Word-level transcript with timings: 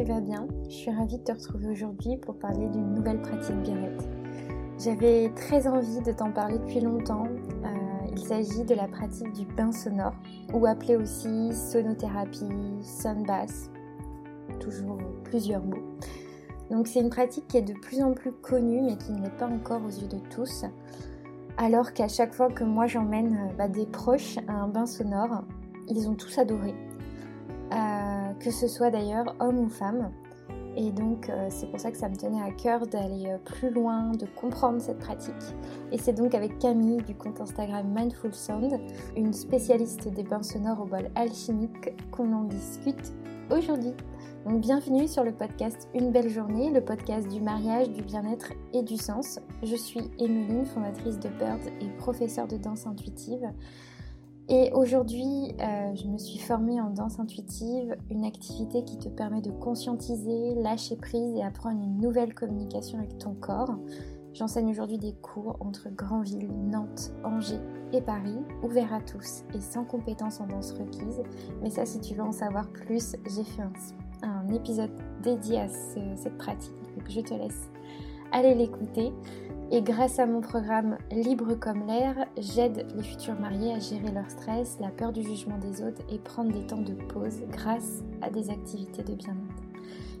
tu 0.00 0.06
vas 0.06 0.20
bien? 0.20 0.46
Je 0.64 0.74
suis 0.74 0.90
ravie 0.90 1.18
de 1.18 1.24
te 1.24 1.32
retrouver 1.32 1.68
aujourd'hui 1.68 2.16
pour 2.16 2.38
parler 2.38 2.68
d'une 2.68 2.94
nouvelle 2.94 3.20
pratique 3.20 3.56
bien-être. 3.56 4.04
J'avais 4.78 5.30
très 5.34 5.66
envie 5.66 6.00
de 6.00 6.12
t'en 6.12 6.32
parler 6.32 6.58
depuis 6.58 6.80
longtemps. 6.80 7.24
Euh, 7.26 8.06
il 8.10 8.18
s'agit 8.18 8.64
de 8.64 8.74
la 8.74 8.88
pratique 8.88 9.30
du 9.34 9.44
bain 9.44 9.72
sonore, 9.72 10.14
ou 10.54 10.64
appelé 10.64 10.96
aussi 10.96 11.52
sonothérapie, 11.52 12.48
sunbath, 12.80 13.70
toujours 14.58 14.96
plusieurs 15.24 15.62
mots. 15.62 15.84
Donc 16.70 16.86
c'est 16.86 17.00
une 17.00 17.10
pratique 17.10 17.46
qui 17.48 17.58
est 17.58 17.62
de 17.62 17.74
plus 17.74 18.02
en 18.02 18.12
plus 18.12 18.32
connue 18.32 18.80
mais 18.80 18.96
qui 18.96 19.12
n'est 19.12 19.28
pas 19.28 19.48
encore 19.48 19.82
aux 19.84 19.90
yeux 19.90 20.08
de 20.08 20.20
tous. 20.30 20.64
Alors 21.58 21.92
qu'à 21.92 22.08
chaque 22.08 22.32
fois 22.32 22.48
que 22.48 22.64
moi 22.64 22.86
j'emmène 22.86 23.34
euh, 23.34 23.52
bah, 23.58 23.68
des 23.68 23.84
proches 23.84 24.38
à 24.48 24.52
un 24.52 24.68
bain 24.68 24.86
sonore, 24.86 25.44
ils 25.88 26.08
ont 26.08 26.14
tous 26.14 26.38
adoré. 26.38 26.74
Que 28.40 28.50
ce 28.50 28.68
soit 28.68 28.90
d'ailleurs 28.90 29.36
homme 29.38 29.58
ou 29.58 29.68
femme. 29.68 30.10
Et 30.76 30.92
donc 30.92 31.28
euh, 31.28 31.48
c'est 31.50 31.66
pour 31.66 31.78
ça 31.78 31.90
que 31.90 31.96
ça 31.96 32.08
me 32.08 32.16
tenait 32.16 32.40
à 32.40 32.52
cœur 32.52 32.86
d'aller 32.86 33.26
euh, 33.26 33.38
plus 33.38 33.70
loin, 33.70 34.12
de 34.12 34.24
comprendre 34.24 34.80
cette 34.80 34.98
pratique. 34.98 35.34
Et 35.92 35.98
c'est 35.98 36.12
donc 36.12 36.34
avec 36.34 36.58
Camille 36.58 37.02
du 37.02 37.14
compte 37.14 37.40
Instagram 37.40 37.86
Mindful 37.94 38.32
Sound, 38.32 38.80
une 39.16 39.32
spécialiste 39.32 40.08
des 40.08 40.22
bains 40.22 40.42
sonores 40.42 40.80
au 40.80 40.86
bol 40.86 41.10
alchimique, 41.16 41.92
qu'on 42.12 42.32
en 42.32 42.44
discute 42.44 43.12
aujourd'hui. 43.50 43.92
Donc 44.46 44.60
bienvenue 44.60 45.06
sur 45.06 45.22
le 45.22 45.32
podcast 45.32 45.88
Une 45.94 46.12
belle 46.12 46.30
journée, 46.30 46.70
le 46.70 46.80
podcast 46.80 47.28
du 47.28 47.42
mariage, 47.42 47.90
du 47.90 48.02
bien-être 48.02 48.52
et 48.72 48.82
du 48.82 48.96
sens. 48.96 49.38
Je 49.62 49.76
suis 49.76 50.10
Emeline, 50.18 50.64
fondatrice 50.64 51.18
de 51.18 51.28
Bird 51.28 51.60
et 51.82 51.88
professeure 51.98 52.48
de 52.48 52.56
danse 52.56 52.86
intuitive. 52.86 53.52
Et 54.52 54.72
aujourd'hui, 54.72 55.54
euh, 55.60 55.94
je 55.94 56.08
me 56.08 56.18
suis 56.18 56.40
formée 56.40 56.80
en 56.80 56.90
danse 56.90 57.20
intuitive, 57.20 57.96
une 58.10 58.24
activité 58.24 58.82
qui 58.82 58.98
te 58.98 59.08
permet 59.08 59.40
de 59.40 59.52
conscientiser, 59.52 60.56
lâcher 60.56 60.96
prise 60.96 61.36
et 61.36 61.42
apprendre 61.44 61.80
une 61.80 62.00
nouvelle 62.00 62.34
communication 62.34 62.98
avec 62.98 63.16
ton 63.18 63.34
corps. 63.34 63.76
J'enseigne 64.34 64.70
aujourd'hui 64.70 64.98
des 64.98 65.12
cours 65.12 65.56
entre 65.60 65.88
Granville, 65.90 66.50
Nantes, 66.68 67.12
Angers 67.22 67.60
et 67.92 68.00
Paris, 68.00 68.38
ouverts 68.64 68.92
à 68.92 69.00
tous 69.00 69.44
et 69.54 69.60
sans 69.60 69.84
compétences 69.84 70.40
en 70.40 70.48
danse 70.48 70.72
requise. 70.72 71.22
Mais 71.62 71.70
ça, 71.70 71.86
si 71.86 72.00
tu 72.00 72.14
veux 72.14 72.24
en 72.24 72.32
savoir 72.32 72.68
plus, 72.70 73.14
j'ai 73.32 73.44
fait 73.44 73.62
un, 73.62 74.48
épisode 74.52 74.90
dédié 75.22 75.60
à 75.60 75.68
cette 75.68 76.36
pratique. 76.38 76.74
Donc 76.96 77.08
je 77.08 77.20
te 77.20 77.34
laisse 77.34 77.70
aller 78.32 78.56
l'écouter. 78.56 79.12
Et 79.72 79.82
grâce 79.82 80.18
à 80.18 80.26
mon 80.26 80.40
programme 80.40 80.98
Libre 81.12 81.54
comme 81.54 81.86
l'air, 81.86 82.26
j'aide 82.36 82.88
les 82.96 83.04
futurs 83.04 83.38
mariés 83.38 83.72
à 83.72 83.78
gérer 83.78 84.10
leur 84.10 84.28
stress, 84.28 84.76
la 84.80 84.88
peur 84.88 85.12
du 85.12 85.22
jugement 85.22 85.58
des 85.58 85.80
autres 85.80 86.02
et 86.10 86.18
prendre 86.18 86.52
des 86.52 86.66
temps 86.66 86.82
de 86.82 86.94
pause 86.94 87.42
grâce 87.52 88.02
à 88.20 88.30
des 88.30 88.50
activités 88.50 89.04
de 89.04 89.14
bien-être. 89.14 89.62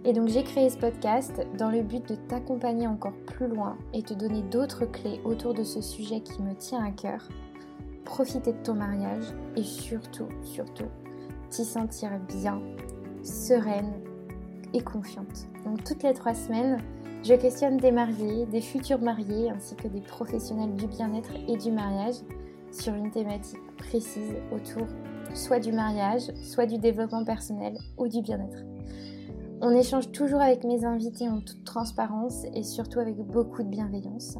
Et 0.04 0.12
donc 0.12 0.28
j'ai 0.28 0.44
créé 0.44 0.70
ce 0.70 0.78
podcast 0.78 1.44
dans 1.58 1.68
le 1.68 1.82
but 1.82 2.08
de 2.08 2.14
t'accompagner 2.14 2.86
encore 2.86 3.16
plus 3.26 3.48
loin 3.48 3.76
et 3.92 4.04
te 4.04 4.14
donner 4.14 4.42
d'autres 4.42 4.84
clés 4.84 5.20
autour 5.24 5.52
de 5.52 5.64
ce 5.64 5.80
sujet 5.80 6.20
qui 6.20 6.40
me 6.42 6.54
tient 6.54 6.84
à 6.84 6.92
cœur. 6.92 7.28
Profiter 8.04 8.52
de 8.52 8.62
ton 8.62 8.74
mariage 8.74 9.34
et 9.56 9.64
surtout, 9.64 10.28
surtout, 10.44 10.88
t'y 11.50 11.64
sentir 11.64 12.10
bien, 12.28 12.62
sereine 13.24 13.94
et 14.74 14.80
confiante. 14.80 15.48
Donc 15.64 15.82
toutes 15.82 16.04
les 16.04 16.14
trois 16.14 16.34
semaines, 16.34 16.78
je 17.22 17.34
questionne 17.34 17.76
des 17.76 17.92
mariés, 17.92 18.46
des 18.46 18.62
futurs 18.62 19.00
mariés 19.00 19.50
ainsi 19.50 19.76
que 19.76 19.88
des 19.88 20.00
professionnels 20.00 20.74
du 20.74 20.86
bien-être 20.86 21.32
et 21.48 21.56
du 21.56 21.70
mariage 21.70 22.16
sur 22.70 22.94
une 22.94 23.10
thématique 23.10 23.60
précise 23.76 24.34
autour 24.52 24.86
soit 25.34 25.60
du 25.60 25.72
mariage, 25.72 26.32
soit 26.42 26.66
du 26.66 26.78
développement 26.78 27.24
personnel 27.24 27.76
ou 27.98 28.08
du 28.08 28.22
bien-être. 28.22 28.64
On 29.60 29.70
échange 29.70 30.10
toujours 30.12 30.40
avec 30.40 30.64
mes 30.64 30.84
invités 30.84 31.28
en 31.28 31.40
toute 31.40 31.64
transparence 31.64 32.44
et 32.54 32.62
surtout 32.62 32.98
avec 32.98 33.16
beaucoup 33.16 33.62
de 33.62 33.68
bienveillance. 33.68 34.38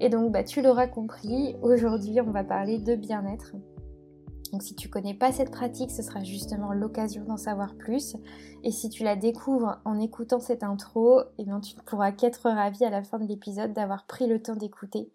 Et 0.00 0.08
donc, 0.08 0.32
bah, 0.32 0.42
tu 0.42 0.62
l'auras 0.62 0.88
compris, 0.88 1.56
aujourd'hui 1.62 2.20
on 2.20 2.30
va 2.30 2.44
parler 2.44 2.78
de 2.78 2.94
bien-être 2.96 3.54
donc 4.50 4.62
si 4.62 4.74
tu 4.74 4.88
connais 4.88 5.14
pas 5.14 5.32
cette 5.32 5.50
pratique, 5.50 5.90
ce 5.90 6.02
sera 6.02 6.22
justement 6.22 6.72
l'occasion 6.72 7.24
d'en 7.24 7.36
savoir 7.36 7.74
plus. 7.74 8.16
Et 8.62 8.70
si 8.70 8.88
tu 8.88 9.04
la 9.04 9.16
découvres 9.16 9.80
en 9.84 9.98
écoutant 10.00 10.40
cette 10.40 10.62
intro, 10.62 11.22
eh 11.38 11.44
bien 11.44 11.60
tu 11.60 11.76
ne 11.76 11.82
pourras 11.82 12.12
qu'être 12.12 12.48
ravi 12.48 12.84
à 12.84 12.90
la 12.90 13.02
fin 13.02 13.18
de 13.18 13.26
l'épisode 13.26 13.72
d'avoir 13.72 14.06
pris 14.06 14.26
le 14.26 14.42
temps 14.42 14.56
d'écouter 14.56 15.12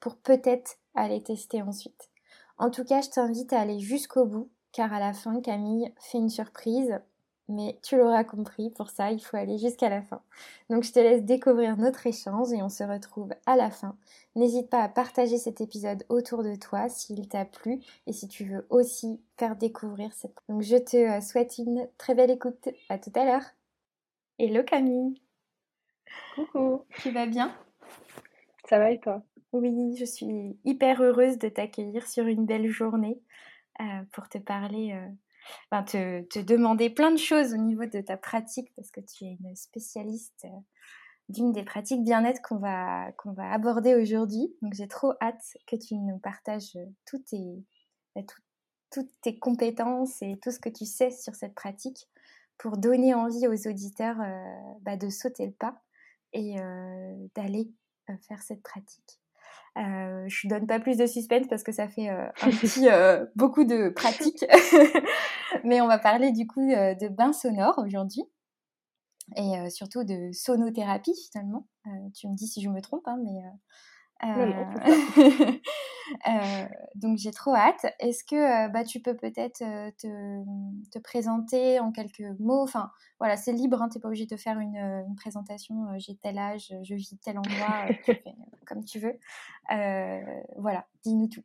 pour 0.00 0.16
peut-être 0.16 0.76
aller 0.94 1.22
tester 1.22 1.62
ensuite. 1.62 2.10
En 2.58 2.70
tout 2.70 2.84
cas, 2.84 3.02
je 3.02 3.10
t'invite 3.10 3.52
à 3.52 3.60
aller 3.60 3.80
jusqu'au 3.80 4.24
bout 4.24 4.50
car 4.76 4.92
à 4.92 5.00
la 5.00 5.14
fin, 5.14 5.40
Camille 5.40 5.90
fait 5.98 6.18
une 6.18 6.28
surprise 6.28 7.00
mais 7.48 7.78
tu 7.82 7.96
l'auras 7.96 8.24
compris, 8.24 8.70
pour 8.70 8.90
ça, 8.90 9.12
il 9.12 9.20
faut 9.20 9.36
aller 9.36 9.56
jusqu'à 9.58 9.88
la 9.88 10.02
fin. 10.02 10.20
Donc 10.68 10.82
je 10.82 10.92
te 10.92 10.98
laisse 10.98 11.22
découvrir 11.22 11.76
notre 11.76 12.06
échange 12.06 12.52
et 12.52 12.62
on 12.62 12.68
se 12.68 12.82
retrouve 12.82 13.30
à 13.46 13.56
la 13.56 13.70
fin. 13.70 13.96
N'hésite 14.34 14.68
pas 14.68 14.82
à 14.82 14.88
partager 14.88 15.38
cet 15.38 15.60
épisode 15.60 16.04
autour 16.08 16.42
de 16.42 16.56
toi 16.56 16.88
s'il 16.88 17.28
t'a 17.28 17.44
plu 17.44 17.80
et 18.06 18.12
si 18.12 18.26
tu 18.26 18.44
veux 18.44 18.66
aussi 18.68 19.20
faire 19.38 19.54
découvrir 19.54 20.12
cette... 20.12 20.34
Donc 20.48 20.62
je 20.62 20.76
te 20.76 20.96
euh, 20.96 21.20
souhaite 21.20 21.58
une 21.58 21.88
très 21.98 22.14
belle 22.14 22.32
écoute. 22.32 22.68
À 22.88 22.98
tout 22.98 23.12
à 23.14 23.24
l'heure. 23.24 23.44
Hello 24.38 24.64
Camille. 24.64 25.20
Coucou. 26.34 26.84
Tu 26.98 27.10
vas 27.10 27.26
bien? 27.26 27.54
Ça 28.68 28.78
va 28.78 28.90
et 28.90 28.98
toi? 28.98 29.22
Oui, 29.52 29.96
je 29.96 30.04
suis 30.04 30.58
hyper 30.64 31.00
heureuse 31.00 31.38
de 31.38 31.48
t'accueillir 31.48 32.06
sur 32.08 32.26
une 32.26 32.44
belle 32.44 32.68
journée 32.68 33.20
euh, 33.80 34.02
pour 34.12 34.28
te 34.28 34.38
parler... 34.38 34.92
Euh, 34.94 35.08
te, 35.70 36.40
demander 36.40 36.90
plein 36.90 37.10
de 37.10 37.18
choses 37.18 37.52
au 37.52 37.58
niveau 37.58 37.86
de 37.86 38.00
ta 38.00 38.16
pratique 38.16 38.72
parce 38.76 38.90
que 38.90 39.00
tu 39.00 39.24
es 39.24 39.36
une 39.40 39.54
spécialiste 39.56 40.44
euh, 40.44 40.60
d'une 41.28 41.52
des 41.52 41.64
pratiques 41.64 42.04
bien-être 42.04 42.40
qu'on 42.42 42.58
va, 42.58 43.10
va 43.24 43.52
aborder 43.52 43.94
aujourd'hui. 43.94 44.54
Donc 44.62 44.74
j'ai 44.74 44.88
trop 44.88 45.12
hâte 45.20 45.42
que 45.66 45.76
tu 45.76 45.96
nous 45.96 46.18
partages 46.18 46.78
toutes 47.04 47.26
tes, 47.26 47.64
bah, 48.14 48.22
toutes 48.90 49.10
tes 49.22 49.38
compétences 49.38 50.22
et 50.22 50.38
tout 50.42 50.50
ce 50.50 50.58
que 50.58 50.68
tu 50.68 50.84
sais 50.84 51.10
sur 51.10 51.34
cette 51.34 51.54
pratique 51.54 52.08
pour 52.58 52.78
donner 52.78 53.14
envie 53.14 53.46
aux 53.48 53.68
auditeurs 53.68 54.20
euh, 54.20 54.72
bah, 54.82 54.96
de 54.96 55.10
sauter 55.10 55.46
le 55.46 55.52
pas 55.52 55.82
et 56.32 56.60
euh, 56.60 57.28
d'aller 57.34 57.70
faire 58.28 58.42
cette 58.42 58.62
pratique. 58.62 59.20
Euh, 59.76 60.24
je 60.28 60.46
ne 60.46 60.50
donne 60.50 60.66
pas 60.66 60.80
plus 60.80 60.96
de 60.96 61.06
suspense 61.06 61.46
parce 61.48 61.62
que 61.62 61.72
ça 61.72 61.86
fait 61.88 62.08
euh, 62.08 62.26
un 62.42 62.50
petit, 62.60 62.88
euh, 62.88 63.26
beaucoup 63.36 63.64
de 63.64 63.90
pratique. 63.90 64.44
Mais 65.64 65.80
on 65.80 65.86
va 65.86 65.98
parler 65.98 66.32
du 66.32 66.46
coup 66.46 66.66
de 66.66 67.08
bain 67.08 67.32
sonore 67.32 67.78
aujourd'hui 67.78 68.22
et 69.36 69.70
surtout 69.70 70.04
de 70.04 70.30
sonothérapie 70.32 71.14
finalement. 71.32 71.66
tu 72.14 72.28
me 72.28 72.36
dis 72.36 72.46
si 72.46 72.62
je 72.62 72.68
me 72.68 72.80
trompe, 72.80 73.02
hein, 73.06 73.18
mais 73.24 73.42
euh, 74.24 74.28
euh, 74.28 75.52
donc 76.94 77.18
j'ai 77.18 77.30
trop 77.30 77.54
hâte. 77.54 77.86
Est-ce 77.98 78.24
que 78.24 78.36
euh, 78.36 78.68
bah, 78.68 78.84
tu 78.84 79.00
peux 79.00 79.16
peut-être 79.16 79.58
te, 79.58 80.90
te, 80.90 80.98
présenter 80.98 81.80
en 81.80 81.92
quelques 81.92 82.24
mots? 82.38 82.62
Enfin 82.62 82.90
voilà, 83.18 83.36
c'est 83.36 83.52
libre, 83.52 83.82
hein, 83.82 83.88
tu 83.88 83.98
n'es 83.98 84.02
pas 84.02 84.08
obligé 84.08 84.26
de 84.26 84.36
faire 84.36 84.58
une, 84.58 85.14
présentation, 85.16 85.98
j'ai 85.98 86.16
tel 86.16 86.38
âge, 86.38 86.72
je 86.82 86.94
vis 86.94 87.16
tel 87.24 87.38
endroit, 87.38 87.86
comme 88.66 88.84
tu 88.84 88.98
veux. 88.98 89.18
voilà, 90.56 90.86
dis-nous 91.02 91.28
tout. 91.28 91.44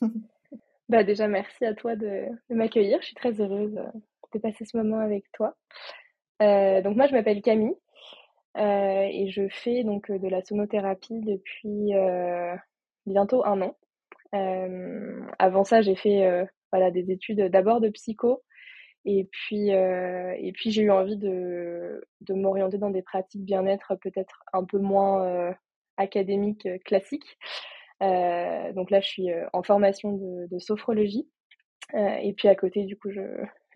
bah 0.88 1.04
déjà 1.04 1.28
merci 1.28 1.64
à 1.64 1.74
toi 1.74 1.96
de, 1.96 2.26
m'accueillir, 2.50 2.98
je 3.00 3.06
suis 3.06 3.14
très 3.14 3.40
heureuse 3.40 3.78
de 4.34 4.38
passer 4.38 4.64
ce 4.64 4.76
moment 4.76 4.98
avec 4.98 5.30
toi. 5.32 5.56
donc 6.40 6.96
moi 6.96 7.06
je 7.06 7.12
m'appelle 7.12 7.42
Camille, 7.42 7.76
euh, 8.58 9.06
et 9.10 9.30
je 9.30 9.48
fais 9.48 9.84
donc 9.84 10.10
euh, 10.10 10.18
de 10.18 10.26
la 10.26 10.42
sonothérapie 10.42 11.20
depuis 11.20 11.94
euh, 11.94 12.56
bientôt 13.06 13.44
un 13.44 13.62
an. 13.62 13.76
Avant 14.32 15.64
ça, 15.64 15.80
j'ai 15.80 15.96
fait 15.96 16.46
voilà, 16.72 16.90
des 16.90 17.10
études 17.10 17.40
d'abord 17.50 17.80
de 17.80 17.88
psycho 17.88 18.42
et 19.04 19.28
puis, 19.30 19.70
et 19.70 20.52
puis 20.54 20.70
j'ai 20.70 20.82
eu 20.82 20.90
envie 20.90 21.16
de, 21.16 22.04
de 22.20 22.34
m'orienter 22.34 22.78
dans 22.78 22.90
des 22.90 23.02
pratiques 23.02 23.44
bien-être 23.44 23.94
peut-être 23.96 24.42
un 24.52 24.64
peu 24.64 24.78
moins 24.78 25.54
académiques, 25.96 26.68
classiques. 26.84 27.38
donc 28.00 28.90
là, 28.90 29.00
je 29.00 29.08
suis 29.08 29.28
en 29.52 29.62
formation 29.62 30.12
de, 30.12 30.58
sophrologie. 30.58 31.28
et 31.94 32.34
puis 32.36 32.48
à 32.48 32.54
côté, 32.54 32.84
du 32.84 32.98
coup, 32.98 33.10
je, 33.10 33.22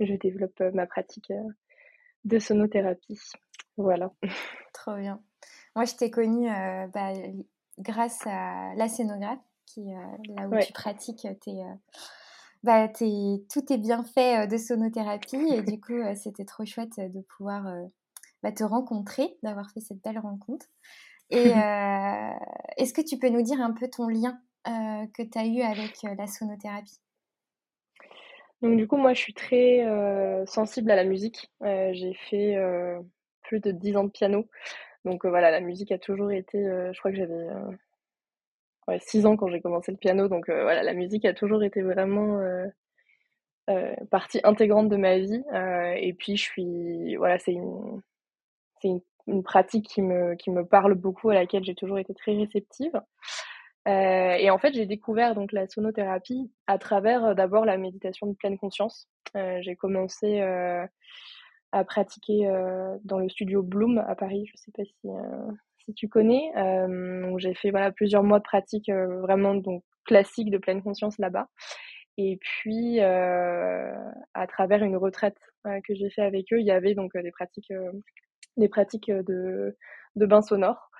je 0.00 0.14
développe 0.14 0.60
ma 0.74 0.86
pratique 0.86 1.32
de 2.24 2.38
sonothérapie. 2.38 3.18
Voilà. 3.76 4.12
Trop 4.72 4.96
bien. 4.96 5.20
Moi, 5.74 5.84
je 5.84 5.94
t'ai 5.94 6.10
connue 6.10 6.50
euh, 6.50 6.86
bah, 6.88 7.12
grâce 7.78 8.20
à 8.26 8.74
la 8.76 8.88
scénographe, 8.88 9.40
qui, 9.72 9.92
euh, 9.92 10.34
là 10.36 10.48
où 10.48 10.58
tu 10.60 10.72
pratiques 10.72 11.26
tes, 11.40 11.62
euh, 11.62 11.74
bah, 12.62 12.88
tout 12.88 13.72
est 13.72 13.78
bien 13.78 14.04
fait 14.04 14.46
de 14.46 14.56
sonothérapie. 14.56 15.36
Et 15.52 15.62
du 15.62 15.80
coup, 15.80 16.00
c'était 16.14 16.44
trop 16.44 16.64
chouette 16.64 16.98
de 16.98 17.20
pouvoir 17.36 17.64
bah, 18.42 18.52
te 18.52 18.64
rencontrer, 18.64 19.36
d'avoir 19.42 19.70
fait 19.70 19.80
cette 19.80 20.02
belle 20.02 20.18
rencontre. 20.18 20.66
Et 21.30 21.36
est-ce 22.76 22.92
que 22.92 23.02
tu 23.02 23.18
peux 23.18 23.30
nous 23.30 23.42
dire 23.42 23.60
un 23.60 23.72
peu 23.72 23.88
ton 23.88 24.08
lien 24.08 24.38
que 24.64 25.22
tu 25.22 25.38
as 25.38 25.46
eu 25.46 25.60
avec 25.62 26.02
la 26.02 26.26
sonothérapie? 26.26 27.00
Donc 28.60 28.76
du 28.76 28.86
coup, 28.86 28.96
moi, 28.96 29.12
je 29.12 29.20
suis 29.20 29.34
très 29.34 29.84
sensible 30.46 30.90
à 30.90 30.96
la 30.96 31.04
musique. 31.04 31.50
j'ai 31.62 32.14
fait 32.30 32.56
plus 33.42 33.60
de 33.60 33.72
10 33.72 33.96
ans 33.96 34.04
de 34.04 34.10
piano. 34.10 34.48
Donc 35.04 35.26
voilà, 35.26 35.50
la 35.50 35.60
musique 35.60 35.90
a 35.90 35.98
toujours 35.98 36.30
été, 36.30 36.62
je 36.62 36.98
crois 37.00 37.10
que 37.10 37.16
j'avais 37.16 37.48
ouais, 38.88 38.98
6 39.00 39.26
ans 39.26 39.36
quand 39.36 39.48
j'ai 39.48 39.60
commencé 39.60 39.92
le 39.92 39.98
piano. 39.98 40.28
Donc 40.28 40.46
voilà, 40.48 40.82
la 40.82 40.94
musique 40.94 41.24
a 41.24 41.34
toujours 41.34 41.62
été 41.62 41.82
vraiment 41.82 42.40
partie 44.10 44.40
intégrante 44.44 44.88
de 44.88 44.96
ma 44.96 45.18
vie. 45.18 45.42
et 45.96 46.12
puis 46.14 46.36
je 46.36 46.42
suis, 46.42 47.16
voilà, 47.16 47.38
c'est 47.38 47.52
une, 47.52 48.02
c'est 48.80 48.88
une, 49.26 49.42
pratique 49.44 49.86
qui 49.86 50.02
me, 50.02 50.34
qui 50.34 50.50
me 50.50 50.64
parle 50.66 50.94
beaucoup, 50.94 51.30
à 51.30 51.34
laquelle 51.34 51.64
j'ai 51.64 51.74
toujours 51.74 51.98
été 51.98 52.14
très 52.14 52.34
réceptive. 52.34 53.00
Euh, 53.88 54.34
et 54.34 54.50
en 54.50 54.58
fait, 54.58 54.72
j'ai 54.74 54.86
découvert 54.86 55.34
donc 55.34 55.52
la 55.52 55.66
sonothérapie 55.66 56.52
à 56.66 56.78
travers 56.78 57.24
euh, 57.24 57.34
d'abord 57.34 57.64
la 57.64 57.76
méditation 57.78 58.28
de 58.28 58.34
pleine 58.34 58.58
conscience. 58.58 59.08
Euh, 59.36 59.58
j'ai 59.62 59.74
commencé 59.74 60.40
euh, 60.40 60.86
à 61.72 61.84
pratiquer 61.84 62.46
euh, 62.46 62.96
dans 63.04 63.18
le 63.18 63.28
studio 63.28 63.62
Bloom 63.62 63.98
à 63.98 64.14
Paris. 64.14 64.46
Je 64.52 64.56
sais 64.56 64.72
pas 64.72 64.84
si 64.84 65.08
si 65.84 65.94
tu 65.94 66.08
connais. 66.08 66.50
j'ai 67.38 67.54
fait 67.54 67.70
voilà 67.70 67.92
plusieurs 67.92 68.22
mois 68.22 68.38
de 68.38 68.44
pratique 68.44 68.90
vraiment 68.90 69.54
donc 69.54 69.82
classique 70.04 70.50
de 70.50 70.58
pleine 70.58 70.82
conscience 70.82 71.18
là-bas. 71.18 71.48
Et 72.18 72.38
puis 72.40 73.00
à 73.00 74.46
travers 74.48 74.82
une 74.82 74.96
retraite 74.96 75.38
que 75.64 75.94
j'ai 75.94 76.10
fait 76.10 76.22
avec 76.22 76.52
eux, 76.52 76.60
il 76.60 76.66
y 76.66 76.70
avait 76.70 76.94
donc 76.94 77.12
des 77.16 77.30
pratiques 77.32 77.72
des 78.56 78.68
pratiques 78.68 79.10
de 79.10 79.76
de 80.16 80.26
bain 80.26 80.42
sonore. 80.42 80.90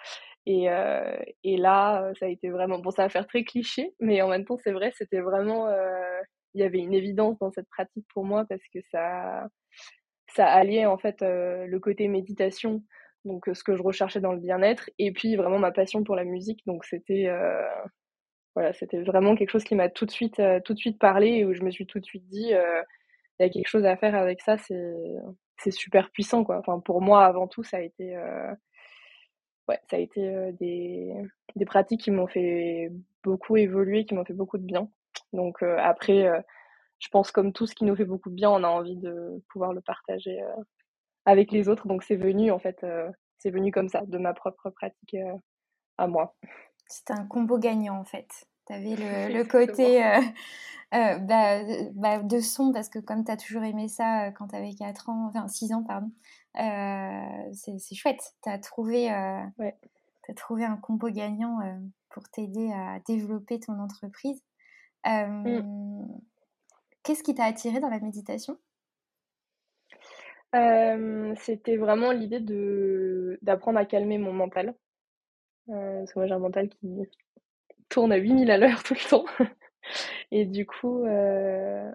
Et, 0.46 0.69
euh, 0.70 1.17
et 1.44 1.56
là, 1.56 2.12
ça 2.19 2.26
a 2.26 2.29
été 2.29 2.50
vraiment, 2.50 2.79
bon, 2.79 2.90
ça 2.90 3.02
va 3.02 3.08
faire 3.08 3.26
très 3.26 3.44
cliché, 3.44 3.94
mais 4.00 4.23
en 4.23 4.29
même 4.29 4.44
temps, 4.44 4.58
c'est 4.62 4.73
vrai, 4.73 4.93
c'était 4.96 5.20
vraiment, 5.20 5.69
euh, 5.69 6.20
il 6.55 6.61
y 6.61 6.64
avait 6.64 6.79
une 6.79 6.94
évidence 6.94 7.38
dans 7.38 7.52
cette 7.52 7.69
pratique 7.69 8.06
pour 8.12 8.25
moi 8.25 8.44
parce 8.49 8.62
que 8.75 8.81
ça, 8.90 9.49
ça 10.29 10.46
alliait 10.46 10.87
en 10.87 10.99
fait 10.99 11.23
euh, 11.23 11.67
le 11.67 11.81
côté 11.81 12.08
méditation, 12.08 12.82
donc 13.25 13.45
ce 13.53 13.63
que 13.65 13.77
je 13.77 13.83
recherchais 13.83 14.21
dans 14.21 14.33
le 14.33 14.41
bien-être, 14.41 14.91
et 14.99 15.13
puis 15.13 15.37
vraiment 15.37 15.59
ma 15.59 15.73
passion 15.73 16.05
pour 16.05 16.17
la 16.17 16.25
musique. 16.25 16.65
Donc 16.67 16.85
c'était, 16.85 17.29
voilà, 18.55 18.73
c'était 18.73 19.03
vraiment 19.03 19.35
quelque 19.37 19.51
chose 19.51 19.65
qui 19.65 19.75
m'a 19.75 19.89
tout 19.89 20.07
de 20.07 20.11
suite, 20.11 20.41
tout 20.65 20.75
de 20.75 20.79
suite 20.79 20.99
parlé 20.99 21.29
et 21.29 21.45
où 21.45 21.55
je 21.55 21.63
me 21.63 21.71
suis 21.71 21.87
tout 21.87 22.01
de 22.01 22.05
suite 22.05 22.29
dit, 22.29 22.51
il 22.51 23.43
y 23.43 23.45
a 23.45 23.49
quelque 23.49 23.69
chose 23.69 23.85
à 23.85 23.97
faire 23.97 24.15
avec 24.15 24.41
ça, 24.41 24.59
c'est, 24.59 24.95
c'est 25.59 25.71
super 25.71 26.11
puissant 26.11 26.45
quoi. 26.45 26.59
Enfin, 26.59 26.81
pour 26.81 27.01
moi, 27.01 27.25
avant 27.25 27.49
tout, 27.49 27.63
ça 27.63 27.79
a 27.79 27.81
été 27.81 28.17
ouais, 29.69 29.79
ça 29.91 29.97
a 29.97 30.01
été 30.01 30.53
des, 30.59 31.13
des 31.57 31.65
pratiques 31.65 32.01
qui 32.01 32.11
m'ont 32.11 32.27
fait 32.27 32.91
beaucoup 33.23 33.57
évoluer, 33.57 34.05
qui 34.05 34.15
m'ont 34.15 34.25
fait 34.25 34.35
beaucoup 34.35 34.59
de 34.59 34.67
bien. 34.67 34.89
Donc 35.33 35.63
après, 35.63 36.29
je 36.99 37.09
pense 37.09 37.31
comme 37.31 37.53
tout 37.53 37.67
ce 37.67 37.75
qui 37.75 37.85
nous 37.85 37.97
fait 37.97 38.05
beaucoup 38.05 38.31
de 38.31 38.35
bien, 38.35 38.51
on 38.51 38.65
a 38.65 38.69
envie 38.69 38.97
de 38.97 39.43
pouvoir 39.51 39.73
le 39.73 39.81
partager 39.81 40.41
avec 41.25 41.53
les 41.53 41.69
autres. 41.69 41.87
Donc 41.87 42.03
c'est 42.03 42.17
venu 42.17 42.51
en 42.51 42.59
fait, 42.59 42.85
c'est 43.39 43.51
venu 43.51 43.71
comme 43.73 43.89
ça, 43.89 44.03
de 44.07 44.19
ma 44.19 44.35
propre 44.35 44.71
pratique 44.71 45.17
à 45.99 46.07
moi. 46.07 46.35
C'était 46.89 47.15
un 47.15 47.27
combo 47.27 47.59
gagnant 47.59 47.99
en 47.99 48.05
fait. 48.05 48.29
Tu 48.67 48.73
avais 48.73 48.97
le, 48.97 49.35
le 49.39 49.45
côté 49.45 50.05
euh, 50.05 50.21
euh, 50.95 51.19
bah, 51.19 51.61
bah, 51.95 52.23
de 52.23 52.41
son, 52.41 52.73
parce 52.73 52.89
que 52.89 52.99
comme 52.99 53.25
tu 53.25 53.33
as 53.33 53.37
toujours 53.37 53.63
aimé 53.63 53.89
ça 53.89 54.31
quand 54.33 54.49
tu 54.49 54.57
avais 54.57 54.75
4 54.75 55.09
ans, 55.09 55.27
enfin 55.29 55.49
6 55.49 55.73
ans, 55.73 55.83
pardon, 55.83 56.11
euh, 56.59 57.53
c'est 57.53 57.95
chouette. 57.95 58.35
Tu 58.43 58.51
as, 58.51 58.59
trouvé, 58.59 59.07
ouais. 59.59 59.77
as 60.29 60.35
trouvé 60.35 60.65
un 60.65 60.77
combo 60.77 61.09
gagnant 61.09 61.59
pour 62.11 62.29
t'aider 62.29 62.71
à 62.73 63.01
développer 63.07 63.59
ton 63.59 63.79
entreprise. 63.79 64.43
Mm. 65.07 66.07
Qu'est-ce 67.03 67.25
qui 67.25 67.35
t'a 67.35 67.45
attiré 67.45 67.81
dans 67.81 67.89
la 67.89 67.99
méditation? 67.99 68.59
C'était 70.53 71.77
vraiment 71.77 72.13
l'idée 72.13 72.41
d'apprendre 73.43 73.79
à 73.79 73.85
calmer 73.85 74.19
mon 74.19 74.33
mental. 74.33 74.75
parce 75.67 76.13
que 76.13 76.19
moi 76.19 76.27
j'ai 76.27 76.35
un 76.35 76.39
mental 76.39 76.69
qui, 76.69 77.09
tourne 77.89 78.13
à 78.13 78.17
8000 78.17 78.51
à 78.51 78.59
l'heure 78.59 78.83
tout 78.83 78.95
le 78.95 79.09
temps. 79.09 79.27
Et 80.31 80.47
du 80.47 80.67
coup, 80.67 81.05
euh, 81.05 81.93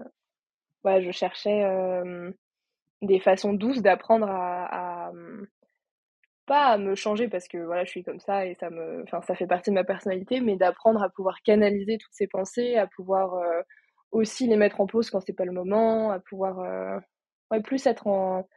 je 0.85 1.11
cherchais 1.11 1.63
euh, 1.63 2.31
des 3.01 3.19
façons 3.19 3.53
douces 3.53 3.81
d'apprendre 3.81 4.27
à, 4.29 5.07
à, 5.07 5.11
pas 6.45 6.67
à 6.67 6.77
me 6.77 6.95
changer 6.95 7.27
parce 7.27 7.47
que 7.47 7.57
voilà, 7.57 7.83
je 7.83 7.89
suis 7.89 8.03
comme 8.03 8.19
ça 8.19 8.45
et 8.45 8.55
ça 8.55 8.69
me, 8.69 9.03
enfin, 9.03 9.21
ça 9.21 9.35
fait 9.35 9.47
partie 9.47 9.69
de 9.69 9.75
ma 9.75 9.83
personnalité, 9.83 10.39
mais 10.39 10.55
d'apprendre 10.55 11.03
à 11.03 11.09
pouvoir 11.09 11.41
canaliser 11.43 11.97
toutes 11.97 12.13
ces 12.13 12.27
pensées, 12.27 12.75
à 12.77 12.87
pouvoir 12.87 13.33
euh, 13.35 13.61
aussi 14.11 14.47
les 14.47 14.55
mettre 14.55 14.79
en 14.79 14.87
pause 14.87 15.09
quand 15.09 15.19
c'est 15.19 15.33
pas 15.33 15.45
le 15.45 15.51
moment, 15.51 16.11
à 16.11 16.19
pouvoir 16.19 16.59
euh, 16.59 16.99
ouais, 17.51 17.61
plus 17.61 17.85
être 17.85 18.07
en, 18.07 18.47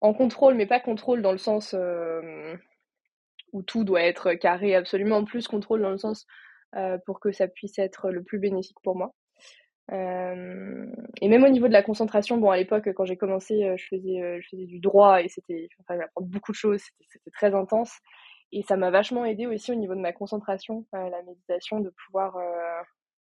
en 0.00 0.14
contrôle, 0.14 0.54
mais 0.54 0.66
pas 0.66 0.80
contrôle 0.80 1.22
dans 1.22 1.32
le 1.32 1.38
sens 1.38 1.74
euh, 1.74 2.54
où 3.52 3.62
tout 3.62 3.84
doit 3.84 4.02
être 4.02 4.34
carré 4.34 4.74
absolument, 4.74 5.24
plus 5.24 5.48
contrôle 5.48 5.82
dans 5.82 5.90
le 5.90 5.98
sens 5.98 6.26
euh, 6.76 6.98
pour 7.06 7.20
que 7.20 7.32
ça 7.32 7.48
puisse 7.48 7.78
être 7.78 8.10
le 8.10 8.22
plus 8.22 8.38
bénéfique 8.38 8.76
pour 8.82 8.96
moi. 8.96 9.14
Euh, 9.92 10.86
et 11.20 11.28
même 11.28 11.44
au 11.44 11.48
niveau 11.48 11.68
de 11.68 11.72
la 11.72 11.82
concentration, 11.82 12.38
bon 12.38 12.50
à 12.50 12.56
l'époque 12.56 12.90
quand 12.94 13.04
j'ai 13.04 13.16
commencé, 13.16 13.70
je 13.76 13.84
faisais, 13.86 14.40
je 14.40 14.48
faisais 14.50 14.66
du 14.66 14.80
droit 14.80 15.22
et 15.22 15.28
c'était, 15.28 15.68
enfin 15.80 15.98
j'apprends 15.98 16.22
beaucoup 16.22 16.52
de 16.52 16.56
choses, 16.56 16.82
c'était 17.10 17.30
très 17.30 17.54
intense 17.54 17.92
et 18.50 18.62
ça 18.62 18.76
m'a 18.76 18.90
vachement 18.90 19.26
aidé 19.26 19.46
aussi 19.46 19.72
au 19.72 19.74
niveau 19.74 19.94
de 19.94 20.00
ma 20.00 20.12
concentration, 20.12 20.86
la 20.92 21.22
méditation, 21.26 21.80
de 21.80 21.92
pouvoir 22.06 22.36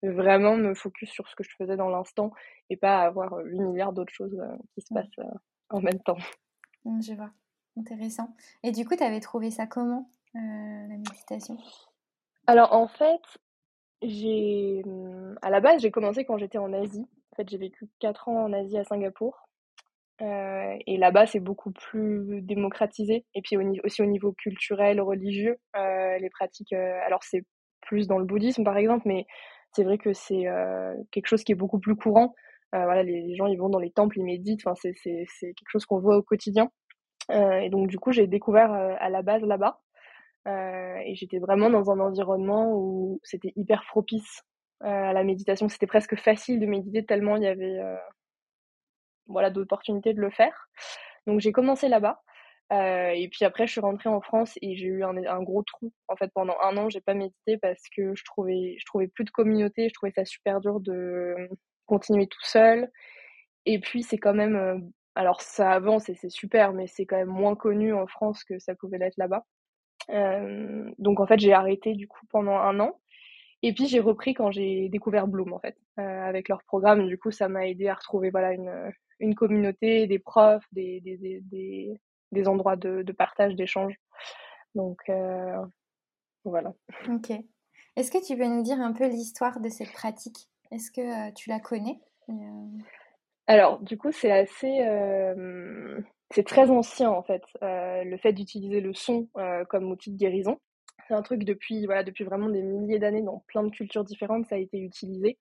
vraiment 0.09 0.55
me 0.55 0.73
focus 0.73 1.09
sur 1.09 1.27
ce 1.27 1.35
que 1.35 1.43
je 1.43 1.55
faisais 1.57 1.77
dans 1.77 1.89
l'instant 1.89 2.31
et 2.69 2.77
pas 2.77 3.01
avoir 3.01 3.35
8 3.43 3.59
milliards 3.59 3.93
d'autres 3.93 4.13
choses 4.13 4.37
qui 4.73 4.81
se 4.81 4.93
passent 4.93 5.27
en 5.69 5.81
même 5.81 5.99
temps. 5.99 6.17
Mmh, 6.85 7.01
je 7.01 7.13
vois, 7.13 7.31
intéressant. 7.77 8.35
Et 8.63 8.71
du 8.71 8.85
coup, 8.85 8.95
tu 8.95 9.03
avais 9.03 9.19
trouvé 9.19 9.51
ça 9.51 9.67
comment, 9.67 10.09
la 10.33 10.97
méditation? 10.97 11.57
Alors 12.47 12.73
en 12.73 12.87
fait, 12.87 13.21
j'ai 14.01 14.81
mmh, 14.85 15.35
à 15.41 15.49
la 15.49 15.59
base, 15.59 15.81
j'ai 15.81 15.91
commencé 15.91 16.25
quand 16.25 16.37
j'étais 16.37 16.57
en 16.57 16.73
Asie. 16.73 17.07
En 17.31 17.35
fait, 17.35 17.49
j'ai 17.49 17.57
vécu 17.57 17.89
4 17.99 18.29
ans 18.29 18.45
en 18.45 18.53
Asie 18.53 18.77
à 18.77 18.83
Singapour. 18.83 19.47
Euh, 20.21 20.77
et 20.85 20.97
là-bas, 20.97 21.25
c'est 21.25 21.39
beaucoup 21.39 21.71
plus 21.71 22.41
démocratisé. 22.41 23.25
Et 23.33 23.41
puis 23.41 23.57
aussi 23.83 24.01
au 24.01 24.05
niveau 24.05 24.33
culturel, 24.33 25.01
religieux, 25.01 25.57
euh, 25.75 26.17
les 26.19 26.29
pratiques. 26.29 26.73
Euh, 26.73 26.99
alors 27.05 27.23
c'est 27.23 27.45
plus 27.81 28.07
dans 28.07 28.19
le 28.19 28.25
bouddhisme 28.25 28.63
par 28.63 28.77
exemple, 28.77 29.03
mais 29.07 29.25
c'est 29.73 29.83
vrai 29.83 29.97
que 29.97 30.13
c'est 30.13 30.45
quelque 31.11 31.27
chose 31.27 31.43
qui 31.43 31.51
est 31.51 31.55
beaucoup 31.55 31.79
plus 31.79 31.95
courant. 31.95 32.35
voilà, 32.73 33.03
les, 33.03 33.35
gens 33.35 33.47
ils 33.47 33.57
vont 33.57 33.69
dans 33.69 33.79
les 33.79 33.91
temples, 33.91 34.19
ils 34.19 34.25
méditent. 34.25 34.61
C'est 34.75 34.93
quelque 34.93 35.69
chose 35.69 35.85
qu'on 35.85 35.99
voit 35.99 36.17
au 36.17 36.23
quotidien. 36.23 36.69
et 37.31 37.69
donc 37.69 37.87
du 37.87 37.99
coup, 37.99 38.11
j'ai 38.11 38.27
découvert 38.27 38.71
à 38.71 39.09
la 39.09 39.21
base 39.21 39.43
là-bas. 39.43 39.79
Euh, 40.47 40.97
et 41.05 41.15
j'étais 41.15 41.37
vraiment 41.39 41.69
dans 41.69 41.91
un 41.91 41.99
environnement 41.99 42.73
où 42.73 43.19
c'était 43.23 43.53
hyper 43.55 43.83
propice 43.87 44.41
euh, 44.83 44.87
à 44.87 45.13
la 45.13 45.23
méditation. 45.23 45.69
C'était 45.69 45.87
presque 45.87 46.15
facile 46.15 46.59
de 46.59 46.65
méditer 46.65 47.05
tellement 47.05 47.37
il 47.37 47.43
y 47.43 47.47
avait 47.47 47.79
euh, 47.79 47.95
voilà, 49.27 49.49
d'opportunités 49.51 50.13
de 50.13 50.21
le 50.21 50.31
faire. 50.31 50.69
Donc 51.27 51.39
j'ai 51.39 51.51
commencé 51.51 51.87
là-bas. 51.87 52.21
Euh, 52.71 53.09
et 53.09 53.27
puis 53.29 53.45
après, 53.45 53.67
je 53.67 53.73
suis 53.73 53.81
rentrée 53.81 54.09
en 54.09 54.21
France 54.21 54.57
et 54.61 54.75
j'ai 54.75 54.87
eu 54.87 55.03
un, 55.03 55.43
gros 55.43 55.63
trou. 55.63 55.91
En 56.07 56.15
fait, 56.15 56.31
pendant 56.33 56.55
un 56.63 56.77
an, 56.77 56.89
j'ai 56.89 57.01
pas 57.01 57.13
médité 57.13 57.57
parce 57.57 57.83
que 57.95 58.15
je 58.15 58.23
trouvais, 58.23 58.75
je 58.79 58.85
trouvais 58.85 59.07
plus 59.07 59.25
de 59.25 59.31
communauté. 59.31 59.89
Je 59.89 59.93
trouvais 59.93 60.13
ça 60.13 60.25
super 60.25 60.61
dur 60.61 60.79
de 60.79 61.35
continuer 61.85 62.27
tout 62.27 62.43
seul. 62.43 62.89
Et 63.65 63.79
puis, 63.79 64.03
c'est 64.03 64.17
quand 64.17 64.33
même, 64.33 64.91
alors 65.15 65.41
ça 65.41 65.71
avance 65.71 66.09
et 66.09 66.15
c'est 66.15 66.29
super, 66.29 66.73
mais 66.73 66.87
c'est 66.87 67.05
quand 67.05 67.17
même 67.17 67.27
moins 67.27 67.55
connu 67.55 67.93
en 67.93 68.07
France 68.07 68.43
que 68.43 68.59
ça 68.59 68.75
pouvait 68.75 68.97
l'être 68.97 69.17
là-bas. 69.17 69.45
Euh, 70.09 70.89
donc 70.97 71.19
en 71.19 71.27
fait, 71.27 71.39
j'ai 71.39 71.53
arrêté 71.53 71.93
du 71.93 72.07
coup 72.07 72.25
pendant 72.29 72.55
un 72.55 72.79
an. 72.79 72.99
Et 73.63 73.73
puis 73.73 73.87
j'ai 73.87 73.99
repris 73.99 74.33
quand 74.33 74.51
j'ai 74.51 74.89
découvert 74.89 75.27
Bloom 75.27 75.53
en 75.53 75.59
fait, 75.59 75.77
euh, 75.99 76.23
avec 76.23 76.49
leur 76.49 76.63
programme. 76.63 77.07
Du 77.07 77.17
coup, 77.17 77.31
ça 77.31 77.49
m'a 77.49 77.67
aidé 77.67 77.87
à 77.87 77.95
retrouver 77.95 78.31
voilà 78.31 78.53
une, 78.53 78.91
une 79.19 79.35
communauté, 79.35 80.07
des 80.07 80.19
profs, 80.19 80.65
des, 80.71 81.01
des, 81.01 81.41
des, 81.43 81.99
des 82.31 82.47
endroits 82.47 82.75
de, 82.75 83.01
de 83.01 83.11
partage, 83.11 83.55
d'échange. 83.55 83.95
Donc 84.75 84.99
euh, 85.09 85.65
voilà. 86.45 86.73
Ok. 87.09 87.31
Est-ce 87.95 88.11
que 88.11 88.25
tu 88.25 88.37
peux 88.37 88.47
nous 88.47 88.63
dire 88.63 88.79
un 88.79 88.93
peu 88.93 89.07
l'histoire 89.07 89.59
de 89.59 89.69
cette 89.69 89.91
pratique? 89.91 90.47
Est-ce 90.71 90.91
que 90.91 91.31
tu 91.33 91.49
la 91.49 91.59
connais? 91.59 91.99
Alors, 93.47 93.79
du 93.81 93.97
coup, 93.97 94.13
c'est 94.13 94.31
assez 94.31 94.81
c'est 96.33 96.45
très 96.45 96.69
ancien 96.69 97.09
en 97.09 97.23
fait, 97.23 97.43
euh, 97.61 98.03
le 98.03 98.17
fait 98.17 98.33
d'utiliser 98.33 98.79
le 98.79 98.93
son 98.93 99.27
euh, 99.37 99.65
comme 99.65 99.91
outil 99.91 100.11
de 100.11 100.17
guérison. 100.17 100.59
C'est 101.07 101.13
un 101.13 101.21
truc 101.21 101.43
depuis, 101.43 101.85
voilà, 101.85 102.03
depuis 102.03 102.23
vraiment 102.23 102.49
des 102.49 102.61
milliers 102.61 102.99
d'années 102.99 103.21
dans 103.21 103.43
plein 103.47 103.63
de 103.63 103.69
cultures 103.69 104.05
différentes, 104.05 104.45
ça 104.47 104.55
a 104.55 104.59
été 104.59 104.79
utilisé. 104.79 105.37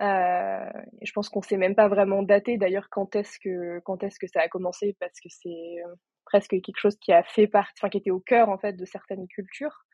Euh, 0.00 0.70
je 1.02 1.12
pense 1.12 1.28
qu'on 1.28 1.40
ne 1.40 1.44
sait 1.44 1.56
même 1.58 1.74
pas 1.74 1.88
vraiment 1.88 2.22
dater 2.22 2.56
d'ailleurs 2.56 2.88
quand 2.90 3.16
est-ce 3.16 3.38
que 3.38 3.80
quand 3.80 4.02
est-ce 4.02 4.18
que 4.18 4.28
ça 4.28 4.40
a 4.40 4.48
commencé 4.48 4.96
parce 4.98 5.20
que 5.20 5.28
c'est 5.28 5.82
presque 6.30 6.50
quelque 6.50 6.78
chose 6.78 6.96
qui 6.98 7.12
a 7.12 7.22
fait 7.22 7.48
partie, 7.48 7.74
enfin 7.78 7.88
qui 7.88 7.98
était 7.98 8.10
au 8.10 8.20
cœur 8.20 8.48
en 8.48 8.58
fait 8.58 8.74
de 8.74 8.84
certaines 8.84 9.26
cultures. 9.26 9.84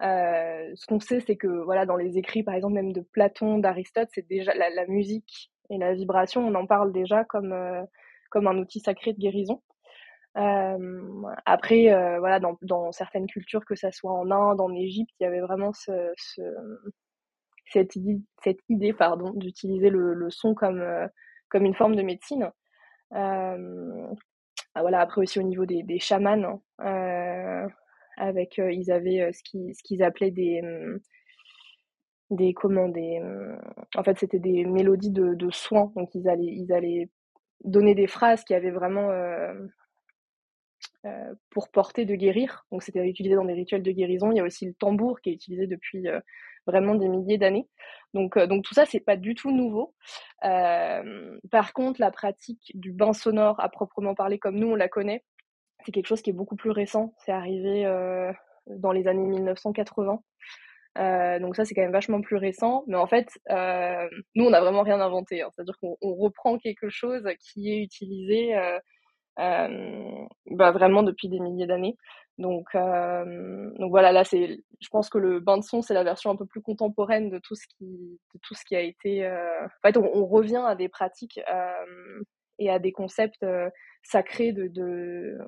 ce 0.00 0.86
qu'on 0.86 1.00
sait, 1.00 1.20
c'est 1.20 1.36
que 1.36 1.46
voilà 1.46 1.86
dans 1.86 1.96
les 1.96 2.18
écrits, 2.18 2.42
par 2.42 2.54
exemple 2.54 2.74
même 2.74 2.92
de 2.92 3.02
Platon, 3.02 3.58
d'Aristote, 3.58 4.08
c'est 4.12 4.26
déjà 4.26 4.52
la, 4.54 4.86
musique 4.86 5.52
Et 5.70 5.78
la 5.78 5.94
vibration, 5.94 6.46
on 6.46 6.54
en 6.54 6.66
parle 6.66 6.92
déjà 6.92 7.24
comme, 7.24 7.54
comme 8.30 8.46
un 8.46 8.58
outil 8.58 8.80
sacré 8.80 9.12
de 9.12 9.18
guérison. 9.18 9.62
après, 10.34 11.88
voilà, 12.18 12.40
dans, 12.40 12.92
certaines 12.92 13.26
cultures, 13.26 13.64
que 13.66 13.76
ça 13.76 13.92
soit 13.92 14.12
en 14.12 14.30
Inde, 14.30 14.60
en 14.60 14.72
Égypte, 14.74 15.12
il 15.20 15.24
y 15.24 15.26
avait 15.26 15.40
vraiment 15.40 15.72
ce, 15.74 16.12
ce, 16.16 16.42
cette, 17.66 17.94
idée, 17.96 18.20
cette 18.42 18.60
idée 18.70 18.94
pardon, 18.94 19.32
d'utiliser 19.34 19.90
le, 19.90 20.14
le, 20.14 20.30
son 20.30 20.54
comme, 20.54 20.82
comme 21.50 21.66
une 21.66 21.74
forme 21.74 21.96
de 21.96 22.02
médecine. 22.02 22.50
Ah, 24.74 24.82
voilà, 24.82 25.00
après 25.00 25.20
aussi 25.20 25.38
au 25.38 25.42
niveau 25.42 25.66
des, 25.66 25.98
chamans, 26.00 26.62
avec 28.16 28.58
ils 28.58 28.90
avaient 28.92 29.32
ce 29.32 29.42
qu'ils 29.42 29.74
ce 29.74 29.82
qu'ils 29.82 30.02
appelaient 30.02 30.30
des 30.30 30.62
mmh, 30.62 30.98
des 32.30 32.54
comment 32.54 32.88
des 32.88 33.20
mmh, 33.20 33.58
en 33.96 34.04
fait 34.04 34.18
c'était 34.18 34.38
des 34.38 34.64
mélodies 34.64 35.10
de, 35.10 35.50
soins 35.50 35.92
donc 35.96 36.14
ils 36.14 36.28
allaient 36.28 36.44
ils 36.44 36.72
allaient 36.72 37.08
donner 37.64 37.94
des 37.96 38.06
phrases 38.06 38.44
qui 38.44 38.54
avaient 38.54 38.70
vraiment 38.70 39.10
euh, 41.06 41.34
pour 41.50 41.68
porter 41.68 42.06
de 42.06 42.14
guérir. 42.14 42.64
Donc 42.72 42.82
c'était 42.82 43.06
utilisé 43.06 43.34
dans 43.34 43.44
des 43.44 43.52
rituels 43.52 43.82
de 43.82 43.90
guérison. 43.90 44.32
Il 44.32 44.38
y 44.38 44.40
a 44.40 44.44
aussi 44.44 44.64
le 44.64 44.72
tambour 44.72 45.20
qui 45.20 45.30
est 45.30 45.34
utilisé 45.34 45.66
depuis 45.66 46.08
euh, 46.08 46.18
vraiment 46.66 46.94
des 46.94 47.08
milliers 47.08 47.38
d'années. 47.38 47.68
Donc, 48.12 48.36
euh, 48.36 48.46
donc 48.46 48.64
tout 48.64 48.74
ça, 48.74 48.86
c'est 48.86 49.00
pas 49.00 49.16
du 49.16 49.34
tout 49.34 49.50
nouveau. 49.50 49.94
par 50.40 51.72
contre, 51.72 52.00
la 52.00 52.10
pratique 52.10 52.72
du 52.74 52.92
bain 52.92 53.12
sonore 53.12 53.58
à 53.60 53.68
proprement 53.68 54.14
parler, 54.14 54.38
comme 54.38 54.56
nous 54.56 54.68
on 54.68 54.76
la 54.76 54.88
connaît, 54.88 55.24
c'est 55.84 55.92
quelque 55.92 56.06
chose 56.06 56.22
qui 56.22 56.30
est 56.30 56.34
beaucoup 56.34 56.56
plus 56.56 56.70
récent. 56.70 57.14
C'est 57.18 57.32
arrivé 57.32 57.84
dans 58.66 58.92
les 58.92 59.06
années 59.06 59.26
1980. 59.26 60.20
donc 61.40 61.56
ça, 61.56 61.64
c'est 61.64 61.74
quand 61.74 61.82
même 61.82 61.92
vachement 61.92 62.20
plus 62.20 62.36
récent. 62.36 62.84
Mais 62.86 62.96
en 62.96 63.06
fait, 63.06 63.28
nous, 64.34 64.44
on 64.44 64.50
n'a 64.50 64.60
vraiment 64.60 64.82
rien 64.82 65.00
inventé. 65.00 65.42
Hein. 65.42 65.50
C'est-à-dire 65.52 65.78
qu'on 65.78 65.96
reprend 66.00 66.58
quelque 66.58 66.88
chose 66.88 67.26
qui 67.40 67.72
est 67.72 67.82
utilisé 67.82 68.54
euh, 69.40 70.26
bah, 70.46 70.70
vraiment 70.70 71.02
depuis 71.02 71.28
des 71.28 71.40
milliers 71.40 71.66
d'années. 71.66 71.96
Donc, 72.38 72.74
euh, 72.74 73.70
donc 73.78 73.90
voilà, 73.90 74.10
là, 74.10 74.24
c'est, 74.24 74.60
je 74.80 74.88
pense 74.88 75.08
que 75.08 75.18
le 75.18 75.38
bain 75.38 75.56
de 75.56 75.62
son, 75.62 75.82
c'est 75.82 75.94
la 75.94 76.02
version 76.02 76.30
un 76.30 76.36
peu 76.36 76.46
plus 76.46 76.62
contemporaine 76.62 77.30
de 77.30 77.38
tout 77.38 77.54
ce 77.54 77.66
qui, 77.68 78.18
de 78.34 78.40
tout 78.42 78.54
ce 78.54 78.64
qui 78.64 78.74
a 78.74 78.80
été. 78.80 79.24
Euh... 79.24 79.64
En 79.64 79.88
fait, 79.88 79.96
on, 79.96 80.26
revient 80.26 80.64
à 80.66 80.74
des 80.74 80.88
pratiques 80.88 81.40
euh, 81.48 82.22
et 82.58 82.70
à 82.70 82.78
des 82.78 82.92
concepts 82.92 83.42
euh, 83.44 83.70
sacrés 84.02 84.52
de, 84.52 84.66
de, 84.66 85.38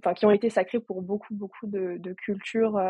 enfin, 0.00 0.14
qui 0.14 0.26
ont 0.26 0.32
été 0.32 0.50
sacrés 0.50 0.80
pour 0.80 1.02
beaucoup, 1.02 1.34
beaucoup 1.34 1.66
de, 1.68 1.98
de 1.98 2.12
cultures 2.12 2.80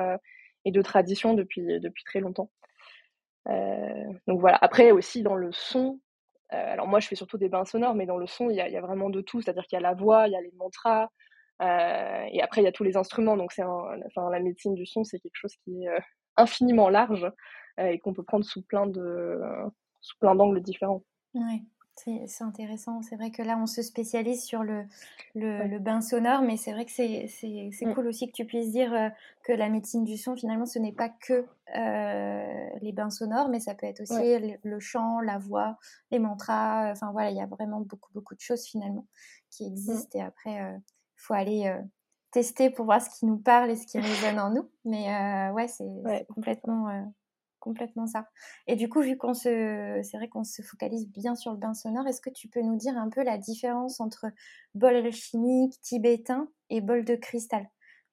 et 0.65 0.73
de 0.73 0.83
traditions 0.83 1.35
depuis, 1.35 1.81
depuis 1.81 2.05
très 2.05 2.21
longtemps. 2.21 2.51
donc 4.27 4.41
voilà. 4.41 4.59
Après 4.63 4.91
aussi 4.91 5.23
dans 5.23 5.37
le 5.37 5.53
son, 5.53 6.01
euh, 6.55 6.73
alors 6.73 6.87
moi, 6.87 7.01
je 7.01 7.09
fais 7.09 7.17
surtout 7.17 7.39
des 7.39 7.49
bains 7.49 7.65
sonores, 7.65 7.95
mais 7.95 8.07
dans 8.07 8.19
le 8.19 8.27
son, 8.27 8.51
il 8.51 8.57
y 8.57 8.61
a, 8.61 8.81
vraiment 8.81 9.11
de 9.11 9.21
tout. 9.21 9.41
C'est-à-dire 9.41 9.65
qu'il 9.65 9.77
y 9.77 9.79
a 9.79 9.83
la 9.83 9.95
voix, 9.95 10.29
il 10.29 10.33
y 10.33 10.37
a 10.37 10.41
les 10.41 10.53
mantras, 10.57 11.11
euh, 11.63 12.25
et 12.31 12.43
après, 12.43 12.61
il 12.61 12.65
y 12.65 12.69
a 12.69 12.73
tous 12.73 12.85
les 12.85 12.97
instruments. 12.97 13.37
Donc, 13.37 13.53
c'est 13.53 13.63
enfin, 13.63 14.31
la 14.31 14.41
médecine 14.41 14.75
du 14.75 14.87
son, 14.87 15.05
c'est 15.05 15.19
quelque 15.19 15.37
chose 15.37 15.55
qui 15.65 15.85
est 15.85 15.89
euh, 15.89 15.99
infiniment 16.37 16.89
large 16.89 17.31
et 17.79 17.99
qu'on 17.99 18.13
peut 18.13 18.23
prendre 18.23 18.45
sous 18.45 18.63
plein 18.63 18.87
de 18.87 19.41
sous 20.01 20.17
plein 20.19 20.35
d'angles 20.35 20.61
différents. 20.61 21.03
Oui. 21.35 21.65
C'est 21.97 22.43
intéressant. 22.43 23.03
C'est 23.03 23.15
vrai 23.15 23.31
que 23.31 23.41
là, 23.41 23.57
on 23.57 23.67
se 23.67 23.81
spécialise 23.81 24.43
sur 24.43 24.65
le, 24.65 24.85
le, 25.37 25.79
bain 25.79 26.01
sonore, 26.01 26.43
mais 26.43 26.57
c'est 26.57 26.73
vrai 26.73 26.85
que 26.85 26.91
c'est 26.91 27.29
mm. 27.81 27.95
cool 27.95 28.09
aussi 28.09 28.27
que 28.27 28.33
tu 28.33 28.45
puisses 28.45 28.73
dire 28.73 28.93
euh, 28.93 29.09
que 29.45 29.53
la 29.53 29.69
médecine 29.69 30.05
du 30.05 30.17
son, 30.17 30.35
finalement, 30.35 30.67
ce 30.67 30.81
n'est 30.81 30.93
pas 30.93 31.09
que 31.09 31.47
euh, 31.77 32.69
les 32.83 32.93
bains 32.93 33.11
sonores, 33.11 33.49
mais 33.49 33.61
ça 33.61 33.75
peut 33.75 33.87
être 33.87 34.01
aussi 34.01 34.59
le, 34.65 34.81
chant, 34.81 35.21
la 35.21 35.39
voix, 35.39 35.79
les 36.11 36.19
mantras. 36.19 36.91
Enfin 36.91 37.13
voilà, 37.13 37.31
il 37.31 37.37
y 37.37 37.41
a 37.41 37.47
vraiment 37.47 37.81
beaucoup, 37.81 38.11
beaucoup 38.13 38.35
de 38.35 38.41
choses 38.41 38.65
finalement 38.65 39.07
qui 39.51 39.65
mm. 39.65 39.73
existent. 39.73 40.19
Et 40.19 40.23
après, 40.23 40.63
euh, 40.63 40.77
faut 41.25 41.35
aller 41.35 41.73
tester 42.31 42.71
pour 42.71 42.85
voir 42.85 43.01
ce 43.01 43.11
qui 43.11 43.27
nous 43.27 43.39
parle 43.39 43.71
et 43.71 43.77
ce 43.77 43.87
qui 43.87 43.99
résonne 43.99 44.39
en 44.39 44.51
nous. 44.51 44.71
Mais 44.85 45.51
ouais, 45.53 45.69
c'est 45.69 46.27
complètement 46.35 47.13
complètement 47.65 48.07
ça. 48.07 48.29
Et 48.67 48.77
du 48.77 48.91
coup, 48.91 49.01
vu 49.01 49.17
qu'on 49.17 49.33
se, 49.33 50.01
c'est 50.03 50.19
vrai 50.19 50.29
qu'on 50.29 50.45
se 50.45 50.61
focalise 50.61 51.09
bien 51.09 51.35
sur 51.35 51.51
le 51.51 51.57
bain 51.57 51.73
sonore, 51.73 52.07
est-ce 52.07 52.21
que 52.21 52.31
tu 52.31 52.47
peux 52.47 52.61
nous 52.61 52.77
dire 52.77 52.97
un 52.99 53.09
peu 53.09 53.25
la 53.25 53.39
différence 53.39 54.01
entre 54.01 54.27
bol 54.75 54.95
alchimique, 54.95 55.81
tibétain 55.81 56.49
et 56.69 56.83
bol 56.83 57.05
de 57.05 57.17
cristal? 57.17 57.67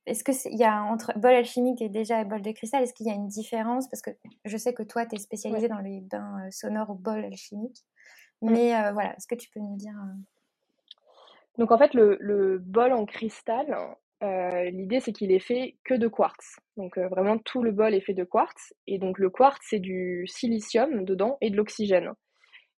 Est-ce 0.07 0.23
qu'il 0.23 0.57
y 0.57 0.63
a 0.63 0.81
entre 0.81 1.17
bol 1.19 1.33
alchimique 1.33 1.81
et 1.81 1.89
déjà 1.89 2.23
bol 2.23 2.41
de 2.41 2.51
cristal, 2.51 2.81
est-ce 2.81 2.93
qu'il 2.93 3.07
y 3.07 3.11
a 3.11 3.13
une 3.13 3.27
différence? 3.27 3.87
Parce 3.89 4.01
que 4.01 4.11
je 4.45 4.57
sais 4.57 4.73
que 4.73 4.83
toi, 4.83 5.05
tu 5.05 5.15
es 5.15 5.19
spécialisé 5.19 5.67
dans 5.67 5.79
les 5.79 5.99
bains 6.01 6.45
euh, 6.45 6.51
sonores 6.51 6.89
au 6.89 6.95
bol 6.95 7.23
alchimique. 7.23 7.85
Mais 8.41 8.73
euh, 8.75 8.93
voilà, 8.93 9.15
est-ce 9.15 9.27
que 9.27 9.35
tu 9.35 9.49
peux 9.51 9.59
nous 9.59 9.75
dire 9.75 9.93
euh? 9.93 10.17
Donc 11.57 11.71
en 11.71 11.77
fait, 11.77 11.93
le, 11.93 12.59
bol 12.59 12.93
en 12.93 13.05
cristal, 13.05 13.75
euh, 14.23 14.69
l'idée, 14.69 14.99
c'est 14.99 15.11
qu'il 15.11 15.31
est 15.31 15.39
fait 15.39 15.77
que 15.83 15.93
de 15.93 16.07
quartz. 16.07 16.57
Donc 16.77 16.97
euh, 16.97 17.07
vraiment, 17.07 17.37
tout 17.37 17.61
le 17.61 17.71
bol 17.71 17.93
est 17.93 18.01
fait 18.01 18.13
de 18.13 18.23
quartz. 18.23 18.73
Et 18.87 18.99
donc 18.99 19.19
le 19.19 19.29
quartz, 19.29 19.61
c'est 19.69 19.79
du 19.79 20.25
silicium 20.27 21.03
dedans 21.03 21.37
et 21.41 21.49
de 21.49 21.57
l'oxygène. 21.57 22.11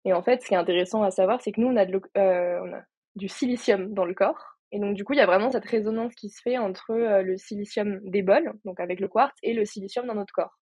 Et 0.05 0.13
en 0.13 0.23
fait, 0.23 0.41
ce 0.41 0.47
qui 0.47 0.53
est 0.53 0.57
intéressant 0.57 1.03
à 1.03 1.11
savoir, 1.11 1.41
c'est 1.41 1.51
que 1.51 1.61
nous, 1.61 1.67
on 1.67 1.77
euh, 1.77 2.59
on 2.63 2.73
a, 2.73 2.81
du 3.15 3.27
silicium 3.27 3.93
dans 3.93 4.05
le 4.05 4.13
corps. 4.13 4.57
Et 4.71 4.79
donc 4.79 4.95
du 4.95 5.03
coup, 5.05 5.13
il 5.13 5.17
y 5.17 5.21
a 5.21 5.27
vraiment 5.27 5.51
cette 5.51 5.65
résonance 5.65 6.15
qui 6.15 6.29
se 6.29 6.41
fait 6.41 6.57
entre 6.57 6.95
le 6.95 7.37
silicium 7.37 7.99
des 8.03 8.23
bols, 8.23 8.53
donc 8.65 8.79
avec 8.79 8.99
le 8.99 9.07
quartz, 9.07 9.37
et 9.43 9.53
le 9.53 9.65
silicium 9.65 10.07
dans 10.07 10.15
notre 10.15 10.33
corps. 10.33 10.57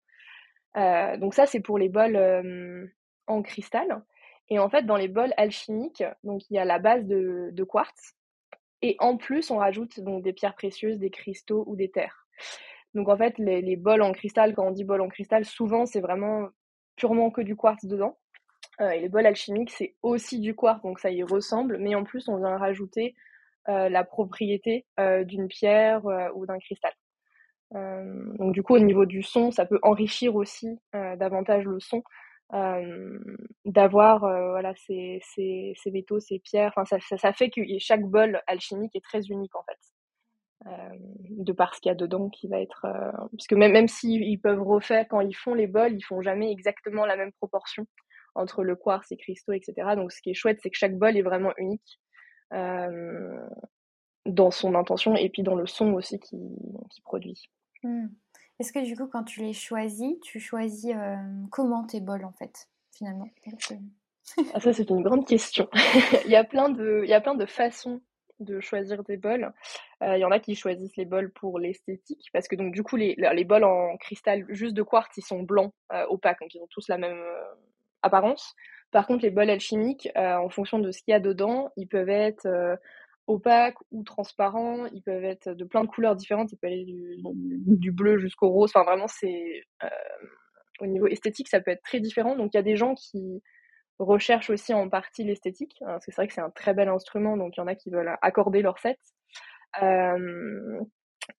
donc 1.20 1.36
ça, 1.36 1.46
c'est 1.46 1.60
pour 1.60 1.78
les 1.78 1.89
bols 1.89 2.89
en 3.28 3.44
cristal. 3.44 4.01
Et 4.50 4.60
en 4.60 4.70
fait, 4.70 4.84
dans 4.84 4.96
les 4.96 5.08
bols 5.08 5.34
alchimiques, 5.38 6.03
donc 6.24 6.41
il 6.50 6.56
y 6.56 6.60
a 6.60 6.65
la 6.65 6.79
base 6.79 7.06
de, 7.06 7.63
quartz, 7.63 8.15
et 8.82 8.96
en 9.00 9.18
plus, 9.18 9.51
on 9.51 9.58
rajoute 9.58 10.00
donc 10.00 10.24
des 10.24 10.34
pierres 10.34 10.56
précieuses, 10.56 10.98
des 10.98 11.10
cristaux 11.10 11.63
ou 11.68 11.75
des 11.75 11.91
terres. 11.91 12.27
Donc 12.96 13.10
en 13.10 13.18
fait, 13.18 13.38
les, 13.38 13.75
bols 13.75 14.01
en 14.01 14.12
cristal, 14.12 14.56
quand 14.56 14.65
on 14.65 14.72
dit 14.72 14.84
bol 14.84 15.01
en 15.01 15.10
cristal, 15.10 15.46
souvent 15.46 15.86
c'est 15.86 16.01
vraiment 16.01 16.50
purement 16.96 17.29
que 17.29 17.41
du 17.41 17.56
quartz 17.56 17.86
dedans. 17.86 18.18
Euh, 18.82 18.89
et 18.89 19.01
les 19.01 19.10
bols 19.10 19.25
alchimiques, 19.25 19.72
c'est 19.72 19.96
aussi 20.01 20.39
du 20.39 20.56
quartz, 20.56 20.82
donc 20.82 21.00
ça 21.00 21.12
y 21.12 21.22
ressemble, 21.22 21.77
mais 21.77 21.94
en 21.94 22.03
plus, 22.03 22.27
on 22.29 22.38
vient 22.38 22.58
rajouter 22.58 23.15
euh, 23.68 23.89
la 23.89 24.03
propriété 24.03 24.86
euh, 25.00 25.24
d'une 25.24 25.48
pierre 25.48 26.01
ou 26.34 26.46
d'un 26.48 26.58
cristal. 26.58 26.94
donc 27.72 28.53
du 28.53 28.63
coup, 28.63 28.75
au 28.75 28.79
niveau 28.79 29.06
du 29.06 29.22
son, 29.22 29.51
ça 29.51 29.65
peut 29.65 29.79
enrichir 29.84 30.36
aussi 30.36 30.79
davantage 30.94 31.65
le 31.65 31.79
son 31.79 32.01
d'avoir 33.65 34.20
voilà 34.20 34.74
ces, 34.75 35.20
ces, 35.22 35.74
ces, 35.75 35.91
métaux, 35.91 36.20
ces 36.20 36.39
pierres. 36.39 36.74
Enfin, 36.75 37.00
ça, 37.00 37.18
ça, 37.18 37.34
fait 37.34 37.50
que 37.50 37.62
chaque 37.79 38.03
bol 38.03 38.41
alchimique 38.48 38.96
est 38.96 39.03
très 39.03 39.22
unique 39.27 39.56
en 39.56 39.63
fait, 39.63 40.70
de 41.29 41.53
par 41.53 41.75
ce 41.75 41.82
qu'il 41.82 41.89
y 41.89 41.91
a 41.91 41.96
dedans 41.96 42.29
qui 42.29 42.48
va 42.48 42.60
être. 42.60 42.82
parce 43.32 43.48
que 43.48 43.56
même 43.56 43.72
même 43.72 43.88
s'ils 43.88 44.41
peuvent 44.41 44.63
refaire 44.63 45.08
quand 45.08 45.22
ils 45.22 45.36
font 45.36 45.53
les 45.53 45.68
bols, 45.68 45.94
ils 45.94 46.03
font 46.03 46.22
jamais 46.22 46.51
exactement 46.51 47.06
la 47.06 47.18
même 47.18 47.32
proportion 47.34 47.86
entre 48.36 48.63
le 48.63 48.75
quartz 48.75 49.12
et 49.12 49.18
cristaux, 49.18 49.53
etc. 49.53 49.96
Donc 49.96 50.12
ce 50.12 50.22
qui 50.22 50.32
est 50.32 50.36
chouette, 50.36 50.60
c'est 50.62 50.70
que 50.70 50.77
chaque 50.77 50.98
bol 50.98 51.18
est 51.18 51.22
vraiment 51.22 51.53
unique. 51.58 52.00
dans 54.25 54.51
son 54.51 54.75
intention 54.75 55.15
et 55.15 55.29
puis 55.29 55.44
dans 55.44 55.56
le 55.56 55.65
son 55.68 55.94
aussi 55.94 56.20
qu'il 56.20 56.39
qui 56.91 57.01
produit. 57.01 57.50
Mmh. 57.84 58.08
Est-ce 58.60 58.74
que 58.74 58.84
du 58.84 58.96
coup, 58.96 59.08
quand 59.08 59.24
tu 59.24 59.39
les 59.39 59.54
choisis, 59.54 60.20
tu 60.22 60.39
choisis 60.39 60.94
euh, 60.94 61.16
comment 61.50 61.86
tes 61.86 62.01
bols 62.01 62.25
en 62.25 62.34
fait, 62.34 62.68
finalement? 62.92 63.30
Ah, 64.54 64.60
Ça, 64.60 64.74
c'est 64.74 64.89
une 64.89 65.01
grande 65.01 65.25
question. 65.25 65.70
il, 66.25 66.32
y 66.32 66.36
a 66.36 66.44
plein 66.44 66.70
de, 66.70 67.01
il 67.04 67.10
y 67.10 67.13
a 67.13 67.22
plein 67.22 67.36
de 67.36 67.46
façons 67.46 68.01
de 68.39 68.60
choisir 68.60 69.04
des 69.04 69.16
bols. 69.16 69.54
Euh, 70.04 70.18
il 70.18 70.20
y 70.20 70.25
en 70.25 70.32
a 70.32 70.39
qui 70.39 70.56
choisissent 70.56 70.98
les 70.98 71.06
bols 71.06 71.32
pour 71.32 71.58
l'esthétique, 71.58 72.30
parce 72.34 72.48
que 72.48 72.56
du 72.56 72.84
coup, 72.84 72.98
les, 72.98 73.16
les 73.16 73.44
bols 73.46 73.63
en 73.63 73.96
cristal 73.98 74.46
juste 74.50 74.75
de 74.75 74.84
quartz, 74.84 75.16
ils 75.18 75.25
sont 75.25 75.42
blancs, 75.42 75.74
euh, 75.94 76.06
opaques, 76.10 76.39
donc 76.42 76.54
ils 76.54 76.62
ont 76.62 76.68
tous 76.70 76.88
la 76.89 76.98
même 76.98 77.22
apparence. 78.01 78.56
Par 78.92 79.08
contre, 79.08 79.24
les 79.24 79.32
bols 79.32 79.50
alchimiques, 79.50 80.10
en 80.16 80.50
fonction 80.50 80.80
de 80.80 80.92
ce 80.92 81.01
qu'il 81.01 81.12
y 81.12 81.16
a 81.16 81.20
dedans, 81.20 81.70
ils 81.78 81.88
peuvent 81.88 82.10
être 82.10 82.48
opaques 83.30 83.78
ou 83.92 84.04
transparents. 84.04 84.88
Ils 84.88 85.04
peuvent 85.04 85.24
être 85.24 85.50
de 85.50 85.64
plein 85.64 85.84
de 85.84 85.90
couleurs 85.90 86.16
différentes. 86.16 86.52
Ils 86.52 86.58
peuvent 86.58 86.72
aller 86.72 86.86
du, 86.86 87.92
bleu 87.92 88.18
jusqu'au 88.18 88.50
rose. 88.50 88.72
Enfin, 88.74 88.84
vraiment, 88.84 89.08
c'est 89.08 89.64
euh, 89.84 89.88
au 90.80 90.88
niveau 90.88 91.08
esthétique, 91.08 91.48
ça 91.48 91.62
peut 91.62 91.72
être 91.72 91.84
très 91.84 92.00
différent. 92.00 92.36
Donc, 92.36 92.54
il 92.54 92.58
y 92.58 92.60
a 92.60 92.64
des 92.64 92.76
gens 92.76 92.96
qui 92.96 93.42
recherchent 94.00 94.50
aussi 94.50 94.74
en 94.74 94.90
partie 94.90 95.24
l'esthétique, 95.24 95.78
hein, 95.82 95.88
parce 95.88 96.06
que 96.06 96.12
c'est 96.12 96.22
vrai 96.22 96.28
que 96.28 96.34
c'est 96.34 96.42
un 96.42 96.50
très 96.50 96.74
bel 96.74 96.90
instrument. 96.90 97.38
Donc, 97.38 97.56
il 97.56 97.60
y 97.60 97.64
en 97.64 97.68
a 97.68 97.76
qui 97.76 97.92
veulent 97.92 98.18
accorder 98.22 98.62
leur 98.62 98.80
set. 98.80 99.00
Euh, 99.82 100.80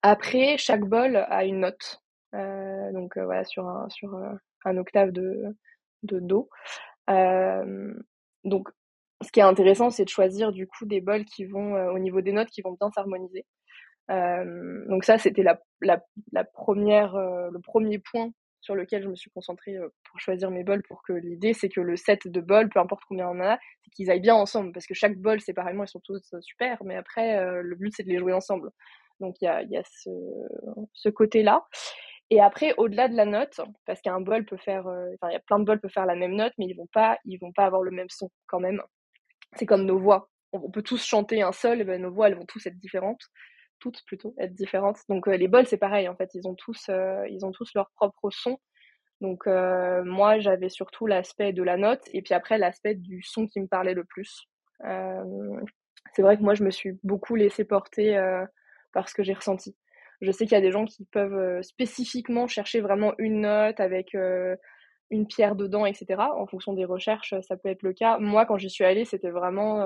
après, 0.03 0.57
chaque 0.59 0.85
bol 0.85 1.17
a 1.17 1.45
une 1.45 1.61
note. 1.61 2.03
Euh, 2.35 2.93
donc, 2.93 3.19
voilà, 3.19 3.45
sur 3.45 3.67
un, 3.67 3.89
sur 3.89 4.15
un 4.65 4.77
octave 4.77 5.11
de, 5.11 5.57
de 6.05 6.21
do. 6.21 6.49
donc, 8.45 8.69
ce 9.23 9.31
qui 9.33 9.41
est 9.41 9.45
intéressant, 9.45 9.91
c'est 9.91 10.05
de 10.05 10.09
choisir 10.11 10.53
du 10.53 10.67
coup 10.67 10.87
des 10.87 11.01
bols 11.01 11.25
qui 11.25 11.45
vont, 11.45 11.75
euh, 11.77 11.93
au 11.93 11.99
niveau 11.99 12.21
des 12.21 12.33
notes, 12.33 12.49
qui 12.49 12.63
vont 12.63 12.73
bien 12.73 12.91
s'harmoniser. 12.91 13.45
Euh, 14.11 14.85
donc 14.89 15.05
ça, 15.05 15.19
c'était 15.19 15.45
euh, 15.47 15.55
le 15.83 17.61
premier 17.61 17.99
point 17.99 18.31
sur 18.61 18.75
lequel 18.75 19.03
je 19.03 19.09
me 19.09 19.15
suis 19.15 19.31
concentrée 19.31 19.77
pour 20.05 20.21
choisir 20.21 20.51
mes 20.51 20.65
bols, 20.65 20.83
pour 20.89 21.03
que 21.03 21.13
l'idée, 21.15 21.55
c'est 21.55 21.69
que 21.69 21.81
le 21.81 21.97
set 21.97 22.29
de 22.29 22.41
bols, 22.41 22.69
peu 22.69 22.81
importe 22.81 23.03
combien 23.09 23.29
on 23.29 23.41
en 23.41 23.41
a, 23.41 23.59
c'est 23.83 23.91
qu'ils 23.91 24.11
aillent 24.11 24.21
bien 24.21 24.35
ensemble, 24.35 24.73
parce 24.73 24.87
que 24.87 24.93
chaque 24.95 25.17
bol, 25.17 25.41
séparément, 25.41 25.85
ils 25.85 25.89
sont 25.89 26.01
tous 26.01 26.35
super, 26.43 26.83
mais 26.85 26.97
après, 26.97 27.63
le 27.63 27.75
but, 27.75 27.95
c'est 27.97 28.03
de 28.03 28.11
les 28.11 28.19
jouer 28.19 28.35
ensemble. 28.35 28.71
Donc, 29.19 29.37
il 29.41 29.47
y 29.47 29.77
a, 29.77 29.83
ce, 29.85 31.09
côté-là. 31.09 31.67
Et 32.29 32.41
après, 32.43 32.75
au-delà 32.77 33.09
de 33.09 33.17
la 33.17 33.25
note, 33.25 33.63
parce 33.87 34.03
qu'un 34.03 34.21
bol 34.21 34.45
peut 34.45 34.59
faire, 34.59 34.87
enfin, 34.87 35.31
il 35.31 35.33
y 35.33 35.37
a 35.37 35.41
plein 35.41 35.59
de 35.59 35.65
bols 35.65 35.81
peuvent 35.81 35.91
faire 35.91 36.05
la 36.05 36.15
même 36.15 36.35
note, 36.35 36.53
mais 36.59 36.67
ils 36.67 36.77
vont 36.77 36.89
ils 37.25 37.39
vont 37.39 37.53
pas 37.53 37.65
avoir 37.65 37.81
le 37.83 37.93
même 37.93 38.11
son 38.11 38.31
quand 38.47 38.61
même. 38.61 38.83
C'est 39.57 39.67
comme 39.67 39.85
nos 39.85 39.99
voix. 39.99 40.31
On, 40.53 40.71
peut 40.71 40.83
tous 40.83 41.05
chanter 41.05 41.43
un 41.43 41.53
seul, 41.53 41.81
et 41.81 41.85
ben 41.85 42.01
nos 42.03 42.11
voix, 42.11 42.29
elles 42.29 42.37
vont 42.37 42.47
tous 42.47 42.67
être 42.67 42.79
différentes 42.79 43.31
toutes 43.81 44.05
plutôt 44.05 44.35
être 44.39 44.55
différentes. 44.55 44.99
Donc 45.09 45.27
euh, 45.27 45.37
les 45.37 45.49
bols 45.49 45.67
c'est 45.67 45.79
pareil 45.79 46.09
en 46.09 46.15
fait, 46.15 46.31
ils 46.35 46.47
ont 46.47 46.55
tous 46.55 46.89
euh, 46.89 47.27
ils 47.29 47.45
ont 47.45 47.51
tous 47.51 47.73
leur 47.75 47.91
propre 47.97 48.31
son. 48.31 48.61
Donc 49.21 49.47
euh, 49.47 50.05
moi 50.05 50.39
j'avais 50.39 50.69
surtout 50.69 51.07
l'aspect 51.07 51.53
de 51.53 51.63
la 51.63 51.77
note 51.77 52.03
et 52.13 52.23
puis 52.23 52.35
après 52.35 52.59
l'aspect 52.59 52.95
du 52.95 53.23
son 53.23 53.49
qui 53.49 53.61
me 53.61 53.67
parlait 53.67 53.95
le 53.95 54.05
plus. 54.05 54.47
c'est 56.15 56.23
vrai 56.23 56.37
que 56.37 56.43
moi 56.43 56.55
je 56.55 56.65
me 56.65 56.71
suis 56.71 56.99
beaucoup 57.03 57.35
laissé 57.35 57.65
porter 57.65 58.17
par 58.93 59.09
ce 59.09 59.15
que 59.15 59.23
j'ai 59.23 59.35
ressenti. 59.35 59.77
Je 60.21 60.31
sais 60.31 60.45
qu'il 60.45 60.53
y 60.53 60.59
a 60.59 60.63
des 60.63 60.73
gens 60.73 60.85
qui 60.85 61.05
peuvent 61.07 61.63
spécifiquement 61.63 62.47
chercher 62.47 62.81
vraiment 62.81 63.15
une 63.19 63.43
note 63.43 63.81
avec 63.81 64.17
une 65.11 65.27
pierre 65.27 65.57
dedans, 65.57 65.87
etc. 65.87 66.23
En 66.37 66.47
fonction 66.47 66.73
des 66.73 66.85
recherches, 66.85 67.35
ça 67.43 67.57
peut 67.57 67.69
être 67.69 67.83
le 67.83 67.93
cas. 67.93 68.19
Moi, 68.19 68.47
quand 68.47 68.59
j'y 68.59 68.71
suis 68.71 68.85
allée, 68.85 69.05
c'était 69.05 69.31
vraiment 69.31 69.85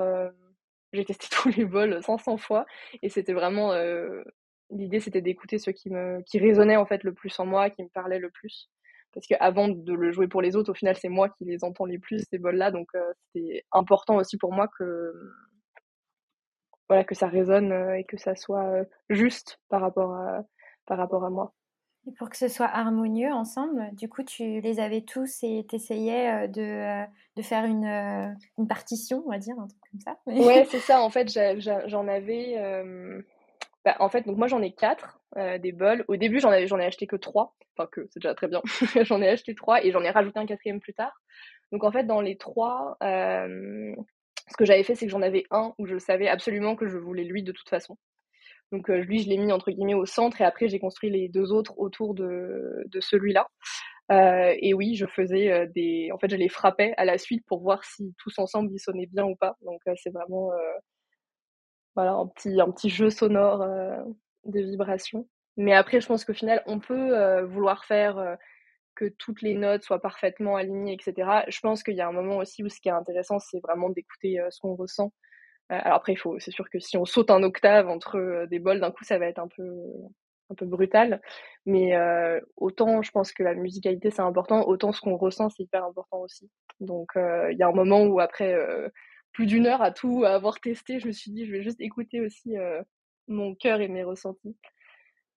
j'ai 0.95 1.05
testé 1.05 1.27
tous 1.31 1.49
les 1.49 1.63
vols 1.63 2.01
500 2.01 2.37
fois 2.37 2.65
et 3.01 3.09
c'était 3.09 3.33
vraiment 3.33 3.73
euh, 3.73 4.23
l'idée 4.71 4.99
c'était 4.99 5.21
d'écouter 5.21 5.59
ceux 5.59 5.71
qui 5.71 5.89
me 5.89 6.21
qui 6.23 6.39
résonnaient 6.39 6.77
en 6.77 6.85
fait 6.85 7.03
le 7.03 7.13
plus 7.13 7.37
en 7.39 7.45
moi, 7.45 7.69
qui 7.69 7.83
me 7.83 7.89
parlaient 7.89 8.19
le 8.19 8.31
plus 8.31 8.69
parce 9.13 9.27
qu'avant 9.27 9.69
de 9.69 9.93
le 9.93 10.11
jouer 10.11 10.27
pour 10.27 10.41
les 10.41 10.55
autres, 10.55 10.71
au 10.71 10.75
final 10.75 10.97
c'est 10.97 11.09
moi 11.09 11.29
qui 11.29 11.45
les 11.45 11.63
entends 11.63 11.85
les 11.85 11.99
plus 11.99 12.23
ces 12.29 12.37
vols 12.37 12.57
là 12.57 12.71
donc 12.71 12.87
euh, 12.95 13.13
c'était 13.33 13.63
important 13.71 14.15
aussi 14.17 14.37
pour 14.37 14.53
moi 14.53 14.67
que 14.79 15.13
voilà 16.89 17.03
que 17.03 17.15
ça 17.15 17.27
résonne 17.27 17.71
euh, 17.71 17.97
et 17.97 18.03
que 18.03 18.17
ça 18.17 18.35
soit 18.35 18.85
juste 19.09 19.59
par 19.69 19.81
rapport 19.81 20.17
par 20.85 20.97
rapport 20.97 21.23
à 21.23 21.29
moi. 21.29 21.53
Et 22.07 22.11
pour 22.11 22.29
que 22.29 22.37
ce 22.37 22.47
soit 22.47 22.67
harmonieux 22.67 23.31
ensemble, 23.31 23.89
du 23.93 24.07
coup, 24.07 24.23
tu 24.23 24.61
les 24.61 24.79
avais 24.79 25.01
tous 25.01 25.39
et 25.41 25.65
t'essayais 25.67 26.43
euh, 26.43 26.47
de, 26.47 26.61
euh, 26.61 27.05
de 27.35 27.41
faire 27.41 27.65
une, 27.65 27.85
euh, 27.85 28.31
une, 28.59 28.67
partition, 28.67 29.23
on 29.25 29.31
va 29.31 29.39
dire, 29.39 29.55
un 29.57 29.67
truc 29.67 29.81
comme 29.91 29.99
ça. 29.99 30.17
Ouais, 30.27 30.65
c'est 30.69 30.79
ça. 30.79 31.01
En 31.01 31.09
fait, 31.09 31.31
j'en 31.87 32.07
avais. 32.07 33.23
Bah, 33.83 33.95
en 33.99 34.09
fait, 34.09 34.21
donc 34.25 34.37
moi, 34.37 34.47
j'en 34.47 34.61
ai 34.61 34.71
quatre 34.71 35.19
des 35.35 35.71
bols. 35.71 36.05
Au 36.07 36.15
début, 36.15 36.39
j'en 36.39 36.51
ai, 36.51 36.63
ai 36.63 36.85
acheté 36.85 37.07
que 37.07 37.15
trois. 37.15 37.55
Enfin, 37.77 37.89
que 37.91 38.07
c'est 38.11 38.19
déjà 38.19 38.33
très 38.35 38.47
bien. 38.47 38.61
j'en 39.03 39.21
ai 39.21 39.29
acheté 39.29 39.53
trois 39.55 39.83
et 39.83 39.91
j'en 39.91 40.01
ai 40.01 40.09
rajouté 40.09 40.39
un 40.39 40.45
quatrième 40.45 40.79
plus 40.79 40.93
tard. 40.93 41.21
Donc, 41.71 41.83
en 41.83 41.91
fait, 41.91 42.03
dans 42.03 42.21
les 42.21 42.37
trois, 42.37 42.97
ce 43.01 44.57
que 44.57 44.65
j'avais 44.65 44.83
fait, 44.83 44.95
c'est 44.95 45.05
que 45.05 45.11
j'en 45.11 45.23
avais 45.23 45.43
un 45.49 45.73
où 45.79 45.87
je 45.87 45.97
savais 45.97 46.27
absolument 46.27 46.75
que 46.75 46.87
je 46.87 46.97
voulais 46.97 47.23
lui 47.23 47.41
de 47.41 47.51
toute 47.51 47.69
façon. 47.69 47.97
Donc 48.75 48.89
euh, 48.89 48.97
lui, 48.97 49.19
je 49.19 49.29
l'ai 49.29 49.37
mis 49.37 49.53
entre 49.53 49.71
guillemets 49.71 49.93
au 49.93 50.05
centre 50.05 50.41
et 50.41 50.43
après 50.43 50.67
j'ai 50.67 50.79
construit 50.79 51.09
les 51.09 51.29
deux 51.29 51.53
autres 51.53 51.73
autour 51.77 52.13
de, 52.13 52.85
celui-là. 52.99 53.47
Euh, 54.11 54.53
et 54.59 54.73
oui, 54.73 54.95
je 54.95 55.05
faisais 55.05 55.49
euh, 55.51 55.65
des, 55.73 56.11
en 56.11 56.19
fait, 56.19 56.29
je 56.29 56.35
les 56.35 56.49
frappais 56.49 56.93
à 56.97 57.05
la 57.05 57.17
suite 57.17 57.45
pour 57.47 57.61
voir 57.61 57.85
si 57.85 58.13
tous 58.17 58.37
ensemble 58.37 58.69
ils 58.73 58.79
sonnaient 58.79 59.05
bien 59.05 59.23
ou 59.23 59.35
pas. 59.37 59.55
Donc 59.61 59.81
c'est 59.95 60.09
vraiment, 60.09 60.51
voilà, 61.95 62.13
un 62.13 62.27
petit, 62.27 62.59
un 62.59 62.69
petit 62.69 62.89
jeu 62.89 63.09
sonore 63.09 63.59
de 64.45 64.59
vibrations. 64.59 65.27
Mais 65.55 65.73
après, 65.73 66.01
je 66.01 66.07
pense 66.07 66.25
qu'au 66.25 66.33
final, 66.33 66.61
on 66.65 66.79
peut 66.79 67.41
vouloir 67.43 67.85
faire 67.85 68.37
que 68.95 69.05
toutes 69.05 69.41
les 69.41 69.55
notes 69.55 69.83
soient 69.83 70.01
parfaitement 70.01 70.57
alignées, 70.57 70.93
etc. 70.93 71.43
Je 71.47 71.59
pense 71.61 71.81
qu'il 71.81 71.95
y 71.95 72.01
a 72.01 72.07
un 72.07 72.11
moment 72.11 72.37
aussi 72.37 72.63
où 72.63 72.69
ce 72.69 72.81
qui 72.81 72.89
est 72.89 72.91
intéressant, 72.91 73.39
c'est 73.39 73.61
vraiment 73.61 73.89
d'écouter 73.89 74.39
ce 74.49 74.59
qu'on 74.59 74.75
ressent 74.75 75.13
alors 75.69 75.95
après, 75.95 76.13
il 76.13 76.17
faut, 76.17 76.39
c'est 76.39 76.51
sûr 76.51 76.69
que 76.69 76.79
si 76.79 76.97
on 76.97 77.05
saute 77.05 77.31
un 77.31 77.43
octave 77.43 77.89
entre 77.89 78.17
euh, 78.17 78.47
des 78.47 78.59
bols 78.59 78.79
d'un 78.79 78.91
coup, 78.91 79.03
ça 79.03 79.17
va 79.17 79.25
être 79.25 79.39
un 79.39 79.47
peu, 79.47 79.63
un 80.49 80.55
peu 80.55 80.65
brutal. 80.65 81.21
Mais 81.65 81.95
euh, 81.95 82.39
autant, 82.57 83.01
je 83.01 83.11
pense 83.11 83.31
que 83.31 83.43
la 83.43 83.55
musicalité 83.55 84.11
c'est 84.11 84.21
important, 84.21 84.67
autant 84.67 84.91
ce 84.91 85.01
qu'on 85.01 85.17
ressent 85.17 85.49
c'est 85.49 85.63
hyper 85.63 85.83
important 85.83 86.19
aussi. 86.19 86.49
Donc 86.79 87.11
il 87.15 87.57
y 87.57 87.63
a 87.63 87.67
un 87.67 87.73
moment 87.73 88.03
où 88.03 88.19
après 88.19 88.55
plus 89.31 89.45
d'une 89.47 89.65
heure 89.65 89.81
à 89.81 89.91
tout 89.91 90.23
à 90.23 90.35
avoir 90.35 90.59
testé, 90.59 90.99
je 90.99 91.07
me 91.07 91.11
suis 91.11 91.31
dit 91.31 91.45
je 91.45 91.51
vais 91.51 91.63
juste 91.63 91.81
écouter 91.81 92.21
aussi 92.21 92.55
mon 93.27 93.55
cœur 93.55 93.81
et 93.81 93.87
mes 93.87 94.03
ressentis. 94.03 94.55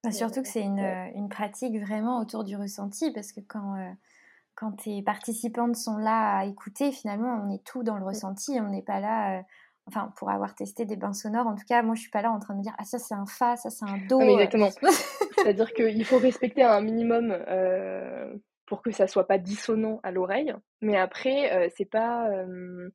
Bah, 0.05 0.13
surtout 0.13 0.43
que 0.43 0.49
c'est 0.49 0.63
une, 0.63 0.79
une, 1.15 1.29
pratique 1.29 1.81
vraiment 1.81 2.21
autour 2.21 2.45
du 2.45 2.57
ressenti 2.57 3.11
parce 3.13 3.33
que 3.33 3.41
quand 3.41 3.77
quand 4.59 4.73
tes 4.73 5.03
participantes 5.03 5.77
sont 5.77 5.97
là 5.97 6.39
à 6.39 6.45
écouter, 6.45 6.91
finalement, 6.91 7.41
on 7.45 7.55
est 7.55 7.65
tout 7.65 7.85
dans 7.85 7.97
le 7.97 8.05
ressenti. 8.05 8.59
On 8.61 8.69
n'est 8.71 8.83
pas 8.83 8.99
là 8.99 9.45
enfin 9.89 10.13
pour 10.17 10.31
avoir 10.31 10.55
testé 10.55 10.85
des 10.85 10.97
bains 10.97 11.13
sonores, 11.13 11.47
en 11.47 11.55
tout 11.55 11.65
cas, 11.67 11.83
moi 11.83 11.95
je 11.95 12.03
suis 12.03 12.11
pas 12.11 12.23
là 12.23 12.31
en 12.31 12.39
train 12.39 12.55
de 12.55 12.59
me 12.59 12.63
dire 12.63 12.75
ah 12.79 12.85
ça 12.85 12.99
c'est 12.99 13.15
un 13.15 13.27
fa, 13.27 13.57
ça 13.57 13.71
c'est 13.71 13.85
un 13.85 13.99
do. 14.09 14.21
exactement. 14.21 14.71
C'est-à-dire 15.37 15.73
qu'il 15.73 16.05
faut 16.05 16.19
respecter 16.19 16.63
un 16.63 16.81
minimum 16.81 17.31
euh, 17.49 18.33
pour 18.67 18.83
que 18.83 18.91
ça 18.91 19.07
soit 19.07 19.27
pas 19.27 19.39
dissonant 19.39 20.01
à 20.03 20.11
l'oreille, 20.11 20.55
mais 20.81 20.97
après 20.97 21.53
euh, 21.53 21.69
c'est 21.77 21.91
pas 21.91 22.29
euh, 22.31 22.91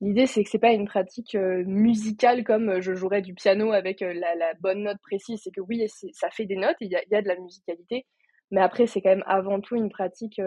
l'idée 0.00 0.26
c'est 0.26 0.42
que 0.42 0.50
c'est 0.50 0.58
pas 0.58 0.72
une 0.72 0.86
pratique 0.86 1.34
musicale 1.34 2.44
comme 2.44 2.80
je 2.80 2.94
jouerais 2.94 3.22
du 3.22 3.34
piano 3.34 3.72
avec 3.72 4.00
la, 4.00 4.54
bonne 4.60 4.82
note 4.82 4.98
précise. 5.00 5.40
C'est 5.42 5.52
que 5.52 5.60
oui 5.60 5.86
ça 6.12 6.28
fait 6.30 6.46
des 6.46 6.56
notes, 6.56 6.76
il 6.80 6.90
y 6.90 6.96
a, 6.96 7.02
y 7.10 7.14
a, 7.14 7.22
de 7.22 7.28
la 7.28 7.36
musicalité. 7.36 8.06
Mais 8.50 8.60
après, 8.60 8.86
c'est 8.86 9.00
quand 9.00 9.08
même 9.08 9.24
avant 9.26 9.62
tout 9.62 9.76
une 9.76 9.88
pratique, 9.88 10.38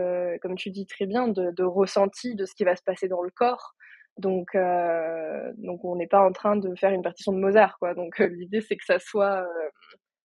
comme 0.44 0.54
tu 0.56 0.70
dis 0.70 0.86
très 0.86 1.08
bien, 1.08 1.28
de, 1.28 1.50
de 1.50 1.64
ressenti 1.64 2.36
de 2.36 2.46
ce 2.46 2.54
qui 2.54 2.64
va 2.64 2.76
se 2.76 2.84
passer 2.84 3.08
dans 3.08 3.24
le 3.24 3.32
corps, 3.32 3.74
donc, 4.18 4.56
euh, 4.56 5.52
donc 5.58 5.84
on 5.84 5.96
n'est 5.96 6.08
pas 6.08 6.26
en 6.26 6.32
train 6.32 6.56
de 6.56 6.74
faire 6.76 6.92
une 6.92 7.02
partition 7.02 7.34
de 7.34 7.40
Mozart, 7.40 7.78
quoi. 7.80 7.94
Donc 7.94 8.22
euh, 8.22 8.28
l'idée 8.28 8.62
c'est 8.62 8.78
que 8.78 8.86
ça 8.86 9.00
soit 9.00 9.42
euh, 9.42 9.70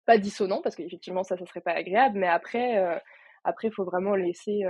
pas 0.05 0.17
dissonant, 0.17 0.61
parce 0.61 0.75
qu'effectivement 0.75 1.23
ça, 1.23 1.37
ça 1.37 1.45
serait 1.45 1.61
pas 1.61 1.73
agréable, 1.73 2.19
mais 2.19 2.27
après, 2.27 3.01
après, 3.43 3.67
il 3.69 3.73
faut 3.73 3.85
vraiment 3.85 4.15
laisser, 4.15 4.63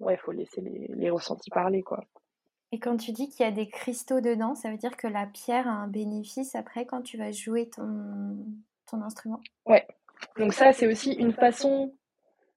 ouais, 0.00 0.16
faut 0.18 0.32
laisser 0.32 0.60
les, 0.60 0.86
les 0.94 1.10
ressentis 1.10 1.50
parler, 1.50 1.82
quoi. 1.82 2.04
Et 2.72 2.78
quand 2.80 2.96
tu 2.96 3.12
dis 3.12 3.28
qu'il 3.28 3.44
y 3.44 3.48
a 3.48 3.52
des 3.52 3.68
cristaux 3.68 4.20
dedans, 4.20 4.54
ça 4.54 4.70
veut 4.70 4.76
dire 4.76 4.96
que 4.96 5.06
la 5.06 5.26
pierre 5.26 5.68
a 5.68 5.72
un 5.72 5.88
bénéfice 5.88 6.54
après 6.56 6.84
quand 6.84 7.02
tu 7.02 7.16
vas 7.16 7.30
jouer 7.30 7.68
ton, 7.70 8.36
ton 8.90 9.02
instrument? 9.02 9.40
Ouais. 9.66 9.86
Donc 10.36 10.52
ça, 10.52 10.72
c'est 10.72 10.86
aussi 10.86 11.12
une 11.12 11.32
façon, 11.32 11.94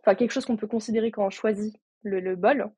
enfin 0.02 0.16
quelque 0.16 0.32
chose 0.32 0.46
qu'on 0.46 0.58
peut 0.58 0.68
considérer 0.68 1.12
quand 1.12 1.26
on 1.26 1.30
choisit 1.30 1.76
le, 2.04 2.20
le 2.20 2.36
bol 2.36 2.72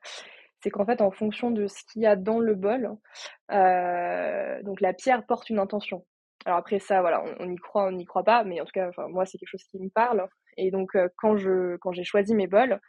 c'est 0.62 0.70
qu'en 0.70 0.86
fait, 0.86 1.02
en 1.02 1.12
fonction 1.12 1.52
de 1.52 1.68
ce 1.68 1.84
qu'il 1.92 2.02
y 2.02 2.06
a 2.06 2.16
dans 2.16 2.40
le 2.40 2.56
bol, 2.56 2.92
euh, 3.52 4.62
donc 4.64 4.82
la 4.82 4.94
pierre 4.94 5.26
porte 5.26 5.50
une 5.50 5.60
intention. 5.60 6.06
Alors 6.46 6.60
après 6.60 6.80
ça, 6.80 7.02
voilà, 7.02 7.24
on, 7.40 7.52
y 7.52 7.56
croit, 7.58 7.88
on 7.88 7.92
n'y 7.92 8.06
croit 8.06 8.24
pas, 8.24 8.44
mais 8.44 8.62
en 8.62 8.66
tout 8.66 8.72
cas, 8.74 8.90
moi, 9.10 9.26
c'est 9.26 9.38
quelque 9.38 9.50
chose 9.50 9.64
qui 9.64 9.80
me 9.80 9.90
parle. 9.90 10.28
Et 10.58 10.72
donc, 10.72 10.96
euh, 10.96 11.08
quand 11.18 11.38
je, 11.38 11.78
quand 11.78 11.92
j'ai 11.92 12.04
choisi 12.04 12.34
mes 12.36 12.48
bols, 12.48 12.80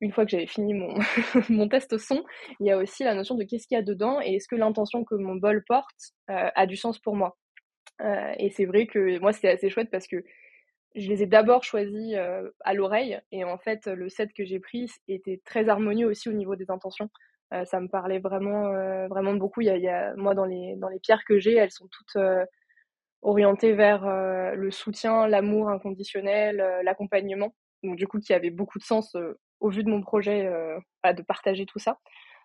une 0.00 0.12
fois 0.12 0.24
que 0.24 0.30
j'avais 0.30 0.46
fini 0.46 0.74
mon, 0.74 0.94
mon 1.48 1.68
test 1.68 1.98
son, 1.98 2.24
il 2.60 2.66
y 2.66 2.70
a 2.70 2.78
aussi 2.78 3.04
la 3.04 3.14
notion 3.14 3.34
de 3.36 3.44
qu'est-ce 3.44 3.66
qu'il 3.66 3.76
y 3.76 3.78
a 3.78 3.82
dedans 3.82 4.20
et 4.20 4.34
est-ce 4.34 4.48
que 4.48 4.56
l'intention 4.56 5.04
que 5.04 5.14
mon 5.14 5.36
bol 5.36 5.64
porte 5.66 6.12
euh, 6.30 6.50
a 6.54 6.66
du 6.66 6.76
sens 6.76 6.98
pour 6.98 7.16
moi. 7.16 7.36
et 8.38 8.50
c'est 8.50 8.64
vrai 8.66 8.86
que 8.86 9.18
moi, 9.20 9.32
c'est 9.32 9.48
assez 9.48 9.70
chouette 9.70 9.90
parce 9.90 10.06
que 10.06 10.16
je 10.94 11.08
les 11.08 11.22
ai 11.22 11.26
d'abord 11.26 11.64
choisis 11.64 12.14
euh, 12.14 12.48
à 12.60 12.72
l'oreille 12.74 13.20
et 13.32 13.44
en 13.44 13.58
fait 13.58 13.86
le 13.86 14.08
set 14.08 14.32
que 14.32 14.44
j'ai 14.44 14.60
pris 14.60 14.90
était 15.08 15.40
très 15.44 15.68
harmonieux 15.68 16.06
aussi 16.06 16.28
au 16.28 16.32
niveau 16.32 16.56
des 16.56 16.70
intentions. 16.70 17.10
Euh, 17.52 17.64
ça 17.64 17.80
me 17.80 17.88
parlait 17.88 18.20
vraiment 18.20 18.66
euh, 18.68 19.08
vraiment 19.08 19.34
beaucoup. 19.34 19.60
Il 19.60 19.66
y, 19.66 19.70
a, 19.70 19.76
il 19.76 19.82
y 19.82 19.88
a, 19.88 20.14
moi 20.16 20.34
dans 20.34 20.44
les 20.44 20.76
dans 20.76 20.88
les 20.88 21.00
pierres 21.00 21.24
que 21.26 21.38
j'ai, 21.38 21.54
elles 21.54 21.72
sont 21.72 21.88
toutes 21.90 22.22
orientées 23.22 23.72
vers 23.72 24.06
le 24.54 24.70
soutien, 24.70 25.26
l'amour 25.26 25.68
inconditionnel, 25.70 26.56
l'accompagnement. 26.84 27.54
Donc 27.82 27.96
du 27.96 28.06
coup 28.06 28.20
qui 28.20 28.32
avait 28.32 28.50
beaucoup 28.50 28.78
de 28.78 28.84
sens 28.84 29.16
au 29.60 29.70
vu 29.70 29.82
de 29.82 29.90
mon 29.90 30.02
projet 30.02 30.44
de 30.44 31.22
partager 31.22 31.66
tout 31.66 31.78
ça. 31.78 31.98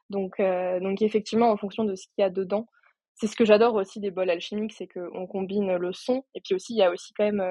Donc 0.10 0.42
donc 0.82 1.02
effectivement 1.02 1.52
en 1.52 1.58
fonction 1.58 1.84
de 1.84 1.96
ce 1.96 2.08
qu'il 2.08 2.22
y 2.22 2.24
a 2.24 2.30
dedans, 2.30 2.68
c'est 3.16 3.28
ce 3.28 3.36
que 3.36 3.46
j'adore 3.46 3.76
aussi 3.76 4.00
des 4.00 4.12
bols 4.12 4.30
alchimiques, 4.30 4.74
c'est 4.74 4.88
qu'on 4.88 5.28
combine 5.28 5.76
le 5.76 5.94
son 5.94 6.24
et 6.34 6.42
puis 6.42 6.56
aussi 6.56 6.74
il 6.74 6.78
y 6.78 6.84
a 6.84 6.92
aussi 6.92 7.14
quand 7.14 7.26
même 7.26 7.44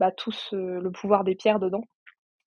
bah, 0.00 0.10
tout 0.10 0.32
le 0.52 0.90
pouvoir 0.90 1.22
des 1.22 1.36
pierres 1.36 1.60
dedans. 1.60 1.84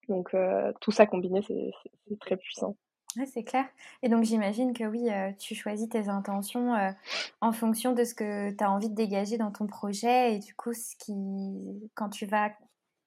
Donc 0.08 0.34
euh, 0.34 0.72
tout 0.80 0.90
ça 0.90 1.06
combiné, 1.06 1.40
c'est 1.46 2.16
très 2.20 2.36
puissant. 2.36 2.76
Ouais, 3.16 3.26
c'est 3.26 3.44
clair. 3.44 3.64
Et 4.02 4.08
donc 4.08 4.24
j'imagine 4.24 4.72
que 4.72 4.84
oui, 4.84 5.08
euh, 5.08 5.30
tu 5.38 5.54
choisis 5.54 5.88
tes 5.88 6.08
intentions 6.08 6.74
euh, 6.74 6.90
en 7.40 7.52
fonction 7.52 7.92
de 7.92 8.02
ce 8.02 8.12
que 8.12 8.50
tu 8.50 8.64
as 8.64 8.70
envie 8.70 8.90
de 8.90 8.94
dégager 8.94 9.38
dans 9.38 9.52
ton 9.52 9.66
projet. 9.66 10.34
Et 10.34 10.38
du 10.40 10.54
coup, 10.54 10.72
ce 10.72 10.96
qui, 10.96 11.90
quand 11.94 12.10
tu 12.10 12.26
vas... 12.26 12.50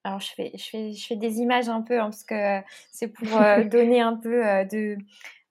Alors 0.05 0.21
je 0.21 0.31
fais, 0.33 0.51
je 0.55 0.63
fais, 0.63 0.93
je 0.93 1.05
fais 1.05 1.17
des 1.17 1.39
images 1.39 1.67
un 1.67 1.81
peu, 1.81 1.99
hein, 1.99 2.05
parce 2.05 2.23
que 2.23 2.61
c'est 2.91 3.09
pour 3.09 3.27
donner 3.69 3.99
un 3.99 4.15
peu 4.15 4.41
de, 4.71 4.95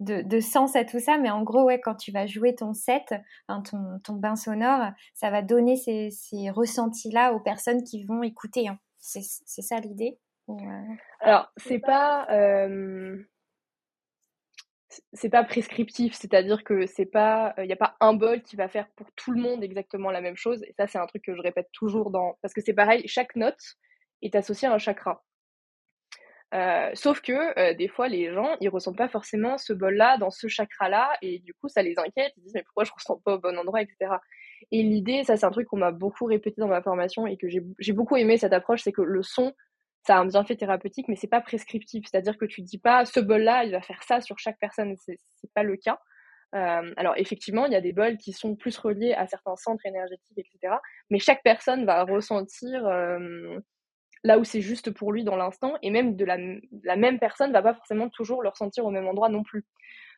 de, 0.00 0.40
sens 0.40 0.74
à 0.74 0.84
tout 0.84 1.00
ça. 1.00 1.18
Mais 1.18 1.28
en 1.28 1.42
gros, 1.42 1.64
ouais, 1.64 1.78
quand 1.78 1.96
tu 1.96 2.10
vas 2.10 2.26
jouer 2.26 2.54
ton 2.54 2.72
set, 2.72 3.14
ton, 3.48 4.00
ton 4.02 4.14
bain 4.14 4.36
sonore, 4.36 4.92
ça 5.12 5.30
va 5.30 5.42
donner 5.42 5.76
ces, 5.76 6.08
ces 6.10 6.48
ressentis-là 6.48 7.34
aux 7.34 7.40
personnes 7.40 7.84
qui 7.84 8.04
vont 8.04 8.22
écouter. 8.22 8.68
Hein. 8.68 8.78
C'est 9.06 9.62
ça 9.62 9.78
l'idée 9.80 10.18
Alors, 11.20 11.52
c'est 11.56 11.78
pas 11.78 12.26
c'est 15.12 15.30
pas 15.30 15.44
prescriptif, 15.44 16.14
c'est-à-dire 16.14 16.64
que 16.64 16.86
c'est 16.86 17.06
pas, 17.06 17.54
il 17.58 17.66
n'y 17.66 17.72
a 17.72 17.76
pas 17.76 17.96
un 18.00 18.14
bol 18.14 18.42
qui 18.42 18.56
va 18.56 18.68
faire 18.68 18.88
pour 18.96 19.10
tout 19.16 19.32
le 19.32 19.40
monde 19.40 19.62
exactement 19.62 20.10
la 20.10 20.20
même 20.20 20.36
chose. 20.36 20.62
Et 20.64 20.74
ça, 20.78 20.86
c'est 20.86 20.98
un 20.98 21.06
truc 21.06 21.22
que 21.22 21.34
je 21.34 21.42
répète 21.42 21.68
toujours 21.72 22.10
dans, 22.10 22.38
parce 22.42 22.54
que 22.54 22.60
c'est 22.60 22.74
pareil, 22.74 23.06
chaque 23.06 23.36
note 23.36 23.60
est 24.22 24.34
associée 24.34 24.68
à 24.68 24.72
un 24.72 24.78
chakra. 24.78 25.22
Euh, 26.54 26.90
sauf 26.94 27.20
que 27.20 27.58
euh, 27.58 27.74
des 27.74 27.88
fois, 27.88 28.08
les 28.08 28.32
gens, 28.32 28.56
ils 28.60 28.68
ressentent 28.68 28.96
pas 28.96 29.08
forcément 29.08 29.58
ce 29.58 29.72
bol-là 29.72 30.16
dans 30.18 30.30
ce 30.30 30.46
chakra-là, 30.46 31.16
et 31.20 31.40
du 31.40 31.54
coup, 31.54 31.68
ça 31.68 31.82
les 31.82 31.98
inquiète. 31.98 32.32
Ils 32.36 32.44
disent 32.44 32.54
mais 32.54 32.62
pourquoi 32.62 32.84
je 32.84 32.92
ressens 32.92 33.20
pas 33.24 33.34
au 33.34 33.38
bon 33.38 33.58
endroit, 33.58 33.82
etc. 33.82 34.12
Et 34.72 34.82
l'idée, 34.82 35.22
ça, 35.24 35.36
c'est 35.36 35.46
un 35.46 35.50
truc 35.50 35.68
qu'on 35.68 35.78
m'a 35.78 35.92
beaucoup 35.92 36.24
répété 36.24 36.60
dans 36.60 36.68
ma 36.68 36.82
formation 36.82 37.26
et 37.26 37.36
que 37.36 37.46
j'ai 37.48 37.92
beaucoup 37.92 38.16
aimé 38.16 38.36
cette 38.36 38.52
approche, 38.52 38.82
c'est 38.82 38.92
que 38.92 39.02
le 39.02 39.22
son, 39.22 39.52
ça 40.06 40.16
a 40.16 40.18
un 40.20 40.26
bienfait 40.26 40.56
thérapeutique, 40.56 41.08
mais 41.08 41.16
c'est 41.16 41.26
pas 41.28 41.40
prescriptif. 41.40 42.04
C'est-à-dire 42.10 42.36
que 42.36 42.44
tu 42.44 42.62
dis 42.62 42.78
pas 42.78 43.04
ce 43.04 43.20
bol-là, 43.20 43.64
il 43.64 43.72
va 43.72 43.80
faire 43.80 44.02
ça 44.02 44.20
sur 44.20 44.38
chaque 44.38 44.58
personne. 44.58 44.94
C'est 44.98 45.18
pas 45.54 45.62
le 45.62 45.76
cas. 45.76 45.98
Euh, 46.54 46.92
alors 46.96 47.14
effectivement, 47.16 47.66
il 47.66 47.72
y 47.72 47.76
a 47.76 47.80
des 47.80 47.92
bols 47.92 48.16
qui 48.18 48.32
sont 48.32 48.54
plus 48.54 48.78
reliés 48.78 49.14
à 49.14 49.26
certains 49.26 49.56
centres 49.56 49.84
énergétiques, 49.84 50.38
etc. 50.38 50.74
Mais 51.10 51.18
chaque 51.18 51.42
personne 51.42 51.84
va 51.84 52.04
ressentir 52.04 52.86
euh, 52.86 53.58
là 54.22 54.38
où 54.38 54.44
c'est 54.44 54.60
juste 54.60 54.90
pour 54.92 55.12
lui 55.12 55.24
dans 55.24 55.36
l'instant, 55.36 55.74
et 55.82 55.90
même 55.90 56.16
de 56.16 56.24
la, 56.24 56.38
la, 56.84 56.96
même 56.96 57.18
personne 57.18 57.52
va 57.52 57.62
pas 57.62 57.74
forcément 57.74 58.08
toujours 58.08 58.42
le 58.42 58.48
ressentir 58.48 58.84
au 58.84 58.90
même 58.90 59.06
endroit 59.06 59.28
non 59.28 59.42
plus. 59.42 59.64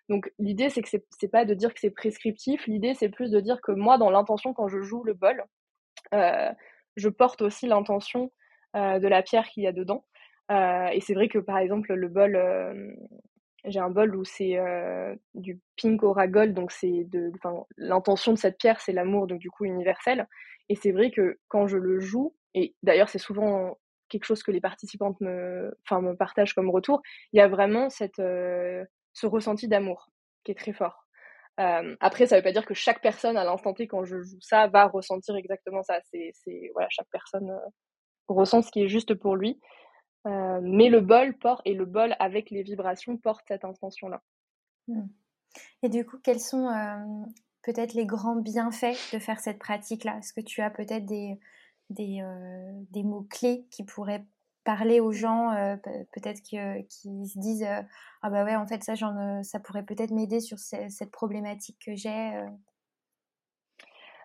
Donc 0.09 0.33
l'idée, 0.39 0.71
c'est 0.71 0.83
que 0.83 0.89
c'est 0.89 1.29
pas 1.29 1.45
de 1.45 1.55
dire 1.55 1.75
que 1.75 1.81
c'est 1.81 1.91
prescriptif. 1.91 2.67
L'idée, 2.67 2.95
c'est 2.95 3.11
plus 3.11 3.31
de 3.31 3.41
dire 3.41 3.61
que 3.61 3.73
moi, 3.73 3.99
dans 3.99 4.11
l'intention, 4.11 4.55
quand 4.55 4.69
je 4.69 4.81
joue 4.81 5.03
le 5.05 5.15
bol, 5.15 5.45
euh, 6.15 6.51
je 6.97 7.09
porte 7.09 7.43
aussi 7.43 7.67
l'intention 7.67 8.33
euh, 8.77 8.99
de 8.99 9.09
la 9.09 9.23
pierre 9.23 9.49
qu'il 9.49 9.65
y 9.65 9.67
a 9.67 9.73
dedans. 9.73 10.05
Euh, 10.51 10.89
et 10.89 11.01
c'est 11.01 11.15
vrai 11.15 11.29
que 11.29 11.39
par 11.39 11.59
exemple, 11.59 11.93
le 11.93 12.09
bol, 12.09 12.41
j'ai 13.65 13.81
un 13.81 13.91
bol 13.91 14.17
où 14.17 14.25
c'est 14.25 14.59
du 15.35 15.61
pink 15.77 16.01
gold, 16.01 16.55
donc 16.55 16.73
c'est 16.73 17.05
de, 17.05 17.31
l'intention 17.77 18.33
de 18.33 18.39
cette 18.39 18.59
pierre, 18.59 18.81
c'est 18.81 18.93
l'amour, 18.93 19.27
donc 19.27 19.41
du 19.41 19.51
coup 19.51 19.67
universel. 19.67 20.27
Et 20.71 20.75
c'est 20.75 20.93
vrai 20.93 21.11
que 21.11 21.39
quand 21.49 21.67
je 21.67 21.77
le 21.77 22.01
joue, 22.01 22.35
et 22.55 22.75
d'ailleurs 22.83 23.11
c'est 23.11 23.19
souvent 23.19 23.79
quelque 24.09 24.25
chose 24.25 24.43
que 24.43 24.51
les 24.51 24.61
participantes 24.61 25.21
me, 25.21 25.77
enfin, 25.85 26.01
me 26.01 26.17
partagent 26.17 26.55
comme 26.55 26.71
retour, 26.71 27.03
il 27.35 27.39
y 27.39 27.41
a 27.43 27.49
vraiment 27.49 27.91
cette, 27.91 28.23
ressenti 29.27 29.69
d'amour 29.69 30.11
qui 30.45 30.53
est 30.53 30.59
très 30.59 30.73
fort. 30.73 31.05
après, 31.57 32.27
ça 32.27 32.37
ne 32.37 32.41
veut 32.41 32.45
pas 32.45 32.53
dire 32.53 32.67
que 32.67 32.75
chaque 32.75 33.03
personne 33.03 33.37
à 33.37 33.45
l'instant 33.45 33.75
T 33.75 33.89
quand 33.89 34.05
je 34.05 34.23
joue 34.23 34.39
ça 34.41 34.69
va 34.69 34.87
ressentir 34.87 35.37
exactement 35.37 35.83
ça. 35.83 35.99
C'est, 36.11 36.33
voilà, 36.73 36.89
chaque 36.91 37.09
personne 37.11 37.53
ressent 38.29 38.63
ce 38.63 38.71
qui 38.71 38.83
est 38.83 38.89
juste 38.89 39.15
pour 39.15 39.37
lui. 39.37 39.61
Euh, 40.27 40.61
mais 40.63 40.89
le 40.89 41.01
bol 41.01 41.37
porte, 41.39 41.63
et 41.65 41.75
le 41.75 41.85
bol 41.85 42.15
avec 42.19 42.51
les 42.51 42.63
vibrations 42.63 43.17
porte 43.17 43.45
cette 43.49 43.65
intention-là. 43.65 44.23
Hmm. 44.89 45.07
Et 45.83 45.89
du 45.89 46.05
coup, 46.05 46.19
quels 46.23 46.41
sont 46.41 46.69
euh, 46.69 47.25
peut-être 47.63 47.95
les 47.95 48.05
grands 48.05 48.37
bienfaits 48.37 49.13
de 49.13 49.19
faire 49.19 49.41
cette 49.41 49.59
pratique-là? 49.59 50.19
Est-ce 50.19 50.33
que 50.33 50.41
tu 50.41 50.61
as 50.61 50.71
peut-être 50.71 51.07
des, 51.07 51.39
des, 51.91 52.21
euh, 52.23 52.73
des 52.91 53.05
mots-clés 53.05 53.67
qui 53.71 53.85
pourraient 53.85 54.25
parler 54.69 55.01
aux 55.01 55.13
gens, 55.13 55.79
peut-être 56.13 56.43
qui, 56.43 56.57
se 56.59 57.39
disent 57.39 57.67
Ah 58.23 58.31
bah 58.31 58.45
ouais, 58.45 58.55
en 58.55 58.67
fait, 58.67 58.83
ça, 58.85 58.95
ça 58.97 59.61
pourrait 59.61 59.85
peut-être 59.85 60.11
m'aider 60.11 60.41
sur 60.41 60.59
cette 60.59 61.11
problématique 61.11 61.79
que 61.85 61.95
j'ai 61.97 62.45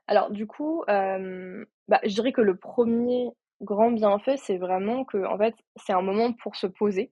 Alors, 0.07 0.31
du 0.31 0.45
coup, 0.45 0.83
bah, 0.87 1.99
je 2.03 2.13
dirais 2.13 2.33
que 2.33 2.41
le 2.41 2.57
premier 2.57 3.31
grand 3.61 3.91
bienfait, 3.91 4.37
c'est 4.37 4.57
vraiment 4.57 5.05
que, 5.05 5.25
en 5.25 5.37
fait, 5.37 5.55
c'est 5.77 5.93
un 5.93 6.01
moment 6.01 6.33
pour 6.33 6.55
se 6.55 6.67
poser 6.67 7.11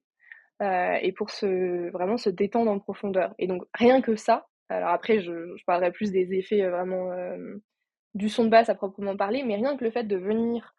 euh, 0.62 0.98
et 1.02 1.12
pour 1.12 1.32
se 1.32 1.90
vraiment 1.90 2.18
se 2.18 2.30
détendre 2.30 2.72
en 2.72 2.80
profondeur. 2.80 3.34
Et 3.40 3.48
donc, 3.48 3.64
rien 3.74 4.02
que 4.02 4.16
ça, 4.16 4.48
alors 4.70 4.90
après, 4.90 5.20
je, 5.20 5.56
je 5.58 5.64
parlerai 5.66 5.92
plus 5.92 6.12
des 6.12 6.34
effets 6.34 6.62
euh, 6.64 6.72
vraiment 6.72 7.12
euh, 7.12 7.58
du 8.14 8.30
son 8.30 8.46
de 8.46 8.50
basse 8.50 8.70
à 8.70 8.76
proprement 8.76 9.18
parler, 9.18 9.44
mais 9.44 9.56
rien 9.56 9.76
que 9.76 9.84
le 9.84 9.92
fait 9.92 10.04
de 10.04 10.18
venir, 10.18 10.76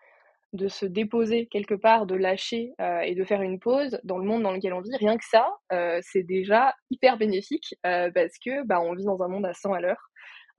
de 0.52 0.68
se 0.68 0.84
déposer 0.84 1.46
quelque 1.46 1.74
part, 1.74 2.06
de 2.06 2.14
lâcher 2.14 2.72
et 3.04 3.14
de 3.14 3.24
faire 3.24 3.40
une 3.40 3.58
pause 3.58 3.98
dans 4.04 4.18
le 4.18 4.24
monde 4.24 4.42
dans 4.42 4.52
lequel 4.52 4.74
on 4.74 4.80
vit, 4.80 4.94
rien 4.96 5.16
que 5.16 5.24
ça, 5.24 5.48
c'est 6.02 6.22
déjà 6.22 6.74
hyper 6.90 7.16
bénéfique 7.16 7.74
parce 7.82 8.38
que 8.44 8.62
bah, 8.66 8.80
on 8.80 8.94
vit 8.94 9.04
dans 9.04 9.22
un 9.22 9.28
monde 9.28 9.46
à 9.46 9.54
100 9.54 9.72
à 9.72 9.80
l'heure. 9.80 10.10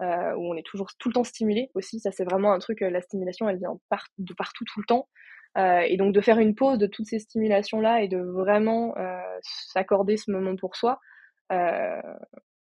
Euh, 0.02 0.34
où 0.36 0.52
on 0.52 0.56
est 0.56 0.66
toujours 0.66 0.90
tout 0.98 1.10
le 1.10 1.14
temps 1.14 1.24
stimulé 1.24 1.70
aussi. 1.76 2.00
Ça, 2.00 2.12
c'est 2.12 2.24
vraiment 2.24 2.52
un 2.52 2.60
truc, 2.60 2.82
euh, 2.82 2.90
la 2.90 3.02
stimulation, 3.02 3.48
elle 3.48 3.58
vient 3.58 3.78
de 4.18 4.34
partout 4.34 4.66
tout 4.66 4.80
le 4.80 4.86
temps. 4.86 5.08
Euh, 5.56 5.82
et 5.82 5.98
donc 5.98 6.14
de 6.14 6.22
faire 6.22 6.40
une 6.40 6.56
pause 6.56 6.80
de 6.80 6.88
toutes 6.88 7.06
ces 7.06 7.20
stimulations-là 7.20 8.02
et 8.02 8.08
de 8.08 8.18
vraiment 8.18 8.96
s'accorder 9.42 10.18
ce 10.18 10.32
moment 10.32 10.56
pour 10.56 10.76
soi, 10.76 11.00
ça 11.52 12.02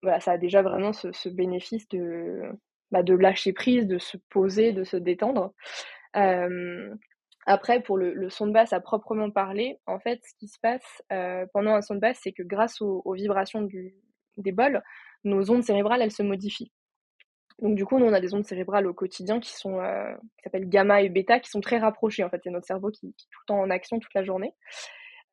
a 0.02 0.38
déjà 0.38 0.62
vraiment 0.62 0.92
ce, 0.92 1.28
bénéfice 1.28 1.88
de, 1.90 2.42
bah, 2.90 3.04
de 3.04 3.14
lâcher 3.14 3.52
prise, 3.52 3.86
de 3.86 3.98
se 3.98 4.16
poser, 4.30 4.72
de 4.72 4.82
se 4.82 4.96
détendre. 4.96 5.54
Après, 7.46 7.82
pour 7.82 7.98
le, 7.98 8.30
son 8.30 8.46
de 8.46 8.52
basse 8.52 8.72
à 8.72 8.80
proprement 8.80 9.30
parler, 9.30 9.78
en 9.86 9.98
fait, 9.98 10.20
ce 10.24 10.34
qui 10.38 10.48
se 10.48 10.58
passe 10.60 11.02
pendant 11.52 11.74
un 11.74 11.82
son 11.82 11.94
de 11.94 12.00
basse, 12.00 12.20
c'est 12.22 12.32
que 12.32 12.42
grâce 12.42 12.80
aux, 12.80 13.12
vibrations 13.12 13.68
des 14.36 14.52
bols, 14.52 14.82
nos 15.24 15.50
ondes 15.50 15.64
cérébrales, 15.64 16.02
elles 16.02 16.12
se 16.12 16.22
modifient. 16.22 16.72
Donc 17.62 17.76
du 17.76 17.84
coup, 17.84 17.98
nous, 17.98 18.06
on 18.06 18.12
a 18.12 18.20
des 18.20 18.34
ondes 18.34 18.44
cérébrales 18.44 18.88
au 18.88 18.92
quotidien 18.94 19.38
qui 19.38 19.52
sont, 19.52 19.78
euh, 19.80 20.12
qui 20.36 20.42
s'appellent 20.44 20.68
gamma 20.68 21.02
et 21.02 21.08
bêta, 21.08 21.38
qui 21.38 21.48
sont 21.48 21.60
très 21.60 21.78
rapprochées. 21.78 22.24
En 22.24 22.28
fait, 22.28 22.40
c'est 22.42 22.50
notre 22.50 22.66
cerveau 22.66 22.90
qui, 22.90 23.06
est 23.06 23.10
tout 23.10 23.40
le 23.42 23.46
temps 23.46 23.60
en 23.60 23.70
action 23.70 24.00
toute 24.00 24.14
la 24.14 24.24
journée. 24.24 24.52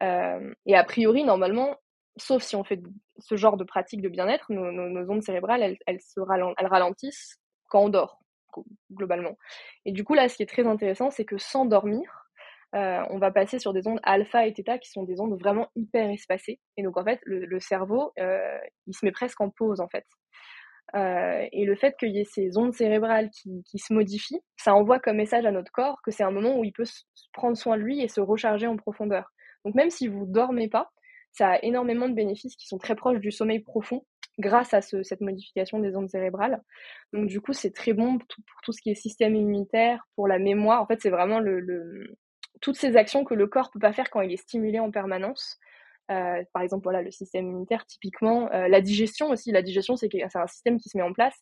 Euh, 0.04 0.54
et 0.68 0.76
a 0.76 0.84
priori, 0.84 1.24
normalement, 1.24 1.76
sauf 2.18 2.44
si 2.44 2.56
on 2.56 2.64
fait 2.64 2.80
ce 3.18 3.36
genre 3.36 3.58
de 3.58 3.64
pratique 3.64 4.02
de 4.02 4.10
bien-être, 4.10 4.52
nos, 4.52 5.10
ondes 5.10 5.24
cérébrales, 5.24 5.78
elles, 5.86 6.02
se 6.02 6.20
ralentissent 6.20 7.40
quand 7.68 7.86
on 7.86 7.90
dort, 7.90 8.20
globalement. 8.92 9.38
Et 9.86 9.92
du 9.92 10.04
coup, 10.04 10.14
là, 10.14 10.30
ce 10.30 10.36
qui 10.36 10.44
est 10.44 10.50
très 10.50 10.68
intéressant, 10.68 11.10
c'est 11.12 11.26
que 11.26 11.38
sans 11.38 11.66
dormir, 11.66 12.26
euh, 12.76 13.04
on 13.10 13.18
va 13.18 13.32
passer 13.32 13.58
sur 13.60 13.74
des 13.74 13.88
ondes 13.88 14.00
alpha 14.04 14.46
et 14.46 14.54
theta 14.54 14.78
qui 14.78 14.90
sont 14.90 15.04
des 15.04 15.20
ondes 15.20 15.38
vraiment 15.40 15.68
hyper 15.76 16.10
espacées. 16.10 16.60
Et 16.78 16.84
donc, 16.84 16.98
en 16.98 17.04
fait, 17.04 17.20
le, 17.24 17.60
cerveau, 17.60 18.14
il 18.18 18.96
se 18.96 19.06
met 19.06 19.12
presque 19.12 19.42
en 19.42 19.50
pause, 19.50 19.80
en 19.80 19.88
fait. 19.88 20.06
Euh, 20.96 21.46
et 21.52 21.66
le 21.66 21.76
fait 21.76 21.96
qu'il 22.00 22.16
y 22.16 22.20
ait 22.20 22.26
ces 22.26 22.58
ondes 22.58 22.74
cérébrales 22.74 23.30
qui, 23.30 23.78
se 23.78 23.94
modifient, 23.94 24.42
ça 24.58 24.74
envoie 24.74 25.00
comme 25.00 25.18
message 25.18 25.46
à 25.46 25.52
notre 25.52 25.72
corps 25.72 26.02
que 26.04 26.12
c'est 26.12 26.24
un 26.24 26.32
moment 26.32 26.58
où 26.58 26.64
il 26.64 26.74
peut 26.74 26.86
prendre 27.34 27.58
soin 27.58 27.78
de 27.78 27.84
lui 27.84 28.02
et 28.02 28.08
se 28.08 28.22
recharger 28.22 28.68
en 28.68 28.78
profondeur. 28.78 29.32
Donc 29.66 29.76
même 29.76 29.90
si 29.90 30.08
vous 30.08 30.26
dormez 30.26 30.68
pas, 30.68 30.90
ça 31.32 31.52
a 31.52 31.60
énormément 31.62 32.10
de 32.10 32.16
bénéfices 32.16 32.56
qui 32.56 32.68
sont 32.68 32.80
très 32.80 32.96
proches 32.96 33.20
du 33.20 33.32
sommeil 33.32 33.60
profond 33.60 34.04
grâce 34.40 34.74
à 34.74 34.82
ce, 34.82 35.04
cette 35.04 35.22
modification 35.22 35.80
des 35.80 35.96
ondes 35.96 36.10
cérébrales. 36.10 36.62
Donc 37.14 37.28
du 37.28 37.42
coup, 37.42 37.54
c'est 37.54 37.72
très 37.72 37.94
bon 37.94 38.18
pour 38.18 38.28
tout, 38.64 38.72
ce 38.72 38.82
qui 38.82 38.90
est 38.90 38.96
système 38.96 39.36
immunitaire, 39.36 40.08
pour 40.16 40.28
la 40.28 40.40
mémoire. 40.40 40.82
En 40.82 40.88
fait, 40.88 41.02
c'est 41.02 41.10
vraiment 41.10 41.40
le, 41.40 42.18
toutes 42.62 42.78
ces 42.78 42.98
actions 42.98 43.24
que 43.24 43.34
le 43.34 43.48
corps 43.48 43.70
peut 43.72 43.80
pas 43.80 43.94
faire 43.94 44.10
quand 44.10 44.22
il 44.22 44.32
est 44.32 44.38
stimulé 44.38 44.80
en 44.80 44.92
permanence. 44.92 45.60
Euh, 46.12 46.44
par 46.54 46.64
exemple, 46.64 46.84
voilà, 46.84 47.02
le 47.02 47.12
système 47.12 47.48
immunitaire, 47.48 47.86
typiquement. 47.86 48.52
Euh, 48.52 48.68
la 48.68 48.82
digestion 48.82 49.30
aussi. 49.30 49.52
La 49.52 49.62
digestion, 49.62 49.96
c'est 49.96 50.10
un 50.36 50.48
système 50.48 50.80
qui 50.80 50.90
se 50.90 50.98
met 50.98 51.04
en 51.04 51.14
place 51.14 51.38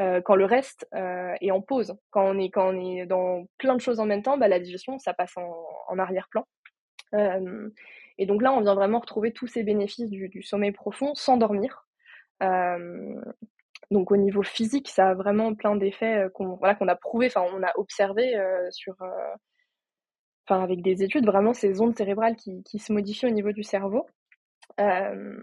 euh, 0.00 0.20
quand 0.20 0.34
le 0.34 0.44
reste 0.44 0.86
est 0.92 1.50
en 1.50 1.60
pause. 1.60 1.94
Quand 2.10 2.24
on 2.24 2.38
est, 2.38 2.50
quand 2.50 2.74
on 2.74 2.80
est 2.80 3.06
dans 3.06 3.46
plein 3.58 3.74
de 3.74 3.80
choses 3.80 4.00
en 4.00 4.06
même 4.06 4.22
temps, 4.22 4.36
bah, 4.36 4.48
la 4.48 4.60
digestion, 4.60 4.98
ça 4.98 5.14
passe 5.14 5.34
en, 5.36 5.98
arrière-plan. 5.98 6.44
et 8.18 8.26
donc 8.26 8.42
là, 8.42 8.52
on 8.52 8.60
vient 8.60 8.74
vraiment 8.74 9.00
retrouver 9.00 9.32
tous 9.32 9.46
ces 9.46 9.62
bénéfices 9.62 10.10
du, 10.10 10.42
sommeil 10.42 10.72
profond 10.72 11.14
sans 11.14 11.36
dormir. 11.36 11.86
Donc 13.90 14.12
au 14.12 14.16
niveau 14.16 14.42
physique, 14.42 14.88
ça 14.88 15.10
a 15.10 15.14
vraiment 15.14 15.54
plein 15.54 15.76
d'effets 15.76 16.28
qu'on 16.34 16.56
voilà, 16.56 16.74
qu'on 16.74 16.88
a 16.88 16.96
prouvé, 16.96 17.26
enfin 17.26 17.44
on 17.52 17.62
a 17.62 17.72
observé 17.76 18.40
sur 18.70 18.94
avec 20.58 20.82
des 20.82 21.02
études, 21.02 21.26
vraiment 21.26 21.52
ces 21.52 21.80
ondes 21.80 21.96
cérébrales 21.96 22.36
qui, 22.36 22.78
se 22.78 22.92
modifient 22.92 23.26
au 23.26 23.30
niveau 23.30 23.52
du 23.52 23.62
cerveau. 23.62 24.06
Euh, 24.80 25.36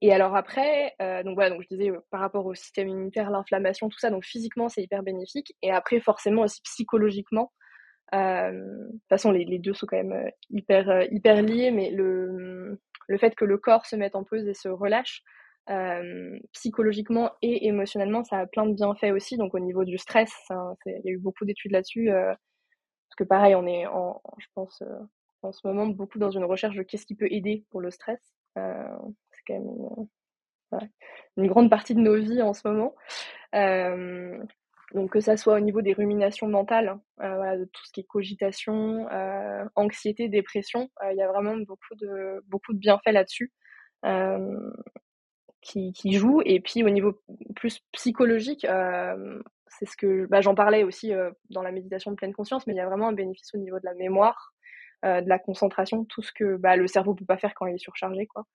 et 0.00 0.12
alors 0.12 0.36
après, 0.36 0.94
euh, 1.02 1.22
donc 1.22 1.34
voilà, 1.34 1.50
donc 1.50 1.62
je 1.62 1.68
disais 1.68 1.90
euh, 1.90 2.00
par 2.10 2.20
rapport 2.20 2.46
au 2.46 2.54
système 2.54 2.88
immunitaire, 2.88 3.30
l'inflammation, 3.30 3.88
tout 3.88 3.98
ça, 3.98 4.10
donc 4.10 4.24
physiquement 4.24 4.68
c'est 4.68 4.82
hyper 4.82 5.02
bénéfique. 5.02 5.54
Et 5.62 5.70
après 5.70 6.00
forcément 6.00 6.42
aussi 6.42 6.60
psychologiquement, 6.62 7.52
de 8.12 8.90
toute 8.90 9.08
façon 9.08 9.30
les, 9.32 9.58
deux 9.58 9.74
sont 9.74 9.86
quand 9.86 10.02
même 10.02 10.30
hyper 10.50 11.02
hyper 11.12 11.42
liés, 11.42 11.70
mais 11.70 11.90
le 11.90 12.80
le 13.06 13.18
fait 13.18 13.34
que 13.34 13.44
le 13.44 13.58
corps 13.58 13.86
se 13.86 13.96
mette 13.96 14.14
en 14.14 14.24
pause 14.24 14.46
et 14.46 14.54
se 14.54 14.68
relâche, 14.68 15.22
psychologiquement 16.52 17.32
et 17.42 17.66
émotionnellement, 17.66 18.24
ça 18.24 18.38
a 18.38 18.46
plein 18.46 18.66
de 18.66 18.74
bienfaits 18.74 19.12
aussi. 19.12 19.36
Donc 19.36 19.54
au 19.54 19.58
niveau 19.58 19.84
du 19.84 19.98
stress, 19.98 20.32
il 20.86 21.00
y 21.04 21.08
a 21.08 21.12
eu 21.12 21.18
beaucoup 21.18 21.44
d'études 21.44 21.72
là-dessus 21.72 22.10
que 23.18 23.24
pareil, 23.24 23.54
on 23.56 23.66
est, 23.66 23.86
en, 23.86 24.22
je 24.38 24.46
pense, 24.54 24.80
euh, 24.82 24.98
en 25.42 25.52
ce 25.52 25.66
moment 25.66 25.86
beaucoup 25.86 26.18
dans 26.18 26.30
une 26.30 26.44
recherche 26.44 26.76
de 26.76 26.82
qu'est-ce 26.82 27.04
qui 27.04 27.16
peut 27.16 27.30
aider 27.30 27.64
pour 27.70 27.80
le 27.80 27.90
stress. 27.90 28.20
Euh, 28.56 28.96
c'est 29.32 29.42
quand 29.46 29.54
même 29.54 30.88
une, 31.36 31.48
grande 31.48 31.68
partie 31.68 31.94
de 31.94 32.00
nos 32.00 32.16
vies 32.16 32.42
en 32.42 32.54
ce 32.54 32.66
moment. 32.68 32.94
Euh, 33.54 34.38
Donc 34.94 35.10
que 35.10 35.20
ça 35.20 35.36
soit 35.36 35.56
au 35.56 35.60
niveau 35.60 35.82
des 35.82 35.92
ruminations 35.92 36.46
mentales, 36.48 36.96
voilà, 37.18 37.56
de 37.58 37.64
tout 37.64 37.84
ce 37.84 37.92
qui 37.92 38.00
est 38.00 38.04
cogitation, 38.04 39.06
anxiété, 39.74 40.28
dépression, 40.28 40.88
il 41.10 41.16
y 41.16 41.22
a 41.22 41.28
vraiment 41.28 41.56
beaucoup 41.56 41.94
de 42.74 42.78
bienfaits 42.78 43.12
là-dessus. 43.12 43.52
Qui, 45.60 45.92
qui 45.92 46.12
jouent. 46.12 46.42
Et 46.44 46.60
puis 46.60 46.82
au 46.82 46.90
niveau 46.90 47.20
plus 47.56 47.80
psychologique, 47.92 48.66
c'est 49.68 49.86
ce 49.86 49.96
que 49.96 50.26
bah, 50.26 50.40
j'en 50.40 50.54
parlais 50.54 50.84
aussi 50.84 51.12
dans 51.50 51.62
la 51.62 51.72
méditation 51.72 52.10
de 52.10 52.16
pleine 52.16 52.32
conscience, 52.32 52.66
mais 52.66 52.74
il 52.74 52.76
y 52.76 52.80
a 52.80 52.86
vraiment 52.86 53.08
un 53.08 53.12
bénéfice 53.12 53.54
au 53.54 53.58
niveau 53.58 53.78
de 53.78 53.84
la 53.84 53.94
mémoire, 53.94 54.54
de 55.04 55.28
la 55.28 55.38
concentration, 55.38 56.04
tout 56.04 56.22
ce 56.22 56.32
que 56.32 56.56
bah, 56.56 56.76
le 56.76 56.86
cerveau 56.86 57.14
peut 57.14 57.24
pas 57.24 57.38
faire 57.38 57.54
quand 57.54 57.66
il 57.66 57.74
est 57.74 57.78
surchargé, 57.78 58.26
quoi. 58.26 58.46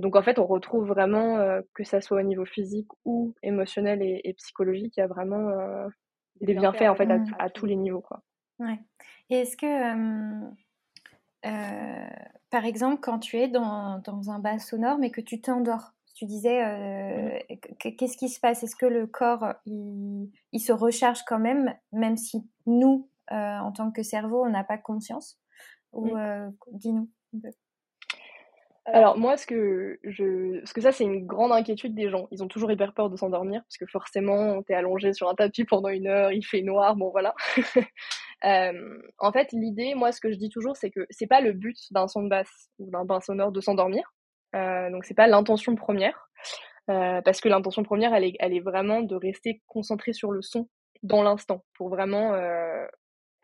donc 0.00 0.16
en 0.16 0.22
fait, 0.22 0.38
on 0.38 0.46
retrouve 0.46 0.88
vraiment 0.88 1.60
que 1.74 1.84
ça 1.84 2.00
soit 2.00 2.20
au 2.20 2.24
niveau 2.24 2.44
physique 2.44 2.88
ou 3.04 3.34
émotionnel 3.42 4.02
et, 4.02 4.34
psychologique, 4.34 4.96
il 4.96 5.00
y 5.00 5.02
a 5.02 5.06
vraiment 5.06 5.50
des 6.40 6.54
bienfaits 6.54 6.88
en 6.88 6.94
fait 6.94 7.08
à, 7.38 7.50
tous 7.50 7.66
les 7.66 7.76
niveaux, 7.76 8.02
quoi. 8.02 8.22
Ouais. 8.58 8.78
Et 9.30 9.36
est-ce 9.36 9.56
que 9.56 9.64
par 11.42 12.64
exemple, 12.64 13.00
quand 13.00 13.18
tu 13.18 13.38
es 13.38 13.48
dans, 13.48 13.98
dans 14.04 14.30
un 14.30 14.38
bas 14.38 14.58
sonore 14.58 14.98
mais 14.98 15.10
que 15.10 15.20
tu 15.20 15.40
t'endors, 15.40 15.92
tu 16.20 16.26
disais, 16.26 16.62
euh, 16.62 17.38
mmh. 17.48 17.96
qu'est-ce 17.96 18.18
qui 18.18 18.28
se 18.28 18.40
passe? 18.40 18.62
Est-ce 18.62 18.76
que 18.76 18.84
le 18.84 19.06
corps, 19.06 19.54
il, 19.64 20.60
se 20.60 20.70
recharge 20.70 21.22
quand 21.26 21.38
même, 21.38 21.74
même 21.92 22.18
si 22.18 22.46
nous, 22.66 23.08
euh, 23.32 23.34
en 23.34 23.72
tant 23.72 23.90
que 23.90 24.02
cerveau, 24.02 24.44
on 24.44 24.50
n'a 24.50 24.62
pas 24.62 24.76
conscience? 24.76 25.40
Ou 25.94 26.14
mmh. 26.14 26.18
euh, 26.18 26.50
dis-nous. 26.72 27.08
Alors 28.84 29.16
moi, 29.16 29.38
ce 29.38 29.46
que 29.46 29.98
je, 30.04 30.58
parce 30.58 30.74
que 30.74 30.82
ça, 30.82 30.92
c'est 30.92 31.04
une 31.04 31.26
grande 31.26 31.52
inquiétude 31.52 31.94
des 31.94 32.10
gens. 32.10 32.28
Ils 32.32 32.42
ont 32.42 32.48
toujours 32.48 32.70
hyper 32.70 32.92
peur 32.92 33.08
de 33.08 33.16
s'endormir 33.16 33.62
parce 33.62 33.78
que 33.78 33.86
forcément, 33.86 34.62
t'es 34.62 34.74
allongé 34.74 35.14
sur 35.14 35.30
un 35.30 35.34
tapis 35.34 35.64
pendant 35.64 35.88
une 35.88 36.06
heure, 36.06 36.32
il 36.32 36.44
fait 36.44 36.60
noir, 36.60 36.96
bon 36.96 37.08
voilà. 37.10 37.34
en 38.42 39.32
fait, 39.32 39.52
l'idée, 39.52 39.94
moi, 39.94 40.12
ce 40.12 40.20
que 40.20 40.30
je 40.30 40.36
dis 40.36 40.48
toujours, 40.48 40.76
c'est 40.76 40.90
que 40.90 41.06
c'est 41.10 41.26
pas 41.26 41.40
le 41.40 41.52
but 41.52 41.76
d'un 41.90 42.08
son 42.08 42.22
de 42.22 42.28
basse 42.28 42.70
ou 42.78 42.90
d'un 42.90 43.04
bain 43.04 43.20
sonore 43.20 43.52
de 43.52 43.60
s'endormir. 43.60 44.12
Euh, 44.56 44.90
donc 44.90 45.04
c'est 45.04 45.14
pas 45.14 45.26
l'intention 45.26 45.74
première, 45.76 46.28
euh, 46.90 47.20
parce 47.22 47.40
que 47.40 47.48
l'intention 47.48 47.82
première, 47.82 48.14
elle 48.14 48.24
est, 48.24 48.36
elle 48.40 48.54
est 48.54 48.60
vraiment 48.60 49.02
de 49.02 49.14
rester 49.14 49.62
concentré 49.66 50.12
sur 50.12 50.32
le 50.32 50.42
son 50.42 50.68
dans 51.02 51.22
l'instant, 51.22 51.64
pour 51.74 51.88
vraiment 51.88 52.34
euh, 52.34 52.86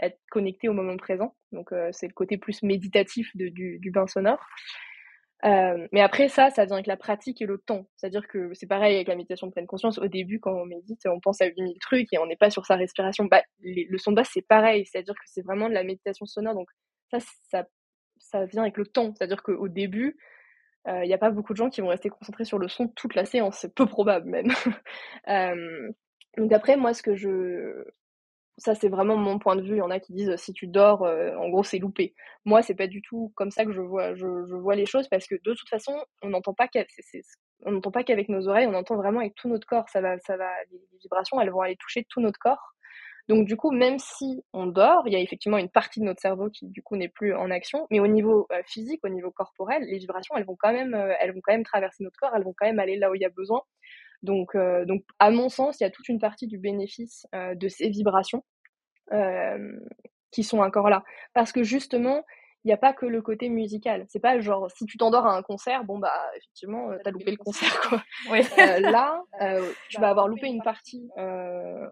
être 0.00 0.18
connecté 0.30 0.68
au 0.68 0.72
moment 0.72 0.96
présent. 0.96 1.34
Donc 1.52 1.70
c'est 1.92 2.08
le 2.08 2.12
côté 2.12 2.36
plus 2.36 2.62
méditatif 2.62 3.30
du, 3.34 3.50
du, 3.50 3.90
bain 3.90 4.06
sonore. 4.06 4.44
Euh, 5.44 5.86
mais 5.92 6.00
après 6.00 6.28
ça, 6.28 6.50
ça 6.50 6.64
vient 6.64 6.76
avec 6.76 6.86
la 6.86 6.96
pratique 6.96 7.42
et 7.42 7.46
le 7.46 7.58
temps. 7.58 7.86
C'est-à-dire 7.96 8.26
que 8.26 8.52
c'est 8.54 8.66
pareil 8.66 8.96
avec 8.96 9.08
la 9.08 9.16
méditation 9.16 9.46
de 9.46 9.52
pleine 9.52 9.66
conscience. 9.66 9.98
Au 9.98 10.06
début, 10.08 10.40
quand 10.40 10.54
on 10.54 10.64
médite, 10.64 11.06
on 11.06 11.20
pense 11.20 11.40
à 11.40 11.46
8000 11.46 11.78
trucs 11.78 12.12
et 12.12 12.18
on 12.18 12.26
n'est 12.26 12.36
pas 12.36 12.50
sur 12.50 12.64
sa 12.66 12.76
respiration. 12.76 13.26
Bah, 13.26 13.42
le 13.62 13.98
son 13.98 14.12
de 14.12 14.16
basse, 14.16 14.30
c'est 14.32 14.46
pareil. 14.46 14.86
C'est-à-dire 14.86 15.14
que 15.14 15.24
c'est 15.26 15.42
vraiment 15.42 15.68
de 15.68 15.74
la 15.74 15.84
méditation 15.84 16.26
sonore. 16.26 16.54
Donc 16.54 16.68
ça, 17.10 17.18
ça, 17.50 17.66
ça 18.18 18.44
vient 18.46 18.62
avec 18.62 18.76
le 18.76 18.86
temps. 18.86 19.12
C'est-à-dire 19.14 19.42
qu'au 19.42 19.68
début, 19.68 20.16
il 20.86 20.92
euh, 20.92 21.06
n'y 21.06 21.14
a 21.14 21.18
pas 21.18 21.30
beaucoup 21.30 21.52
de 21.52 21.58
gens 21.58 21.68
qui 21.68 21.80
vont 21.80 21.88
rester 21.88 22.08
concentrés 22.08 22.44
sur 22.44 22.58
le 22.58 22.68
son 22.68 22.88
toute 22.88 23.14
la 23.14 23.24
séance, 23.24 23.58
c'est 23.58 23.74
peu 23.74 23.86
probable 23.86 24.30
même. 24.30 24.46
euh, 25.28 25.90
donc 26.36 26.52
après, 26.52 26.76
moi, 26.76 26.94
ce 26.94 27.02
que 27.02 27.16
je... 27.16 27.84
Ça, 28.58 28.74
c'est 28.74 28.88
vraiment 28.88 29.16
mon 29.16 29.38
point 29.38 29.56
de 29.56 29.62
vue. 29.62 29.76
Il 29.76 29.78
y 29.78 29.82
en 29.82 29.90
a 29.90 30.00
qui 30.00 30.14
disent 30.14 30.34
si 30.36 30.52
tu 30.52 30.66
dors, 30.66 31.04
euh, 31.04 31.34
en 31.36 31.48
gros, 31.50 31.62
c'est 31.62 31.78
loupé. 31.78 32.14
Moi, 32.44 32.62
c'est 32.62 32.74
pas 32.74 32.86
du 32.86 33.02
tout 33.02 33.32
comme 33.36 33.50
ça 33.50 33.64
que 33.66 33.72
je 33.72 33.82
vois, 33.82 34.14
je, 34.14 34.26
vois 34.26 34.74
les 34.74 34.86
choses 34.86 35.08
parce 35.08 35.26
que 35.26 35.34
de 35.34 35.54
toute 35.54 35.68
façon, 35.68 35.94
on 36.22 36.30
n'entend 36.30 36.54
pas 36.54 36.68
qu'avec 36.68 38.28
nos 38.28 38.48
oreilles, 38.48 38.66
on 38.66 38.74
entend 38.74 38.96
vraiment 38.96 39.20
avec 39.20 39.34
tout 39.34 39.48
notre 39.48 39.66
corps. 39.66 39.88
Ça 39.90 40.00
va, 40.00 40.18
ça 40.20 40.36
va, 40.36 40.50
les 40.70 40.80
vibrations, 41.02 41.40
elles 41.40 41.50
vont 41.50 41.60
aller 41.60 41.76
toucher 41.76 42.06
tout 42.08 42.20
notre 42.20 42.38
corps. 42.38 42.72
Donc 43.28 43.46
du 43.46 43.56
coup, 43.56 43.72
même 43.72 43.98
si 43.98 44.44
on 44.52 44.66
dort, 44.66 45.02
il 45.06 45.12
y 45.12 45.16
a 45.16 45.20
effectivement 45.20 45.58
une 45.58 45.68
partie 45.68 45.98
de 46.00 46.04
notre 46.04 46.20
cerveau 46.20 46.48
qui 46.48 46.68
du 46.68 46.82
coup 46.82 46.96
n'est 46.96 47.08
plus 47.08 47.34
en 47.34 47.50
action, 47.50 47.86
mais 47.90 47.98
au 47.98 48.06
niveau 48.06 48.46
euh, 48.52 48.62
physique, 48.66 49.00
au 49.04 49.08
niveau 49.08 49.32
corporel, 49.32 49.82
les 49.82 49.98
vibrations, 49.98 50.36
elles 50.36 50.44
vont 50.44 50.56
quand 50.56 50.72
même, 50.72 50.94
euh, 50.94 51.12
elles 51.20 51.32
vont 51.32 51.40
quand 51.42 51.52
même 51.52 51.64
traverser 51.64 52.04
notre 52.04 52.18
corps, 52.20 52.30
elles 52.36 52.44
vont 52.44 52.54
quand 52.56 52.66
même 52.66 52.78
aller 52.78 52.96
là 52.96 53.10
où 53.10 53.16
il 53.16 53.20
y 53.20 53.24
a 53.24 53.30
besoin. 53.30 53.62
Donc, 54.22 54.54
euh, 54.54 54.84
donc 54.84 55.02
à 55.18 55.30
mon 55.30 55.48
sens, 55.48 55.80
il 55.80 55.84
y 55.84 55.86
a 55.86 55.90
toute 55.90 56.08
une 56.08 56.18
partie 56.18 56.46
du 56.46 56.58
bénéfice 56.58 57.26
de 57.32 57.68
ces 57.68 57.88
vibrations 57.88 58.44
qui 60.32 60.42
sont 60.42 60.58
encore 60.58 60.90
là, 60.90 61.04
parce 61.32 61.52
que 61.52 61.62
justement, 61.62 62.24
il 62.66 62.70
n'y 62.70 62.72
a 62.72 62.78
pas 62.78 62.92
que 62.92 63.06
le 63.06 63.22
côté 63.22 63.48
musical. 63.48 64.06
C'est 64.08 64.18
pas 64.18 64.40
genre, 64.40 64.68
si 64.72 64.86
tu 64.86 64.98
t'endors 64.98 65.24
à 65.24 65.36
un 65.36 65.42
concert, 65.42 65.84
bon, 65.84 66.00
bah, 66.00 66.12
effectivement, 66.36 66.90
euh, 66.90 66.96
t'as 67.04 67.12
loupé 67.12 67.30
le 67.30 67.36
concert, 67.36 67.80
quoi. 67.82 68.02
Euh, 68.58 68.80
là, 68.80 69.22
euh, 69.40 69.70
tu 69.88 70.00
vas 70.00 70.08
avoir 70.08 70.26
loupé 70.26 70.48
une 70.48 70.62
partie 70.62 71.08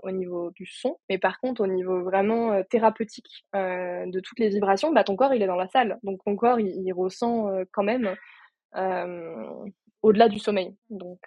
au 0.02 0.10
niveau 0.10 0.50
du 0.50 0.66
son, 0.66 0.98
mais 1.08 1.18
par 1.18 1.38
contre, 1.38 1.60
au 1.62 1.68
niveau 1.68 2.02
vraiment 2.02 2.60
thérapeutique 2.64 3.46
de 3.54 4.20
toutes 4.20 4.40
les 4.40 4.48
vibrations, 4.48 4.92
bah, 4.92 5.04
ton 5.04 5.14
corps, 5.14 5.32
il 5.32 5.42
est 5.42 5.46
dans 5.46 5.54
la 5.54 5.68
salle. 5.68 6.00
Donc, 6.02 6.18
ton 6.24 6.34
corps, 6.34 6.58
il, 6.58 6.92
ressent 6.92 7.50
quand 7.70 7.84
même 7.84 8.16
au-delà 10.04 10.28
du 10.28 10.38
sommeil. 10.38 10.76
Donc, 10.90 11.18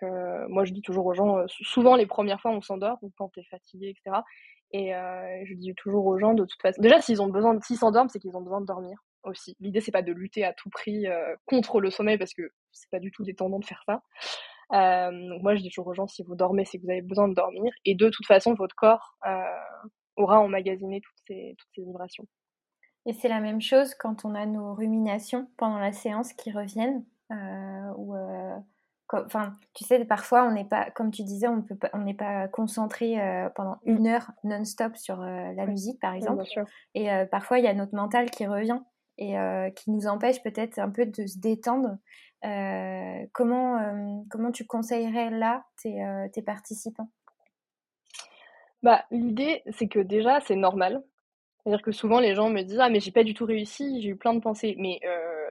moi, 0.49 0.63
je 0.65 0.71
dis 0.71 0.81
toujours 0.81 1.05
aux 1.05 1.13
gens, 1.13 1.45
souvent, 1.47 1.95
les 1.95 2.05
premières 2.05 2.39
fois, 2.41 2.51
on 2.51 2.61
s'endort, 2.61 2.97
ou 3.01 3.11
quand 3.17 3.29
t'es 3.29 3.43
fatigué, 3.43 3.89
etc. 3.89 4.21
Et 4.71 4.91
je 5.45 5.53
dis 5.55 5.73
toujours 5.75 6.05
aux 6.05 6.19
gens, 6.19 6.33
de 6.33 6.45
toute 6.45 6.61
façon, 6.61 6.81
déjà, 6.81 7.01
s'ils 7.01 7.21
ont 7.21 7.29
besoin, 7.29 7.59
s'ils 7.61 7.77
s'endorment, 7.77 8.09
c'est 8.09 8.19
qu'ils 8.19 8.35
ont 8.37 8.41
besoin 8.41 8.61
de 8.61 8.65
dormir 8.65 8.97
aussi. 9.27 9.55
L'idée, 9.59 9.81
c'est 9.81 9.91
pas 9.91 10.01
de 10.01 10.11
lutter 10.11 10.43
à 10.43 10.53
tout 10.53 10.69
prix 10.69 11.07
euh, 11.07 11.35
contre 11.45 11.79
le 11.79 11.89
sommeil 11.89 12.17
parce 12.17 12.33
que 12.33 12.43
c'est 12.71 12.89
pas 12.89 12.99
du 12.99 13.11
tout 13.11 13.23
détendant 13.23 13.59
de 13.59 13.65
faire 13.65 13.83
ça. 13.85 14.01
Euh, 14.73 15.29
donc 15.29 15.43
moi, 15.43 15.55
je 15.55 15.61
dis 15.61 15.69
toujours 15.69 15.87
aux 15.87 15.93
gens, 15.93 16.07
si 16.07 16.23
vous 16.23 16.35
dormez, 16.35 16.65
c'est 16.65 16.77
que 16.77 16.83
vous 16.83 16.91
avez 16.91 17.01
besoin 17.01 17.27
de 17.27 17.33
dormir. 17.33 17.71
Et 17.85 17.95
de 17.95 18.09
toute 18.09 18.25
façon, 18.25 18.53
votre 18.53 18.75
corps 18.75 19.17
euh, 19.25 19.43
aura 20.15 20.39
emmagasiné 20.39 21.01
toutes 21.01 21.21
ces 21.27 21.55
vibrations. 21.77 22.25
Et 23.05 23.13
c'est 23.13 23.29
la 23.29 23.39
même 23.39 23.61
chose 23.61 23.95
quand 23.95 24.25
on 24.25 24.35
a 24.35 24.45
nos 24.45 24.73
ruminations 24.73 25.49
pendant 25.57 25.79
la 25.79 25.93
séance 25.93 26.33
qui 26.33 26.51
reviennent. 26.51 27.05
Ou 27.29 28.15
enfin, 29.11 29.55
tu 29.73 29.83
sais, 29.83 30.03
parfois 30.05 30.45
on 30.45 30.51
n'est 30.51 30.65
pas, 30.65 30.89
comme 30.91 31.11
tu 31.11 31.23
disais, 31.23 31.47
on 31.47 31.61
peut 31.61 31.77
on 31.93 31.99
n'est 31.99 32.13
pas 32.13 32.47
concentré 32.47 33.17
pendant 33.55 33.77
une 33.85 34.07
heure 34.07 34.31
non-stop 34.43 34.95
sur 34.97 35.17
la 35.17 35.65
musique, 35.65 35.99
par 35.99 36.13
exemple. 36.13 36.43
et 36.93 37.09
parfois 37.31 37.59
il 37.59 37.65
y 37.65 37.67
a 37.67 37.73
notre 37.73 37.95
mental 37.95 38.29
qui 38.29 38.45
revient 38.45 38.79
et 39.17 39.37
euh, 39.37 39.69
qui 39.71 39.91
nous 39.91 40.07
empêche 40.07 40.41
peut-être 40.43 40.79
un 40.79 40.89
peu 40.89 41.05
de 41.05 41.25
se 41.25 41.39
détendre. 41.39 41.97
Euh, 42.45 43.25
comment, 43.33 43.77
euh, 43.79 44.21
comment 44.29 44.51
tu 44.51 44.65
conseillerais 44.65 45.31
là 45.31 45.65
tes, 45.81 46.03
tes 46.33 46.41
participants? 46.41 47.09
Bah, 48.83 49.05
L'idée, 49.09 49.63
c'est 49.71 49.87
que 49.87 49.99
déjà, 49.99 50.39
c'est 50.41 50.55
normal. 50.55 51.03
C'est-à-dire 51.63 51.81
que 51.81 51.91
souvent, 51.91 52.19
les 52.19 52.35
gens 52.35 52.49
me 52.49 52.61
disent 52.61 52.79
Ah, 52.79 52.89
mais 52.89 52.99
j'ai 52.99 53.11
pas 53.11 53.23
du 53.23 53.33
tout 53.33 53.45
réussi, 53.45 54.01
j'ai 54.01 54.09
eu 54.09 54.15
plein 54.15 54.33
de 54.33 54.39
pensées. 54.39 54.75
Mais 54.77 54.99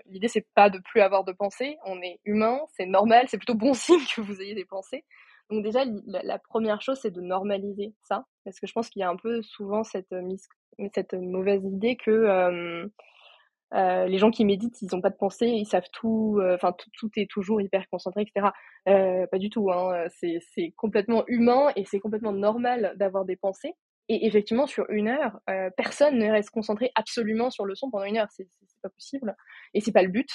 l'idée, 0.09 0.29
c'est 0.29 0.47
pas 0.55 0.71
de 0.71 0.79
plus 0.79 1.01
avoir 1.01 1.25
de 1.25 1.33
pensées. 1.33 1.77
On 1.85 2.01
est 2.03 2.21
humain, 2.25 2.61
c'est 2.77 2.87
normal, 2.87 3.27
c'est 3.29 3.39
plutôt 3.39 3.55
bon 3.55 3.75
signe 3.75 4.05
que 4.15 4.21
vous 4.21 4.41
ayez 4.41 4.55
des 4.55 4.65
pensées. 4.65 5.05
Donc, 5.51 5.63
déjà, 5.63 5.85
la, 6.07 6.39
première 6.39 6.83
chose, 6.83 6.99
c'est 7.01 7.13
de 7.13 7.21
normaliser 7.21 7.95
ça. 8.03 8.25
Parce 8.45 8.59
que 8.59 8.67
je 8.67 8.73
pense 8.73 8.89
qu'il 8.91 9.01
y 9.01 9.05
a 9.05 9.09
un 9.09 9.17
peu 9.17 9.43
souvent 9.43 9.85
cette, 9.85 10.15
cette 10.93 11.15
mauvaise 11.15 11.65
idée 11.65 11.97
que 11.97 12.89
euh, 13.75 14.07
les 14.07 14.19
gens 14.19 14.31
qui 14.31 14.45
méditent, 14.45 14.81
ils 14.83 14.89
n'ont 14.93 15.01
pas 15.01 15.11
de 15.11 15.17
pensée, 15.17 15.47
ils 15.47 15.67
savent 15.67 15.89
tout, 15.93 16.39
euh, 16.41 16.55
enfin 16.55 16.75
tout, 16.95 17.11
est 17.17 17.29
toujours 17.29 17.61
hyper 17.61 17.89
concentré, 17.91 18.23
etc. 18.23 18.49
Euh, 18.89 19.27
pas 19.27 19.39
du 19.39 19.51
tout, 19.51 19.71
hein, 19.73 20.07
c'est 20.11 20.73
complètement 20.77 21.25
humain 21.27 21.73
et 21.75 21.85
c'est 21.85 21.99
complètement 21.99 22.33
normal 22.33 22.95
d'avoir 22.97 23.25
des 23.25 23.37
pensées. 23.37 23.75
Et 24.09 24.27
effectivement, 24.27 24.69
sur 24.69 24.89
une 24.89 25.09
heure, 25.09 25.41
personne 25.77 26.17
ne 26.17 26.31
reste 26.31 26.51
concentré 26.51 26.93
absolument 26.95 27.51
sur 27.51 27.65
le 27.65 27.75
son 27.75 27.91
pendant 27.91 28.05
une 28.05 28.19
heure, 28.19 28.29
possible 28.91 29.35
et 29.75 29.81
c'est 29.81 29.93
pas 29.93 30.03
le 30.03 30.11
but. 30.11 30.31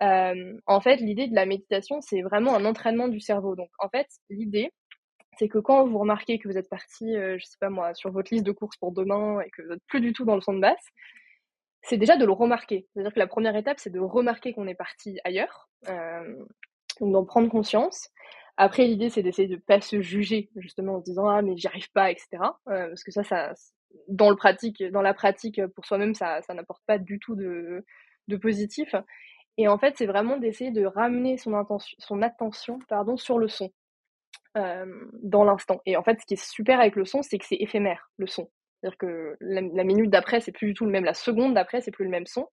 en 0.00 0.80
fait, 0.80 0.96
l'idée 0.96 1.28
de 1.28 1.34
la 1.34 1.46
méditation, 1.46 2.00
c'est 2.00 2.22
vraiment 2.22 2.54
un 2.54 2.64
entraînement 2.64 3.08
du 3.08 3.20
cerveau. 3.20 3.56
Donc, 3.56 3.70
en 3.78 3.88
fait, 3.88 4.06
l'idée, 4.30 4.70
c'est 5.38 5.48
que 5.48 5.58
quand 5.58 5.86
vous 5.86 5.98
remarquez 5.98 6.38
que 6.38 6.48
vous 6.48 6.58
êtes 6.58 6.68
parti, 6.68 7.14
je 7.14 7.44
sais 7.44 7.58
pas 7.60 7.70
moi, 7.70 7.94
sur 7.94 8.10
votre 8.10 8.32
liste 8.32 8.46
de 8.46 8.52
courses 8.52 8.76
pour 8.76 8.92
demain 8.92 9.40
et 9.40 9.50
que 9.50 9.62
vous 9.62 9.68
n'êtes 9.70 9.86
plus 9.86 10.00
du 10.00 10.12
tout 10.12 10.24
dans 10.24 10.34
le 10.34 10.40
son 10.40 10.54
de 10.54 10.60
basse, 10.60 10.84
c'est 11.82 11.96
déjà 11.96 12.16
de 12.16 12.24
le 12.24 12.32
remarquer. 12.32 12.86
C'est-à-dire 12.92 13.12
que 13.12 13.18
la 13.18 13.26
première 13.26 13.56
étape, 13.56 13.78
c'est 13.78 13.90
de 13.90 14.00
remarquer 14.00 14.52
qu'on 14.52 14.66
est 14.66 14.74
parti 14.74 15.18
ailleurs, 15.24 15.68
euh, 15.88 16.44
donc 17.00 17.12
d'en 17.12 17.24
prendre 17.24 17.48
conscience. 17.48 18.10
Après, 18.56 18.84
l'idée, 18.84 19.08
c'est 19.10 19.22
d'essayer 19.22 19.48
de 19.48 19.56
pas 19.56 19.80
se 19.80 20.00
juger, 20.00 20.50
justement, 20.56 20.96
en 20.96 20.98
se 20.98 21.04
disant 21.04 21.28
ah 21.28 21.42
mais 21.42 21.56
j'y 21.56 21.68
arrive 21.68 21.90
pas, 21.92 22.10
etc. 22.10 22.28
Euh, 22.68 22.88
parce 22.88 23.04
que 23.04 23.12
ça, 23.12 23.22
ça, 23.22 23.52
dans 24.08 24.30
le 24.30 24.36
pratique, 24.36 24.82
dans 24.82 25.02
la 25.02 25.14
pratique 25.14 25.64
pour 25.68 25.84
soi-même, 25.84 26.14
ça, 26.14 26.40
n'apporte 26.50 26.82
pas 26.86 26.98
du 26.98 27.18
tout 27.18 27.34
de, 27.34 27.84
positif. 28.40 28.94
Et 29.56 29.68
en 29.68 29.78
fait, 29.78 29.96
c'est 29.96 30.06
vraiment 30.06 30.36
d'essayer 30.36 30.70
de 30.70 30.84
ramener 30.84 31.36
son, 31.36 31.54
attention, 31.54 32.78
pardon, 32.88 33.16
sur 33.16 33.38
le 33.38 33.48
son. 33.48 33.70
Dans 35.22 35.44
l'instant. 35.44 35.80
Et 35.86 35.96
en 35.96 36.02
fait, 36.02 36.18
ce 36.20 36.26
qui 36.26 36.34
est 36.34 36.44
super 36.44 36.80
avec 36.80 36.96
le 36.96 37.04
son, 37.04 37.22
c'est 37.22 37.38
que 37.38 37.44
c'est 37.44 37.56
éphémère, 37.60 38.10
le 38.16 38.26
son. 38.26 38.50
C'est-à-dire 38.80 38.98
que 38.98 39.36
la, 39.40 39.84
minute 39.84 40.10
d'après, 40.10 40.40
c'est 40.40 40.52
plus 40.52 40.68
du 40.68 40.74
tout 40.74 40.84
le 40.84 40.90
même, 40.90 41.04
la 41.04 41.14
seconde 41.14 41.54
d'après, 41.54 41.80
c'est 41.80 41.92
plus 41.92 42.04
le 42.04 42.10
même 42.10 42.26
son. 42.26 42.48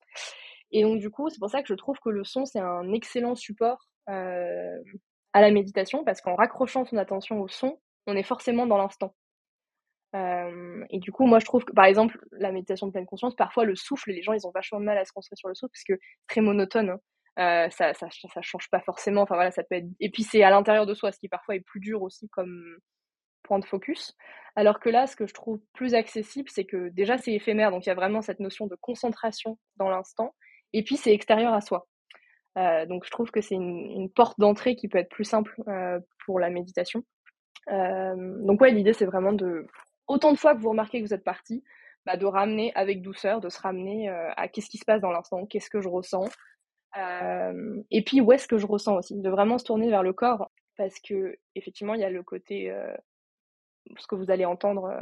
Et 0.71 0.84
donc, 0.84 1.00
du 1.00 1.10
coup, 1.10 1.30
c'est 1.30 1.39
pour 1.39 1.50
ça 1.50 1.62
que 1.62 1.67
je 1.67 1.74
trouve 1.74 1.98
que 2.00 2.10
le 2.10 2.24
son, 2.24 2.45
c'est 2.45 2.60
un 2.60 2.91
excellent 2.93 3.36
support 3.36 3.89
à 4.08 5.41
la 5.41 5.52
méditation, 5.52 6.04
parce 6.04 6.21
qu'en 6.21 6.36
raccrochant 6.36 6.86
son 6.86 6.98
attention 6.98 7.41
au 7.41 7.48
son, 7.48 7.80
on 8.08 8.15
est 8.15 8.24
forcément 8.24 8.67
dans 8.67 8.78
l'instant. 8.78 9.13
Et 10.13 10.99
du 10.99 11.11
coup, 11.11 11.25
moi, 11.25 11.39
je 11.39 11.45
trouve 11.45 11.65
que, 11.65 11.73
par 11.73 11.85
exemple, 11.85 12.17
la 12.31 12.51
méditation 12.51 12.87
de 12.87 12.91
pleine 12.93 13.05
conscience, 13.05 13.35
parfois 13.35 13.65
le 13.65 13.75
souffle, 13.75 14.11
les 14.11 14.21
gens, 14.21 14.31
ils 14.31 14.47
ont 14.47 14.51
vachement 14.51 14.79
de 14.79 14.85
mal 14.85 14.97
à 14.97 15.03
se 15.03 15.11
concentrer 15.11 15.35
sur 15.35 15.49
le 15.49 15.55
souffle 15.55 15.71
parce 15.71 15.83
que 15.83 15.99
très 16.27 16.39
monotone. 16.41 16.97
Hein. 17.37 17.69
ça, 17.69 17.93
ça, 17.93 18.07
ça, 18.09 18.41
change 18.41 18.69
pas 18.69 18.79
forcément. 18.79 19.23
Enfin 19.23 19.35
voilà, 19.35 19.51
ça 19.51 19.63
peut 19.63 19.75
être. 19.75 19.87
Et 19.99 20.09
puis 20.09 20.23
c'est 20.23 20.41
à 20.43 20.49
l'intérieur 20.49 20.85
de 20.85 20.93
soi, 20.93 21.11
ce 21.11 21.19
qui 21.19 21.27
parfois 21.27 21.55
est 21.55 21.59
plus 21.59 21.81
dur 21.81 22.01
aussi 22.01 22.29
comme 22.29 22.77
point 23.45 23.59
de 23.59 23.65
focus. 23.65 24.15
Alors 24.55 24.79
que 24.79 24.89
là, 24.89 25.07
ce 25.07 25.15
que 25.15 25.27
je 25.27 25.33
trouve 25.33 25.59
plus 25.73 25.95
accessible, 25.95 26.49
c'est 26.49 26.65
que 26.65 26.89
déjà 26.89 27.17
c'est 27.17 27.33
éphémère, 27.33 27.71
donc 27.71 27.85
il 27.85 27.89
y 27.89 27.91
a 27.91 27.95
vraiment 27.95 28.21
cette 28.21 28.39
notion 28.39 28.67
de 28.67 28.75
concentration 28.75 29.57
dans 29.77 29.89
l'instant. 29.89 30.33
Et 30.73 30.83
puis 30.83 30.97
c'est 30.97 31.13
extérieur 31.13 31.53
à 31.53 31.61
soi. 31.61 31.87
Euh, 32.57 32.85
donc 32.85 33.05
je 33.05 33.11
trouve 33.11 33.31
que 33.31 33.41
c'est 33.41 33.55
une, 33.55 34.09
porte 34.09 34.39
d'entrée 34.39 34.75
qui 34.75 34.87
peut 34.87 34.97
être 34.97 35.09
plus 35.09 35.25
simple 35.25 35.55
euh, 35.67 35.99
pour 36.25 36.39
la 36.39 36.49
méditation. 36.49 37.03
Euh, 37.71 38.15
donc 38.45 38.61
ouais, 38.61 38.71
l'idée 38.71 38.93
c'est 38.93 39.05
vraiment 39.05 39.33
de 39.33 39.67
autant 40.07 40.31
de 40.31 40.37
fois 40.37 40.55
que 40.55 40.61
vous 40.61 40.69
remarquez 40.69 41.01
que 41.01 41.07
vous 41.07 41.13
êtes 41.13 41.23
parti, 41.23 41.63
bah, 42.05 42.17
de 42.17 42.25
ramener 42.25 42.71
avec 42.75 43.01
douceur, 43.01 43.41
de 43.41 43.49
se 43.49 43.59
ramener 43.59 44.09
à 44.09 44.47
qu'est-ce 44.47 44.69
qui 44.69 44.77
se 44.77 44.85
passe 44.85 45.01
dans 45.01 45.11
l'instant, 45.11 45.45
qu'est-ce 45.45 45.69
que 45.69 45.81
je 45.81 45.89
ressens, 45.89 46.29
et 47.91 48.03
puis 48.03 48.21
où 48.21 48.31
est-ce 48.31 48.47
que 48.47 48.57
je 48.57 48.67
ressens 48.67 48.95
aussi, 48.97 49.19
de 49.19 49.29
vraiment 49.29 49.57
se 49.57 49.65
tourner 49.65 49.89
vers 49.89 50.03
le 50.03 50.13
corps 50.13 50.51
parce 50.77 50.99
que 50.99 51.35
effectivement 51.55 51.93
il 51.93 52.01
y 52.01 52.05
a 52.05 52.09
le 52.09 52.21
côté 52.21 52.71
ce 53.97 54.07
que 54.07 54.15
vous 54.15 54.29
allez 54.29 54.45
entendre 54.45 54.93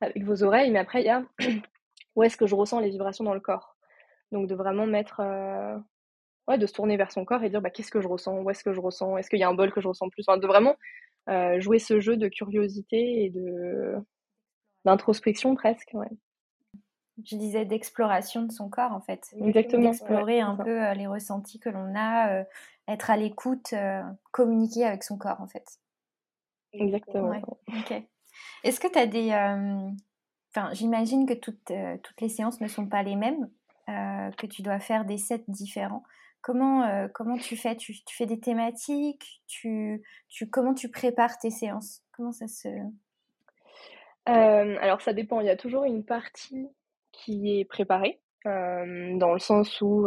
avec 0.00 0.24
vos 0.24 0.42
oreilles, 0.42 0.70
mais 0.70 0.78
après 0.78 1.02
il 1.02 1.06
y 1.06 1.10
a 1.10 1.24
où 2.16 2.22
est-ce 2.22 2.36
que 2.36 2.46
je 2.46 2.54
ressens 2.54 2.80
les 2.80 2.90
vibrations 2.90 3.24
dans 3.24 3.34
le 3.34 3.40
corps. 3.40 3.76
Donc 4.32 4.48
de 4.48 4.54
vraiment 4.54 4.86
mettre 4.86 5.20
ouais, 6.48 6.58
de 6.58 6.66
se 6.66 6.72
tourner 6.72 6.96
vers 6.96 7.12
son 7.12 7.24
corps 7.24 7.44
et 7.44 7.50
dire 7.50 7.60
bah, 7.60 7.70
qu'est-ce 7.70 7.90
que 7.90 8.00
je 8.00 8.08
ressens, 8.08 8.40
où 8.40 8.50
est-ce 8.50 8.64
que 8.64 8.72
je 8.72 8.80
ressens, 8.80 9.18
est-ce 9.18 9.30
qu'il 9.30 9.38
y 9.38 9.44
a 9.44 9.48
un 9.48 9.54
bol 9.54 9.70
que 9.70 9.80
je 9.80 9.88
ressens 9.88 10.08
plus, 10.08 10.24
enfin, 10.26 10.38
de 10.38 10.46
vraiment 10.46 10.76
euh, 11.28 11.60
jouer 11.60 11.78
ce 11.78 12.00
jeu 12.00 12.16
de 12.16 12.28
curiosité 12.28 13.24
et 13.24 13.30
de 13.30 13.94
d'introspection 14.88 15.54
presque. 15.54 15.90
Ouais. 15.94 16.10
Je 17.24 17.36
disais 17.36 17.64
d'exploration 17.64 18.42
de 18.42 18.52
son 18.52 18.68
corps 18.68 18.92
en 18.92 19.00
fait. 19.00 19.28
Exactement. 19.40 19.82
D'explorer 19.82 20.40
un 20.40 20.56
peu 20.56 20.84
euh, 20.84 20.94
les 20.94 21.06
ressentis 21.06 21.58
que 21.58 21.68
l'on 21.68 21.94
a, 21.96 22.32
euh, 22.32 22.44
être 22.86 23.10
à 23.10 23.16
l'écoute, 23.16 23.74
communiquer 24.30 24.84
avec 24.84 25.02
son 25.02 25.18
corps 25.18 25.40
en 25.40 25.48
fait. 25.48 25.80
Exactement. 26.72 27.40
Ok. 27.68 28.02
Est-ce 28.64 28.80
que 28.80 28.88
tu 28.88 28.98
as 28.98 29.06
des. 29.06 29.32
Enfin, 30.50 30.72
j'imagine 30.72 31.26
que 31.26 31.34
toutes, 31.34 31.72
toutes 32.02 32.20
les 32.20 32.28
séances 32.28 32.60
ne 32.60 32.68
sont 32.68 32.86
pas 32.86 33.02
les 33.02 33.16
mêmes. 33.16 33.48
Euh, 33.88 34.30
que 34.32 34.46
tu 34.46 34.60
dois 34.60 34.80
faire 34.80 35.06
des 35.06 35.16
sets 35.16 35.44
différents. 35.48 36.02
Comment, 36.42 36.82
euh, 36.82 37.08
comment 37.08 37.38
tu 37.38 37.56
fais? 37.56 37.74
Tu, 37.74 37.94
fais 38.10 38.26
des 38.26 38.38
thématiques? 38.38 39.42
Tu, 39.46 40.02
tu, 40.28 40.50
Comment 40.50 40.74
tu 40.74 40.90
prépares 40.90 41.38
tes 41.38 41.50
séances? 41.50 42.02
Comment 42.12 42.32
ça 42.32 42.48
se... 42.48 42.68
Euh, 44.28 44.76
alors 44.80 45.00
ça 45.00 45.12
dépend, 45.12 45.40
il 45.40 45.46
y 45.46 45.50
a 45.50 45.56
toujours 45.56 45.84
une 45.84 46.04
partie 46.04 46.68
qui 47.12 47.58
est 47.58 47.64
préparée, 47.64 48.20
dans 48.44 49.32
le 49.32 49.38
sens 49.38 49.80
où 49.80 50.06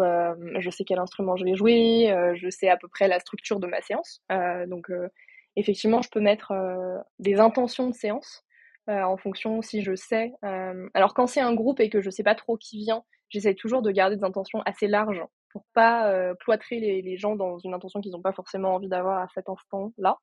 je 0.60 0.70
sais 0.70 0.84
quel 0.84 1.00
instrument 1.00 1.36
je 1.36 1.44
vais 1.44 1.56
jouer, 1.56 2.14
je 2.36 2.50
sais 2.50 2.70
à 2.70 2.78
peu 2.78 2.88
près 2.88 3.08
la 3.08 3.20
structure 3.20 3.60
de 3.60 3.68
ma 3.68 3.82
séance. 3.82 4.24
donc 4.68 4.90
effectivement, 5.56 6.02
je 6.02 6.10
peux 6.10 6.22
mettre 6.22 6.54
des 7.20 7.40
intentions 7.40 7.90
de 7.90 7.94
séance 7.94 8.44
en 8.88 9.18
fonction 9.18 9.62
si 9.62 9.82
je 9.82 9.96
sais. 9.96 10.32
alors 10.94 11.14
quand 11.14 11.28
c'est 11.28 11.42
un 11.42 11.54
groupe 11.54 11.80
et 11.80 11.90
que 11.90 12.02
je 12.02 12.10
sais 12.10 12.24
pas 12.24 12.36
trop 12.36 12.58
qui 12.58 12.78
vient, 12.78 13.04
j'essaie 13.30 13.56
toujours 13.56 13.82
de 13.82 13.92
garder 13.92 14.18
des 14.18 14.24
intentions 14.24 14.62
assez 14.66 14.88
larges 14.88 15.24
pour 15.52 15.66
pas 15.74 16.12
euh, 16.12 16.34
cloîtrer 16.36 16.80
les, 16.80 17.18
gens 17.18 17.36
dans 17.36 17.58
une 17.60 17.74
intention 17.74 18.02
qu'ils 18.02 18.12
n'ont 18.12 18.22
pas 18.22 18.34
forcément 18.34 18.76
envie 18.76 18.88
d'avoir 18.88 19.20
à 19.20 19.28
cet 19.34 19.50
instant-là. 19.50 20.18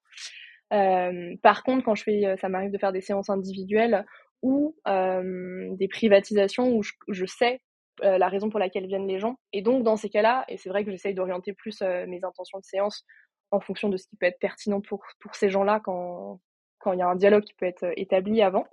Euh, 0.72 1.36
par 1.42 1.62
contre, 1.62 1.84
quand 1.84 1.94
je 1.94 2.02
fais, 2.02 2.26
euh, 2.26 2.36
ça 2.36 2.48
m'arrive 2.48 2.70
de 2.70 2.78
faire 2.78 2.92
des 2.92 3.00
séances 3.00 3.30
individuelles 3.30 4.04
ou 4.42 4.76
des 4.86 5.88
privatisations 5.88 6.70
où 6.70 6.82
je, 6.82 7.26
sais 7.26 7.60
la 8.00 8.28
raison 8.28 8.50
pour 8.50 8.60
laquelle 8.60 8.86
viennent 8.86 9.08
les 9.08 9.18
gens. 9.18 9.36
Et 9.52 9.62
donc, 9.62 9.82
dans 9.82 9.96
ces 9.96 10.08
cas-là, 10.08 10.44
et 10.46 10.56
c'est 10.56 10.68
vrai 10.68 10.84
que 10.84 10.92
j'essaye 10.92 11.12
d'orienter 11.14 11.52
plus 11.52 11.82
mes 11.82 12.20
intentions 12.22 12.58
de 12.58 12.64
séance 12.64 13.04
en 13.50 13.58
fonction 13.58 13.88
de 13.88 13.96
ce 13.96 14.06
qui 14.06 14.16
peut 14.16 14.26
être 14.26 14.38
pertinent 14.38 14.80
pour, 14.80 15.04
pour 15.20 15.34
ces 15.34 15.50
gens-là 15.50 15.80
quand, 15.82 16.38
quand 16.78 16.92
il 16.92 17.00
y 17.00 17.02
a 17.02 17.08
un 17.08 17.16
dialogue 17.16 17.42
qui 17.42 17.54
peut 17.54 17.66
être 17.66 17.92
établi 17.96 18.40
avant. 18.42 18.66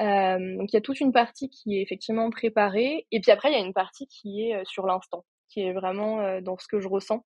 Euh, 0.00 0.56
donc 0.56 0.72
il 0.72 0.76
y 0.76 0.78
a 0.78 0.80
toute 0.80 1.00
une 1.00 1.12
partie 1.12 1.50
qui 1.50 1.78
est 1.78 1.82
effectivement 1.82 2.30
préparée, 2.30 3.06
et 3.10 3.20
puis 3.20 3.30
après 3.30 3.50
il 3.50 3.52
y 3.52 3.60
a 3.60 3.64
une 3.64 3.74
partie 3.74 4.06
qui 4.06 4.48
est 4.48 4.56
euh, 4.56 4.64
sur 4.64 4.86
l'instant, 4.86 5.24
qui 5.48 5.60
est 5.60 5.72
vraiment 5.72 6.20
euh, 6.20 6.40
dans 6.40 6.56
ce 6.58 6.66
que 6.66 6.80
je 6.80 6.88
ressens. 6.88 7.24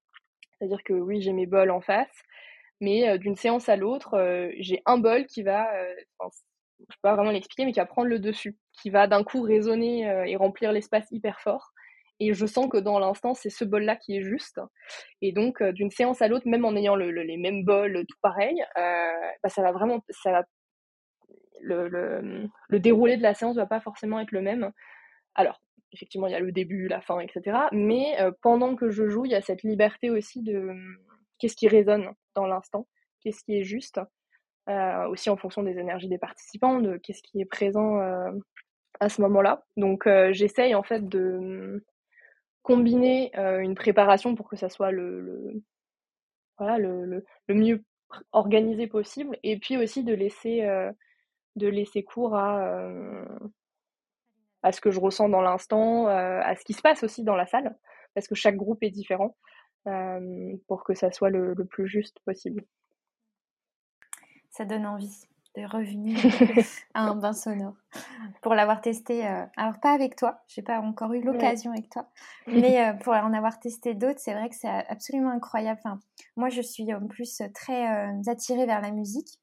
C'est-à-dire 0.59 0.83
que 0.85 0.95
oui, 0.95 1.21
j'ai 1.21 1.33
mes 1.33 1.47
bols 1.47 1.71
en 1.71 1.81
face, 1.81 2.23
mais 2.81 3.19
d'une 3.19 3.37
séance 3.37 3.69
à 3.69 3.77
l'autre, 3.77 4.17
j'ai 4.59 4.83
un 4.87 4.99
bol 4.99 5.27
qui 5.27 5.43
va, 5.43 5.71
enfin, 6.19 6.31
je 6.81 6.85
peux 6.85 7.01
pas 7.03 7.15
vraiment 7.15 7.31
l'expliquer, 7.31 7.65
mais 7.65 7.73
qui 7.73 7.81
va 7.81 7.87
prendre 7.87 8.09
le 8.09 8.19
dessus, 8.19 8.57
qui 8.73 8.91
va 8.91 9.07
d'un 9.07 9.25
coup 9.25 9.43
résonner 9.43 10.03
et 10.27 10.37
remplir 10.37 10.73
l'espace 10.73 11.07
hyper 11.11 11.41
fort. 11.41 11.73
Et 12.19 12.33
je 12.33 12.47
sens 12.47 12.69
que 12.71 12.79
dans 12.79 12.99
l'instant, 12.99 13.35
c'est 13.35 13.51
ce 13.51 13.65
bol-là 13.65 13.97
qui 13.97 14.17
est 14.17 14.23
juste. 14.23 14.61
Et 15.21 15.33
donc, 15.33 15.63
d'une 15.63 15.91
séance 15.91 16.23
à 16.23 16.29
l'autre, 16.29 16.49
même 16.49 16.65
en 16.65 16.77
ayant 16.77 16.97
les 16.97 17.37
mêmes 17.37 17.65
bols, 17.65 18.05
tout 18.09 18.19
pareil, 18.23 18.63
bah, 18.75 19.49
ça 19.49 19.63
va 19.63 19.73
vraiment, 19.73 20.03
ça 20.11 20.33
va 20.33 20.45
le, 21.61 22.49
le, 22.69 22.81
déroulé 22.81 23.17
de 23.17 23.23
la 23.23 23.35
séance 23.35 23.57
ne 23.57 23.61
va 23.61 23.67
pas 23.67 23.81
forcément 23.81 24.21
être 24.21 24.33
le 24.33 24.43
même. 24.43 24.71
Alors, 25.35 25.61
effectivement, 25.93 26.27
il 26.27 26.33
y 26.33 26.37
a 26.37 26.41
le 26.41 26.53
début, 26.53 26.89
la 26.89 27.01
fin, 27.01 27.21
etc. 27.21 27.59
Mais 27.73 28.21
euh, 28.21 28.31
pendant 28.43 28.77
que 28.77 28.91
je 28.91 29.09
joue, 29.09 29.25
il 29.25 29.33
y 29.33 29.35
a 29.35 29.43
cette 29.43 29.63
liberté 29.63 30.11
aussi 30.11 30.43
de 30.43 30.73
qu'est-ce 31.39 31.57
qui 31.57 31.69
résonne 31.69 32.11
dans 32.35 32.47
l'instant, 32.47 32.87
qu'est-ce 33.21 33.43
qui 33.45 33.59
est 33.59 33.65
juste, 33.65 34.01
euh, 34.69 35.07
aussi 35.09 35.31
en 35.31 35.37
fonction 35.37 35.63
des 35.63 35.79
énergies 35.79 36.09
des 36.09 36.19
participants, 36.19 36.81
de 36.81 36.97
qu'est-ce 36.97 37.23
qui 37.23 37.41
est 37.41 37.47
présent 37.47 38.01
euh, 38.01 38.31
à 39.01 39.09
ce 39.09 39.21
moment-là. 39.23 39.65
Donc, 39.77 40.09
j'essaye 40.31 40.75
en 40.75 40.83
fait 40.83 41.09
de 41.09 41.85
combiner 42.63 43.31
une 43.37 43.75
préparation 43.75 44.35
pour 44.35 44.49
que 44.49 44.57
ça 44.57 44.69
soit 44.69 44.91
le, 44.91 45.63
voilà, 46.59 46.79
le, 46.79 47.25
le, 47.47 47.55
mieux 47.55 47.85
organisé 48.33 48.87
possible, 48.87 49.39
et 49.43 49.59
puis 49.59 49.77
aussi 49.77 50.03
de 50.03 50.15
laisser 50.15 50.63
de 51.57 51.67
laisser 51.67 52.05
cours 52.05 52.37
à, 52.37 52.63
euh, 52.65 53.25
à 54.63 54.73
ce 54.73 54.81
que 54.81 54.91
je 54.91 55.01
ressens 55.01 55.29
dans 55.29 55.41
l'instant, 55.41 56.09
euh, 56.09 56.41
à 56.43 56.55
ce 56.55 56.65
qui 56.65 56.75
se 56.75 56.83
passe 56.83 57.03
aussi 57.03 57.25
dans 57.25 57.35
la 57.35 57.47
salle, 57.47 57.77
parce 58.15 58.29
que 58.29 58.35
chaque 58.35 58.57
groupe 58.57 58.83
est 58.83 58.91
différent, 58.91 59.35
euh, 59.35 59.56
pour 60.67 60.85
que 60.85 60.95
ça 60.95 61.11
soit 61.13 61.31
le, 61.31 61.55
plus 61.65 61.87
juste 61.87 62.19
possible. 62.25 62.65
Ça 64.51 64.65
donne 64.65 64.87
envie 64.87 65.27
de 65.57 65.65
revenir 65.65 66.19
à 66.95 67.03
un 67.03 67.15
bain 67.15 67.33
sonore 67.33 67.77
pour 68.43 68.55
l'avoir 68.55 68.81
testé. 68.81 69.25
alors 69.57 69.81
pas 69.81 69.93
avec 69.93 70.17
toi, 70.17 70.43
j'ai 70.49 70.63
pas 70.63 70.81
encore 70.81 71.13
eu 71.15 71.23
l'occasion 71.23 71.73
avec 71.73 71.89
toi, 71.89 72.11
mais 72.47 72.95
pour 73.03 73.15
en 73.15 73.33
avoir 73.33 73.59
testé 73.59 73.95
d'autres, 73.95 74.21
c'est 74.21 74.35
vrai 74.35 74.49
que 74.49 74.55
c'est 74.55 74.69
absolument 74.69 75.31
incroyable. 75.31 75.81
Enfin, 75.85 76.01
moi, 76.37 76.49
je 76.51 76.61
suis 76.61 76.93
en 76.93 77.07
plus 77.07 77.43
très 77.55 77.87
attirée 78.29 78.67
vers 78.67 78.83
la 78.83 78.91
musique, 78.91 79.41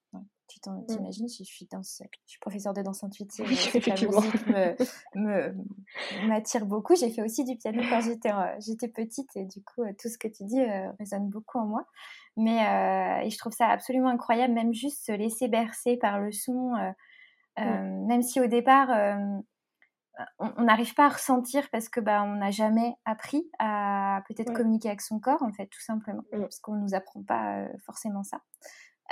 tu 0.48 0.60
mmh. 0.70 0.86
t'imagines, 0.88 1.28
je 1.28 1.44
suis 1.44 1.68
danse, 1.72 2.02
je 2.26 2.32
suis 2.32 2.40
professeure 2.40 2.74
de 2.74 2.82
danse 2.82 3.04
intuitive. 3.04 3.46
la 3.46 3.94
musique 3.94 4.48
me, 5.16 6.28
m'attire 6.28 6.66
beaucoup. 6.66 6.96
J'ai 6.96 7.10
fait 7.10 7.22
aussi 7.22 7.44
du 7.44 7.56
piano 7.56 7.82
quand 7.90 8.02
j'étais, 8.02 8.32
j'étais 8.60 8.88
petite 8.88 9.36
et 9.36 9.46
du 9.46 9.64
coup, 9.64 9.84
tout 10.00 10.10
ce 10.10 10.18
que 10.18 10.28
tu 10.28 10.44
dis 10.44 10.60
euh, 10.60 10.92
résonne 11.00 11.30
beaucoup 11.30 11.60
en 11.60 11.66
moi. 11.66 11.86
Mais 12.36 13.26
et 13.26 13.30
je 13.30 13.38
trouve 13.38 13.54
ça 13.54 13.68
absolument 13.68 14.10
incroyable, 14.10 14.54
même 14.54 14.74
juste 14.74 15.06
se 15.06 15.12
laisser 15.12 15.48
bercer 15.48 15.98
par 15.98 16.20
le 16.20 16.32
son, 16.32 16.74
même 17.58 18.24
si 18.24 18.42
au 18.42 18.48
départ 18.48 18.90
on 20.40 20.64
n'arrive 20.64 20.94
pas 20.96 21.06
à 21.06 21.10
ressentir 21.10 21.70
parce 21.72 21.90
que 21.90 22.00
bah, 22.00 22.24
on 22.24 22.36
n'a 22.36 22.52
jamais 22.52 22.96
appris 23.06 23.50
à 23.60 24.24
peut-être 24.28 24.54
communiquer 24.54 24.90
avec 24.90 25.02
son 25.02 25.20
corps 25.20 25.42
en 25.42 25.52
fait 25.52 25.68
tout 25.68 25.82
simplement 25.82 26.24
mmh. 26.32 26.42
parce 26.42 26.60
qu'on 26.60 26.76
nous 26.76 26.94
apprend 26.96 27.24
pas 27.24 27.68
forcément 27.86 28.24
ça 28.24 28.42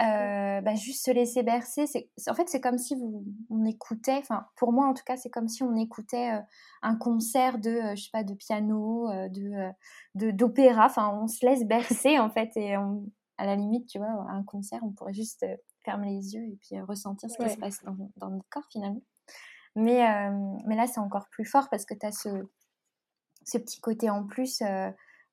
euh, 0.02 0.62
bah, 0.62 0.76
juste 0.76 1.06
se 1.06 1.12
laisser 1.12 1.44
bercer. 1.44 1.86
C'est, 1.86 2.10
en 2.28 2.34
fait, 2.34 2.50
c'est 2.50 2.62
comme 2.62 2.78
si 2.78 2.96
vous, 2.96 3.24
on 3.50 3.66
écoutait, 3.66 4.18
enfin, 4.18 4.46
pour 4.56 4.74
moi 4.74 4.88
en 4.88 4.94
tout 4.94 5.04
cas, 5.06 5.16
c'est 5.16 5.30
comme 5.30 5.48
si 5.48 5.64
on 5.64 5.76
écoutait 5.76 6.32
euh, 6.34 6.42
un 6.82 6.96
concert 6.96 7.60
de, 7.60 7.70
euh, 7.70 7.96
je 7.96 8.04
sais 8.04 8.10
pas, 8.12 8.24
de 8.24 8.34
piano, 8.34 9.10
de, 9.30 9.70
de, 10.16 10.32
d'opéra. 10.32 10.86
Enfin, 10.86 11.10
on 11.22 11.28
se 11.28 11.46
laisse 11.46 11.66
bercer 11.66 12.18
en 12.20 12.30
fait, 12.30 12.52
et 12.56 12.76
à 13.38 13.46
la 13.46 13.56
limite, 13.56 13.88
tu 13.88 14.00
vois, 14.00 14.10
un 14.30 14.44
concert, 14.44 14.80
on 14.84 14.92
pourrait 14.92 15.14
juste 15.14 15.46
fermer 15.84 16.12
les 16.12 16.34
yeux 16.34 16.46
et 16.46 16.58
puis 16.62 16.80
ressentir 16.82 17.30
ce 17.30 17.38
qui 17.38 17.50
se 17.50 17.58
passe 17.58 17.84
dans, 17.84 17.96
dans, 18.18 18.30
notre 18.30 18.50
corps 18.50 18.68
finalement. 18.72 19.02
Mais, 19.76 20.04
mais 20.66 20.76
là, 20.76 20.88
c'est 20.88 21.00
encore 21.00 21.28
plus 21.30 21.46
fort 21.46 21.70
parce 21.70 21.86
que 21.86 21.94
tu 21.94 22.06
as 22.06 22.12
ce, 22.12 22.30
ce 23.44 23.58
petit 23.58 23.82
côté 23.82 24.10
en 24.10 24.26
plus 24.26 24.62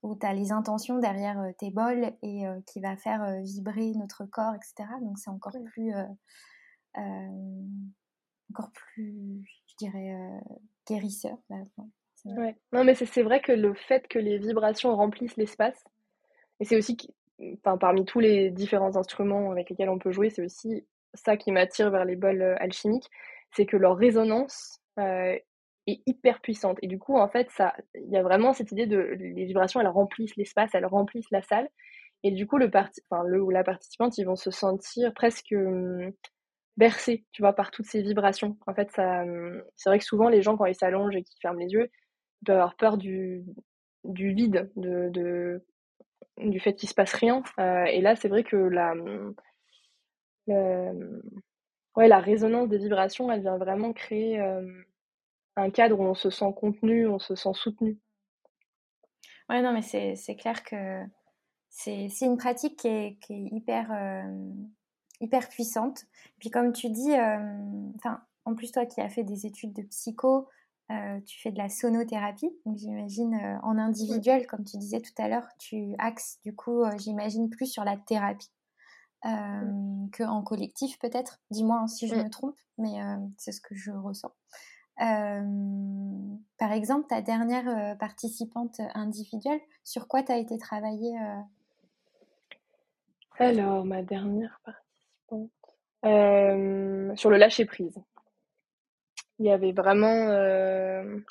où 0.02 0.16
tu 0.16 0.26
as 0.26 0.32
les 0.32 0.52
intentions 0.52 0.98
derrière 0.98 1.40
euh, 1.40 1.52
tes 1.58 1.70
bols 1.70 2.12
et 2.22 2.46
euh, 2.46 2.60
qui 2.66 2.80
va 2.80 2.96
faire 2.96 3.22
euh, 3.22 3.40
vibrer 3.42 3.92
notre 3.92 4.24
corps, 4.24 4.54
etc. 4.54 4.88
Donc 5.02 5.18
c'est 5.18 5.30
encore 5.30 5.56
plus, 5.72 5.92
encore 8.50 8.70
plus, 8.72 9.42
je 9.68 9.74
dirais, 9.78 10.16
guérisseur. 10.86 11.38
ouais. 12.24 12.56
Non, 12.72 12.84
mais 12.84 12.94
c'est 12.94 13.22
vrai 13.22 13.40
que 13.40 13.52
le 13.52 13.74
fait 13.74 14.06
que 14.08 14.18
les 14.18 14.38
vibrations 14.38 14.94
remplissent 14.96 15.36
l'espace, 15.36 15.84
et 16.60 16.64
c'est 16.64 16.76
aussi, 16.76 16.96
enfin, 17.54 17.78
parmi 17.78 18.04
tous 18.04 18.20
les 18.20 18.50
différents 18.50 18.96
instruments 18.96 19.52
avec 19.52 19.70
lesquels 19.70 19.90
on 19.90 19.98
peut 19.98 20.10
jouer, 20.10 20.30
c'est 20.30 20.44
aussi 20.44 20.84
ça 21.14 21.36
qui 21.36 21.52
m'attire 21.52 21.90
vers 21.90 22.04
les 22.04 22.16
bols 22.16 22.56
alchimiques, 22.58 23.08
c'est 23.52 23.66
que 23.66 23.76
leur 23.76 23.96
résonance 23.96 24.80
hyper 26.06 26.40
puissante. 26.40 26.78
Et 26.82 26.86
du 26.88 26.98
coup, 26.98 27.16
en 27.16 27.28
fait, 27.28 27.50
ça, 27.50 27.74
il 27.94 28.10
y 28.10 28.16
a 28.16 28.22
vraiment 28.22 28.52
cette 28.52 28.72
idée 28.72 28.86
de 28.86 28.98
les 28.98 29.44
vibrations, 29.46 29.80
elles 29.80 29.88
remplissent 29.88 30.36
l'espace, 30.36 30.70
elles 30.74 30.86
remplissent 30.86 31.30
la 31.30 31.42
salle. 31.42 31.68
Et 32.24 32.30
du 32.32 32.46
coup, 32.46 32.58
le, 32.58 32.70
parti, 32.70 33.00
enfin, 33.10 33.22
le 33.24 33.40
ou 33.42 33.50
la 33.50 33.64
participante, 33.64 34.18
ils 34.18 34.24
vont 34.24 34.36
se 34.36 34.50
sentir 34.50 35.14
presque 35.14 35.52
hum, 35.52 36.12
bercés, 36.76 37.24
tu 37.32 37.42
vois, 37.42 37.54
par 37.54 37.70
toutes 37.70 37.86
ces 37.86 38.02
vibrations. 38.02 38.58
En 38.66 38.74
fait, 38.74 38.90
ça, 38.92 39.22
hum, 39.22 39.62
c'est 39.76 39.90
vrai 39.90 39.98
que 39.98 40.04
souvent, 40.04 40.28
les 40.28 40.42
gens, 40.42 40.56
quand 40.56 40.66
ils 40.66 40.74
s'allongent 40.74 41.16
et 41.16 41.22
qu'ils 41.22 41.40
ferment 41.40 41.60
les 41.60 41.72
yeux, 41.72 41.90
ils 42.42 42.46
peuvent 42.46 42.56
avoir 42.56 42.76
peur 42.76 42.98
du, 42.98 43.44
du 44.04 44.32
vide, 44.34 44.70
de, 44.76 45.08
de 45.10 45.64
du 46.38 46.60
fait 46.60 46.74
qu'il 46.74 46.88
se 46.88 46.94
passe 46.94 47.14
rien. 47.14 47.42
Euh, 47.58 47.84
et 47.86 48.00
là, 48.00 48.16
c'est 48.16 48.28
vrai 48.28 48.44
que 48.44 48.56
la, 48.56 48.92
hum, 48.92 49.34
ouais, 51.96 52.08
la 52.08 52.20
résonance 52.20 52.68
des 52.68 52.78
vibrations, 52.78 53.30
elle 53.30 53.42
vient 53.42 53.58
vraiment 53.58 53.92
créer 53.92 54.40
un 55.58 55.70
cadre 55.70 55.98
où 55.98 56.04
on 56.04 56.14
se 56.14 56.30
sent 56.30 56.52
contenu, 56.56 57.06
on 57.06 57.18
se 57.18 57.34
sent 57.34 57.52
soutenu. 57.54 57.98
Ouais, 59.48 59.62
non, 59.62 59.72
mais 59.72 59.82
c'est 59.82 60.36
clair 60.36 60.62
que 60.62 61.02
c'est 61.70 62.08
une 62.20 62.36
pratique 62.36 62.78
qui 62.78 62.88
est, 62.88 63.18
qui 63.20 63.34
est 63.34 63.48
hyper, 63.52 63.90
hyper 65.20 65.48
puissante. 65.48 66.04
Puis 66.38 66.50
comme 66.50 66.72
tu 66.72 66.90
dis, 66.90 67.12
enfin, 67.96 68.20
en 68.44 68.54
plus 68.54 68.72
toi 68.72 68.84
qui 68.86 69.00
as 69.00 69.08
fait 69.08 69.24
des 69.24 69.46
études 69.46 69.72
de 69.72 69.82
psycho, 69.82 70.48
tu 71.26 71.40
fais 71.40 71.50
de 71.50 71.58
la 71.58 71.68
sonothérapie, 71.68 72.50
donc 72.66 72.76
j'imagine 72.76 73.58
en 73.62 73.78
individuel, 73.78 74.46
comme 74.46 74.64
tu 74.64 74.76
disais 74.76 75.00
tout 75.00 75.14
à 75.16 75.28
l'heure, 75.28 75.48
tu 75.58 75.94
axes 75.98 76.40
du 76.44 76.54
coup, 76.54 76.82
j'imagine, 76.98 77.48
plus 77.50 77.66
sur 77.66 77.84
la 77.84 77.96
thérapie 77.96 78.50
euh, 79.24 80.06
qu'en 80.16 80.42
collectif 80.42 80.98
peut-être. 80.98 81.40
Dis-moi 81.50 81.86
si 81.88 82.06
je 82.06 82.14
me 82.14 82.28
trompe, 82.28 82.58
mais 82.76 82.98
c'est 83.38 83.52
ce 83.52 83.60
que 83.60 83.74
je 83.74 83.90
ressens. 83.92 84.32
Par 84.98 86.72
exemple, 86.72 87.06
ta 87.08 87.22
dernière 87.22 87.96
participante 87.98 88.80
individuelle, 88.94 89.60
sur 89.84 90.08
quoi 90.08 90.22
tu 90.22 90.32
as 90.32 90.38
été 90.38 90.58
travaillée 90.58 91.16
Alors, 93.38 93.84
ma 93.84 94.02
dernière 94.02 94.60
participante, 94.64 95.50
sur 97.18 97.30
le 97.30 97.36
lâcher-prise 97.36 98.00
il 99.38 99.46
y 99.46 99.50
avait 99.50 99.72
vraiment. 99.72 100.30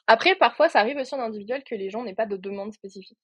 Après, 0.07 0.35
parfois, 0.35 0.69
ça 0.69 0.79
arrive 0.79 0.97
aussi 0.97 1.13
en 1.15 1.19
individuel 1.19 1.63
que 1.63 1.75
les 1.75 1.89
gens 1.89 2.03
n'aient 2.03 2.15
pas 2.15 2.25
de 2.25 2.37
demande 2.37 2.73
spécifique. 2.73 3.19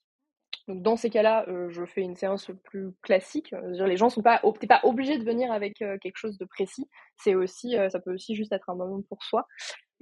Dans 0.68 0.96
ces 0.96 1.10
cas-là, 1.10 1.46
je 1.70 1.86
fais 1.86 2.02
une 2.02 2.16
séance 2.16 2.52
plus 2.64 2.94
classique. 3.02 3.54
Les 3.64 3.98
gens 3.98 4.10
sont 4.10 4.22
pas, 4.22 4.42
t'es 4.60 4.68
pas 4.68 4.82
obligé 4.84 5.18
de 5.18 5.24
venir 5.24 5.52
avec 5.52 5.76
quelque 5.76 6.18
chose 6.18 6.38
de 6.38 6.46
précis. 6.46 6.88
C'est 7.18 7.36
aussi, 7.36 7.76
ça 7.90 8.00
peut 8.00 8.14
aussi 8.14 8.36
juste 8.36 8.52
être 8.52 8.70
un 8.70 8.76
moment 8.76 9.02
pour 9.08 9.24
soi. 9.24 9.48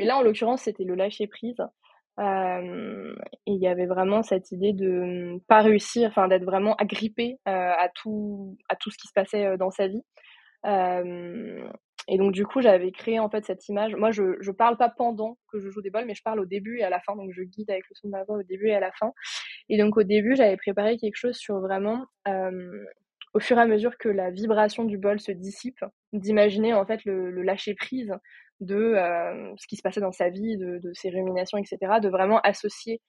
Mais 0.01 0.07
là, 0.07 0.17
en 0.17 0.23
l'occurrence, 0.23 0.63
c'était 0.63 0.83
le 0.83 0.95
lâcher 0.95 1.27
prise. 1.27 1.61
et 2.19 2.23
il 3.45 3.61
y 3.61 3.67
avait 3.67 3.85
vraiment 3.85 4.23
cette 4.23 4.51
idée 4.51 4.73
de 4.73 5.39
pas 5.47 5.61
réussir, 5.61 6.09
enfin 6.09 6.27
d'être 6.27 6.43
vraiment 6.43 6.75
agrippé 6.77 7.37
à 7.45 7.87
tout, 7.93 8.57
à 8.67 8.75
tout 8.75 8.89
ce 8.89 8.97
qui 8.97 9.07
se 9.07 9.13
passait 9.13 9.57
dans 9.57 9.69
sa 9.69 9.87
vie. 9.87 10.03
Et 12.07 12.17
donc, 12.17 12.31
du 12.31 12.45
coup, 12.45 12.61
j'avais 12.61 12.91
créé 12.91 13.19
en 13.19 13.29
fait 13.29 13.45
cette 13.45 13.67
image. 13.69 13.95
Moi, 13.95 14.11
je 14.11 14.23
ne 14.23 14.51
parle 14.51 14.77
pas 14.77 14.89
pendant 14.89 15.37
que 15.51 15.59
je 15.59 15.69
joue 15.69 15.81
des 15.81 15.91
bols, 15.91 16.05
mais 16.05 16.15
je 16.15 16.23
parle 16.23 16.39
au 16.39 16.45
début 16.45 16.79
et 16.79 16.83
à 16.83 16.89
la 16.89 16.99
fin. 16.99 17.15
Donc, 17.15 17.31
je 17.31 17.43
guide 17.43 17.69
avec 17.69 17.83
le 17.89 17.95
son 17.95 18.07
de 18.07 18.11
ma 18.11 18.23
voix 18.23 18.37
au 18.37 18.43
début 18.43 18.69
et 18.69 18.75
à 18.75 18.79
la 18.79 18.91
fin. 18.91 19.13
Et 19.69 19.77
donc, 19.77 19.97
au 19.97 20.03
début, 20.03 20.35
j'avais 20.35 20.57
préparé 20.57 20.97
quelque 20.97 21.15
chose 21.15 21.37
sur 21.37 21.59
vraiment, 21.59 22.05
euh, 22.27 22.83
au 23.33 23.39
fur 23.39 23.57
et 23.57 23.61
à 23.61 23.67
mesure 23.67 23.97
que 23.97 24.09
la 24.09 24.31
vibration 24.31 24.83
du 24.83 24.97
bol 24.97 25.19
se 25.19 25.31
dissipe, 25.31 25.85
d'imaginer 26.11 26.73
en 26.73 26.85
fait 26.85 27.05
le, 27.05 27.29
lâcher 27.43 27.75
prise 27.75 28.13
de 28.61 28.75
euh, 28.75 29.53
ce 29.57 29.67
qui 29.67 29.75
se 29.75 29.81
passait 29.81 30.01
dans 30.01 30.11
sa 30.11 30.29
vie, 30.29 30.57
de, 30.57 30.79
ses 30.93 31.09
ruminations, 31.09 31.57
etc. 31.57 31.99
De 32.01 32.09
vraiment 32.09 32.39
associer 32.41 33.01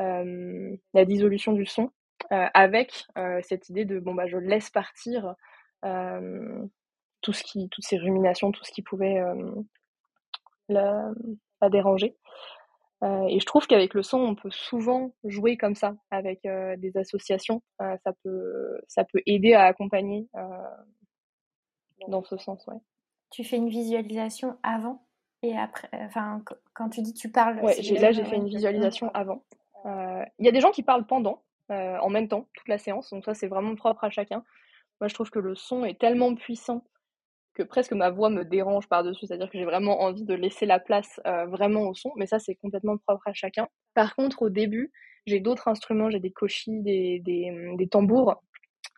euh, 0.00 0.76
la 0.92 1.04
dissolution 1.04 1.52
du 1.52 1.66
son 1.66 1.90
avec 2.30 3.06
cette 3.42 3.68
idée 3.68 3.84
de 3.84 4.00
bon, 4.00 4.14
bah, 4.14 4.26
je 4.26 4.38
laisse 4.38 4.70
partir 4.70 5.34
tout 7.24 7.32
ce 7.32 7.42
qui, 7.42 7.68
toutes 7.70 7.84
ces 7.84 7.96
ruminations, 7.96 8.52
tout 8.52 8.64
ce 8.64 8.70
qui 8.70 8.82
pouvait 8.82 9.18
euh, 9.18 9.62
la, 10.68 11.10
déranger. 11.70 12.14
Euh, 13.02 13.26
et 13.28 13.40
je 13.40 13.46
trouve 13.46 13.66
qu'avec 13.66 13.94
le 13.94 14.02
son, 14.02 14.18
on 14.18 14.34
peut 14.34 14.50
souvent 14.50 15.14
jouer 15.24 15.56
comme 15.56 15.74
ça, 15.74 15.96
avec 16.10 16.44
euh, 16.44 16.76
des 16.76 16.96
associations. 16.98 17.62
ça, 17.80 18.12
peut, 18.22 18.78
ça 18.86 19.04
peut 19.04 19.22
aider 19.24 19.54
à 19.54 19.64
accompagner 19.64 20.28
dans 22.08 22.22
ce 22.22 22.36
sens. 22.36 22.66
Ouais. 22.66 22.76
Tu 23.34 23.42
fais 23.42 23.56
une 23.56 23.68
visualisation 23.68 24.56
avant 24.62 25.04
et 25.42 25.56
après. 25.58 25.88
Enfin, 25.92 26.42
quand 26.72 26.88
tu 26.88 27.02
dis 27.02 27.12
tu 27.12 27.30
parles. 27.32 27.58
Ouais, 27.60 27.74
là, 27.98 28.12
j'ai 28.12 28.24
fait 28.24 28.36
une 28.36 28.48
visualisation 28.48 29.10
avant. 29.12 29.42
Il 29.84 30.46
y 30.46 30.48
a 30.48 30.52
des 30.52 30.60
gens 30.60 30.70
qui 30.70 30.84
parlent 30.84 31.04
pendant, 31.04 31.42
en 31.68 32.10
même 32.10 32.28
temps, 32.28 32.46
toute 32.54 32.68
la 32.68 32.78
séance. 32.78 33.10
Donc, 33.10 33.24
ça, 33.24 33.34
c'est 33.34 33.48
vraiment 33.48 33.74
propre 33.74 34.04
à 34.04 34.10
chacun. 34.10 34.44
Moi, 35.00 35.08
je 35.08 35.14
trouve 35.14 35.30
que 35.30 35.40
le 35.40 35.56
son 35.56 35.84
est 35.84 35.98
tellement 35.98 36.32
puissant 36.36 36.84
que 37.54 37.62
presque 37.62 37.92
ma 37.92 38.10
voix 38.10 38.30
me 38.30 38.44
dérange 38.44 38.88
par-dessus, 38.88 39.26
c'est-à-dire 39.26 39.50
que 39.50 39.58
j'ai 39.58 39.64
vraiment 39.64 40.02
envie 40.02 40.24
de 40.24 40.34
laisser 40.34 40.66
la 40.66 40.80
place 40.80 41.20
euh, 41.26 41.46
vraiment 41.46 41.88
au 41.88 41.94
son, 41.94 42.12
mais 42.16 42.26
ça 42.26 42.38
c'est 42.38 42.56
complètement 42.56 42.98
propre 42.98 43.28
à 43.28 43.32
chacun. 43.32 43.68
Par 43.94 44.16
contre, 44.16 44.42
au 44.42 44.50
début, 44.50 44.92
j'ai 45.26 45.40
d'autres 45.40 45.68
instruments, 45.68 46.10
j'ai 46.10 46.20
des 46.20 46.32
cochis, 46.32 46.80
des, 46.82 47.20
des, 47.20 47.74
des, 47.76 47.88
tambours, 47.88 48.42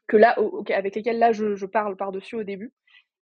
que 0.09 0.17
là, 0.17 0.37
avec 0.75 0.97
lesquels 0.97 1.19
là 1.19 1.33
je, 1.33 1.55
je 1.55 1.67
parle 1.67 1.97
par-dessus 1.97 2.37
au 2.37 2.43
début. 2.43 2.73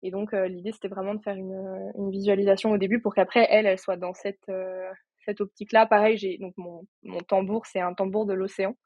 Et 0.05 0.11
donc 0.11 0.35
euh, 0.35 0.47
l'idée 0.47 0.71
c'était 0.71 0.89
vraiment 0.89 1.15
de 1.15 1.23
faire 1.23 1.35
une, 1.35 1.91
une, 1.97 2.11
visualisation 2.11 2.71
au 2.71 2.77
début 2.77 3.01
pour 3.01 3.15
qu'après 3.15 3.49
elle, 3.51 3.65
elle 3.65 3.79
soit 3.79 3.97
dans 3.97 4.13
cette, 4.13 4.47
euh, 4.51 4.93
cette 5.25 5.41
optique-là. 5.41 5.87
Pareil, 5.87 6.19
j'ai 6.19 6.37
donc 6.37 6.53
mon, 6.59 6.87
tambour, 7.27 7.65
c'est 7.65 7.81
un 7.81 7.95
tambour 7.95 8.27
de 8.27 8.35
l'océan, 8.35 8.77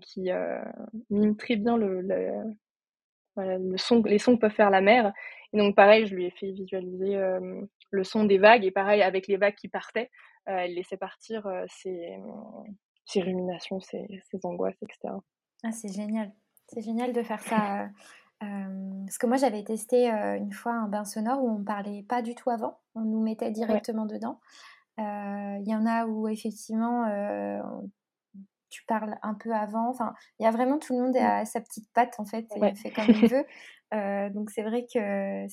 qui 0.00 0.30
mime 1.10 1.36
très 1.36 1.56
bien 1.56 1.76
le, 1.76 2.00
le 3.36 3.76
son, 3.76 4.02
les 4.04 4.18
sons 4.18 4.36
que 4.36 4.40
peuvent 4.40 4.52
faire 4.52 4.70
la 4.70 4.80
mer. 4.80 5.12
Et 5.52 5.58
donc 5.58 5.76
pareil, 5.76 6.06
je 6.06 6.14
lui 6.14 6.24
ai 6.24 6.30
fait 6.30 6.50
visualiser 6.50 7.20
le 7.90 8.02
son 8.02 8.24
des 8.24 8.38
vagues 8.38 8.64
et 8.64 8.70
pareil 8.70 9.02
avec 9.02 9.28
les 9.28 9.36
vagues 9.36 9.54
qui 9.54 9.68
partaient, 9.68 10.10
elle 10.46 10.74
laissait 10.74 10.96
partir 10.96 11.46
ses, 11.68 12.16
ses, 13.04 13.20
ruminations, 13.20 13.80
ses, 13.80 14.06
ses, 14.30 14.40
angoisses, 14.44 14.82
etc. 14.82 15.14
Ah, 15.62 15.72
c'est 15.72 15.92
génial, 15.92 16.32
c'est 16.68 16.80
génial 16.80 17.12
de 17.12 17.22
faire 17.22 17.40
ça. 17.40 17.88
Parce 19.04 19.18
que 19.18 19.26
moi 19.26 19.36
j'avais 19.36 19.62
testé 19.64 20.08
une 20.08 20.52
fois 20.52 20.72
un 20.72 20.88
bain 20.88 21.04
sonore 21.04 21.42
où 21.42 21.50
on 21.50 21.62
parlait 21.62 22.02
pas 22.02 22.22
du 22.22 22.34
tout 22.34 22.50
avant, 22.50 22.78
on 22.94 23.02
nous 23.02 23.22
mettait 23.22 23.50
directement 23.50 24.06
dedans. 24.06 24.40
Il 24.98 25.64
y 25.66 25.74
en 25.74 25.86
a 25.86 26.06
où 26.06 26.28
effectivement 26.28 27.06
tu 28.74 28.84
parles 28.86 29.16
un 29.22 29.34
peu 29.34 29.52
avant. 29.52 29.88
Enfin, 29.88 30.14
il 30.40 30.42
y 30.42 30.46
a 30.46 30.50
vraiment 30.50 30.78
tout 30.78 30.96
le 30.96 31.02
monde 31.02 31.16
à 31.16 31.44
sa 31.44 31.60
petite 31.60 31.88
patte 31.92 32.14
en 32.18 32.24
fait 32.24 32.46
et 32.56 32.74
fait 32.74 32.90
comme 32.90 33.04
il 33.08 33.28
veut. 33.30 33.44
Euh, 33.94 34.28
donc 34.30 34.50
c'est 34.50 34.62
vrai 34.62 34.86
que 34.92 35.46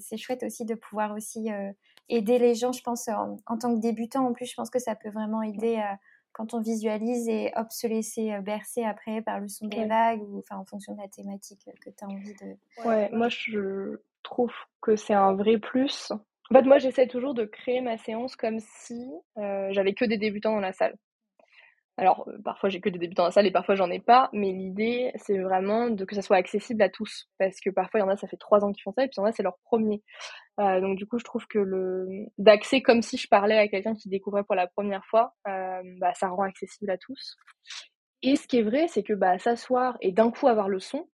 c'est 0.00 0.16
chouette 0.18 0.42
aussi 0.42 0.66
de 0.66 0.74
pouvoir 0.74 1.12
aussi 1.12 1.50
euh, 1.50 1.72
aider 2.08 2.38
les 2.38 2.54
gens. 2.54 2.72
Je 2.72 2.82
pense 2.82 3.08
en, 3.08 3.38
tant 3.58 3.74
que 3.74 3.80
débutant 3.80 4.26
en 4.26 4.32
plus, 4.32 4.46
je 4.46 4.54
pense 4.54 4.68
que 4.68 4.78
ça 4.78 4.94
peut 4.94 5.08
vraiment 5.08 5.42
aider 5.42 5.76
euh, 5.76 5.94
quand 6.36 6.52
on 6.52 6.60
visualise 6.60 7.30
et 7.30 7.50
hop 7.56 7.72
se 7.72 7.86
laisser 7.86 8.38
bercer 8.42 8.84
après 8.84 9.22
par 9.22 9.40
le 9.40 9.48
son 9.48 9.68
des 9.68 9.86
vagues 9.86 10.20
ou 10.20 10.38
enfin 10.40 10.58
en 10.58 10.66
fonction 10.66 10.92
de 10.92 11.00
la 11.00 11.08
thématique 11.08 11.66
que 11.80 11.88
tu 11.88 12.04
as 12.04 12.08
envie 12.08 12.34
de. 12.34 12.86
Ouais, 12.86 13.08
moi 13.10 13.30
je 13.30 13.96
trouve 14.22 14.52
que 14.82 14.96
c'est 14.96 15.14
un 15.14 15.32
vrai 15.32 15.56
plus. 15.56 16.12
En 16.50 16.54
fait, 16.54 16.62
moi 16.62 16.76
j'essaie 16.78 17.06
toujours 17.06 17.32
de 17.32 17.46
créer 17.46 17.80
ma 17.80 17.96
séance 17.96 18.36
comme 18.36 18.60
si 18.60 19.10
j'avais 19.36 19.94
que 19.94 20.04
des 20.04 20.18
débutants 20.18 20.52
dans 20.52 20.60
la 20.60 20.74
salle. 20.74 20.94
Alors, 21.98 22.28
euh, 22.28 22.36
parfois 22.44 22.68
j'ai 22.68 22.80
que 22.80 22.90
des 22.90 22.98
débutants 22.98 23.22
dans 23.22 23.28
la 23.28 23.32
salle 23.32 23.46
et 23.46 23.50
parfois 23.50 23.74
j'en 23.74 23.90
ai 23.90 24.00
pas, 24.00 24.28
mais 24.32 24.52
l'idée 24.52 25.12
c'est 25.16 25.38
vraiment 25.38 25.88
de 25.88 26.04
que 26.04 26.14
ça 26.14 26.22
soit 26.22 26.36
accessible 26.36 26.82
à 26.82 26.90
tous. 26.90 27.28
Parce 27.38 27.58
que 27.60 27.70
parfois 27.70 28.00
il 28.00 28.02
y 28.02 28.06
en 28.06 28.10
a, 28.10 28.16
ça 28.16 28.28
fait 28.28 28.36
trois 28.36 28.64
ans 28.64 28.72
qu'ils 28.72 28.82
font 28.82 28.92
ça 28.92 29.04
et 29.04 29.08
puis 29.08 29.14
il 29.16 29.20
y 29.20 29.22
en 29.22 29.26
a, 29.26 29.32
c'est 29.32 29.42
leur 29.42 29.58
premier. 29.64 30.02
Euh, 30.60 30.80
donc 30.80 30.98
du 30.98 31.06
coup, 31.06 31.18
je 31.18 31.24
trouve 31.24 31.46
que 31.46 31.58
le 31.58 32.06
d'accès 32.38 32.82
comme 32.82 33.02
si 33.02 33.16
je 33.16 33.28
parlais 33.28 33.58
à 33.58 33.68
quelqu'un 33.68 33.94
qui 33.94 34.08
découvrait 34.08 34.44
pour 34.44 34.54
la 34.54 34.66
première 34.66 35.04
fois, 35.06 35.34
euh, 35.48 35.82
bah, 35.98 36.12
ça 36.14 36.28
rend 36.28 36.42
accessible 36.42 36.90
à 36.90 36.98
tous. 36.98 37.36
Et 38.22 38.36
ce 38.36 38.46
qui 38.46 38.58
est 38.58 38.62
vrai, 38.62 38.88
c'est 38.88 39.02
que 39.02 39.14
bah, 39.14 39.38
s'asseoir 39.38 39.96
et 40.00 40.12
d'un 40.12 40.30
coup 40.30 40.48
avoir 40.48 40.68
le 40.68 40.80
son, 40.80 41.08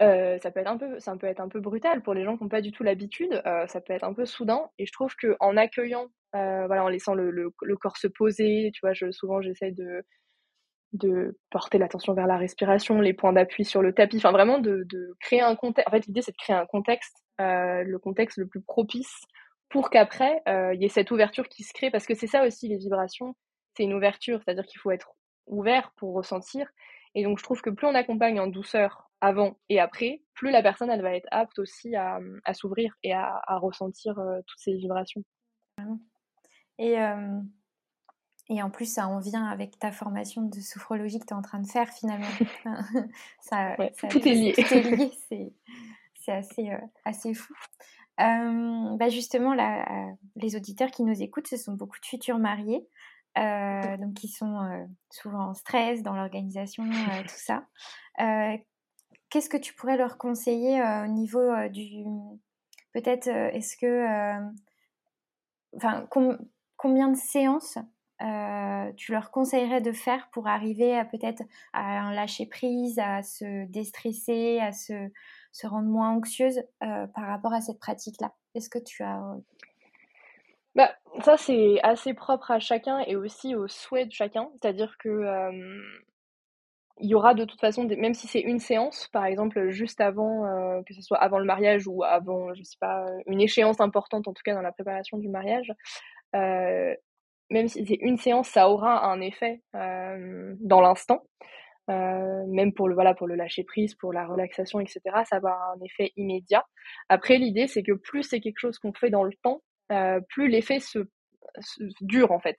ça 0.00 0.50
peut 0.50 0.60
être 0.60 0.70
un 0.70 0.78
peu 0.78 0.98
ça 1.00 1.14
peut 1.16 1.26
être 1.26 1.40
un 1.40 1.48
peu 1.48 1.60
brutal 1.60 2.02
pour 2.02 2.14
les 2.14 2.24
gens 2.24 2.36
qui 2.36 2.44
n'ont 2.44 2.48
pas 2.48 2.62
du 2.62 2.72
tout 2.72 2.82
l'habitude 2.82 3.42
ça 3.44 3.80
peut 3.82 3.92
être 3.92 4.04
un 4.04 4.14
peu 4.14 4.24
soudain 4.24 4.70
et 4.78 4.86
je 4.86 4.92
trouve 4.92 5.14
que 5.14 5.36
en 5.40 5.58
accueillant 5.58 6.08
voilà, 6.32 6.84
en 6.84 6.88
laissant 6.88 7.14
le, 7.14 7.30
le, 7.30 7.76
corps 7.76 7.96
se 7.96 8.06
poser. 8.06 8.70
Tu 8.74 8.80
vois, 8.82 8.92
je, 8.92 9.10
souvent 9.10 9.40
j'essaie 9.40 9.72
de, 9.72 10.04
de 10.92 11.38
porter 11.50 11.78
l'attention 11.78 12.14
vers 12.14 12.26
la 12.26 12.36
respiration, 12.36 13.00
les 13.00 13.12
points 13.12 13.32
d'appui 13.32 13.64
sur 13.64 13.82
le 13.82 13.92
tapis, 13.92 14.16
enfin 14.16 14.32
vraiment 14.32 14.58
de, 14.58 14.84
de 14.88 15.14
créer 15.20 15.40
un 15.40 15.54
contexte. 15.54 15.88
En 15.88 15.92
fait, 15.92 16.06
l'idée 16.06 16.22
c'est 16.22 16.32
de 16.32 16.36
créer 16.36 16.56
un 16.56 16.66
contexte, 16.66 17.16
euh, 17.40 17.84
le 17.84 17.98
contexte 17.98 18.38
le 18.38 18.46
plus 18.46 18.62
propice 18.62 19.14
pour 19.68 19.90
qu'après 19.90 20.42
euh, 20.48 20.74
il 20.74 20.82
y 20.82 20.84
ait 20.84 20.88
cette 20.88 21.10
ouverture 21.12 21.48
qui 21.48 21.62
se 21.62 21.72
crée, 21.72 21.90
parce 21.90 22.06
que 22.06 22.14
c'est 22.14 22.26
ça 22.26 22.44
aussi 22.44 22.68
les 22.68 22.76
vibrations, 22.76 23.36
c'est 23.76 23.84
une 23.84 23.94
ouverture, 23.94 24.40
c'est-à-dire 24.44 24.66
qu'il 24.66 24.80
faut 24.80 24.90
être 24.90 25.12
ouvert 25.46 25.92
pour 25.96 26.14
ressentir. 26.14 26.68
Et 27.14 27.22
donc 27.24 27.38
je 27.38 27.44
trouve 27.44 27.60
que 27.60 27.70
plus 27.70 27.86
on 27.86 27.94
accompagne 27.94 28.40
en 28.40 28.48
douceur 28.48 29.10
avant 29.20 29.58
et 29.68 29.78
après, 29.78 30.22
plus 30.34 30.50
la 30.50 30.62
personne 30.62 30.90
elle 30.90 31.02
va 31.02 31.14
être 31.14 31.28
apte 31.30 31.58
aussi 31.60 31.94
à, 31.94 32.18
à 32.44 32.54
s'ouvrir 32.54 32.94
et 33.04 33.12
à, 33.12 33.40
à 33.46 33.58
ressentir 33.58 34.14
toutes 34.46 34.58
ces 34.58 34.74
vibrations. 34.74 35.22
Et, 36.80 36.96
et 38.48 38.62
en 38.62 38.70
plus, 38.70 38.92
ça 38.92 39.06
en 39.06 39.20
vient 39.20 39.46
avec 39.46 39.78
ta 39.78 39.92
formation 39.92 40.42
de 40.42 40.58
sophrologie 40.60 41.20
que 41.20 41.26
tu 41.26 41.34
es 41.34 41.36
en 41.36 41.42
train 41.42 41.60
de 41.60 41.68
faire 41.68 41.88
finalement. 41.90 42.26
ça, 43.40 43.76
tout 44.08 44.26
est 44.26 44.34
lié. 44.34 44.52
Tout 44.54 44.74
est 44.74 44.96
lié, 44.96 45.12
c'est 46.14 46.32
assez, 46.32 46.70
assez 47.04 47.34
fou. 47.34 47.54
bah 48.18 49.08
justement, 49.08 49.54
là, 49.54 50.14
les 50.36 50.56
auditeurs 50.56 50.90
qui 50.90 51.04
nous 51.04 51.22
écoutent, 51.22 51.46
ce 51.46 51.56
sont 51.56 51.74
beaucoup 51.74 52.00
de 52.00 52.06
futurs 52.06 52.38
mariés. 52.38 52.88
Euh, 53.38 53.96
donc 53.96 54.14
qui 54.14 54.26
sont 54.26 54.60
euh, 54.60 54.84
souvent 55.08 55.50
en 55.50 55.54
stress 55.54 56.02
dans 56.02 56.14
l'organisation, 56.14 56.84
euh, 56.84 57.22
tout 57.22 57.28
ça. 57.28 57.64
Qu'est-ce 59.28 59.48
que 59.48 59.56
tu 59.56 59.72
pourrais 59.74 59.96
leur 59.96 60.18
conseiller 60.18 60.82
au 60.82 61.06
niveau 61.06 61.68
du... 61.68 62.04
Peut-être, 62.92 63.28
est-ce 63.28 63.76
que... 63.76 64.40
Enfin, 65.76 66.04
combien 66.80 67.08
de 67.10 67.16
séances 67.16 67.78
tu 68.96 69.12
leur 69.12 69.30
conseillerais 69.30 69.80
de 69.80 69.92
faire 69.92 70.28
pour 70.32 70.46
arriver 70.46 70.96
à 70.96 71.04
peut-être 71.04 71.42
à 71.72 72.00
un 72.00 72.12
lâcher 72.12 72.46
prise, 72.46 72.98
à 72.98 73.22
se 73.22 73.66
déstresser, 73.66 74.60
à 74.60 74.72
se, 74.72 75.08
rendre 75.66 75.88
moins 75.88 76.10
anxieuse 76.10 76.62
par 76.80 77.26
rapport 77.26 77.52
à 77.52 77.60
cette 77.60 77.78
pratique-là? 77.78 78.32
Est-ce 78.54 78.68
que 78.68 78.78
tu 78.78 79.02
as 79.02 79.20
bah, 80.76 80.94
ça, 81.24 81.36
c'est 81.36 81.80
assez 81.82 82.14
propre 82.14 82.52
à 82.52 82.60
chacun 82.60 83.00
et 83.00 83.16
aussi 83.16 83.56
au 83.56 83.66
souhait 83.66 84.06
de 84.06 84.12
chacun. 84.12 84.48
C'est-à-dire 84.52 84.96
que, 84.98 85.24
il 87.00 87.08
y 87.08 87.14
aura 87.14 87.34
de 87.34 87.44
toute 87.44 87.60
façon 87.60 87.84
même 87.84 88.14
si 88.14 88.26
c'est 88.28 88.40
une 88.40 88.58
séance, 88.58 89.08
par 89.08 89.24
exemple, 89.24 89.70
juste 89.70 90.00
avant, 90.00 90.82
que 90.86 90.94
ce 90.94 91.02
soit 91.02 91.18
avant 91.18 91.38
le 91.38 91.44
mariage 91.44 91.86
ou 91.88 92.04
avant, 92.04 92.54
je 92.54 92.62
sais 92.62 92.76
pas, 92.78 93.06
une 93.26 93.40
échéance 93.40 93.80
importante, 93.80 94.28
en 94.28 94.32
tout 94.32 94.42
cas 94.44 94.54
dans 94.54 94.62
la 94.62 94.72
préparation 94.72 95.18
du 95.18 95.28
mariage, 95.28 95.72
même 96.32 97.68
si 97.68 97.84
c'est 97.86 97.98
une 98.00 98.16
séance, 98.16 98.48
ça 98.48 98.68
aura 98.68 99.06
un 99.06 99.20
effet, 99.20 99.62
dans 99.74 100.80
l'instant. 100.80 101.22
même 101.88 102.72
pour 102.74 102.88
le 102.88 102.94
voilà, 102.94 103.14
pour 103.14 103.26
le 103.26 103.34
lâcher 103.34 103.64
prise, 103.64 103.94
pour 103.94 104.12
la 104.12 104.26
relaxation 104.26 104.80
et 104.80 104.86
cetera, 104.86 105.24
ça 105.24 105.40
va 105.40 105.50
avoir 105.50 105.70
un 105.76 105.84
effet 105.84 106.12
immédiat. 106.16 106.64
Après 107.08 107.38
l'idée, 107.38 107.66
c'est 107.66 107.82
que 107.82 107.92
plus 107.92 108.22
c'est 108.22 108.40
quelque 108.40 108.58
chose 108.60 108.78
qu'on 108.78 108.92
fait 108.92 109.10
dans 109.10 109.24
le 109.24 109.32
temps, 109.42 109.62
euh, 109.92 110.20
plus 110.28 110.48
l'effet 110.48 110.78
se, 110.80 111.00
dure 112.00 112.32
en 112.32 112.40
fait. 112.40 112.56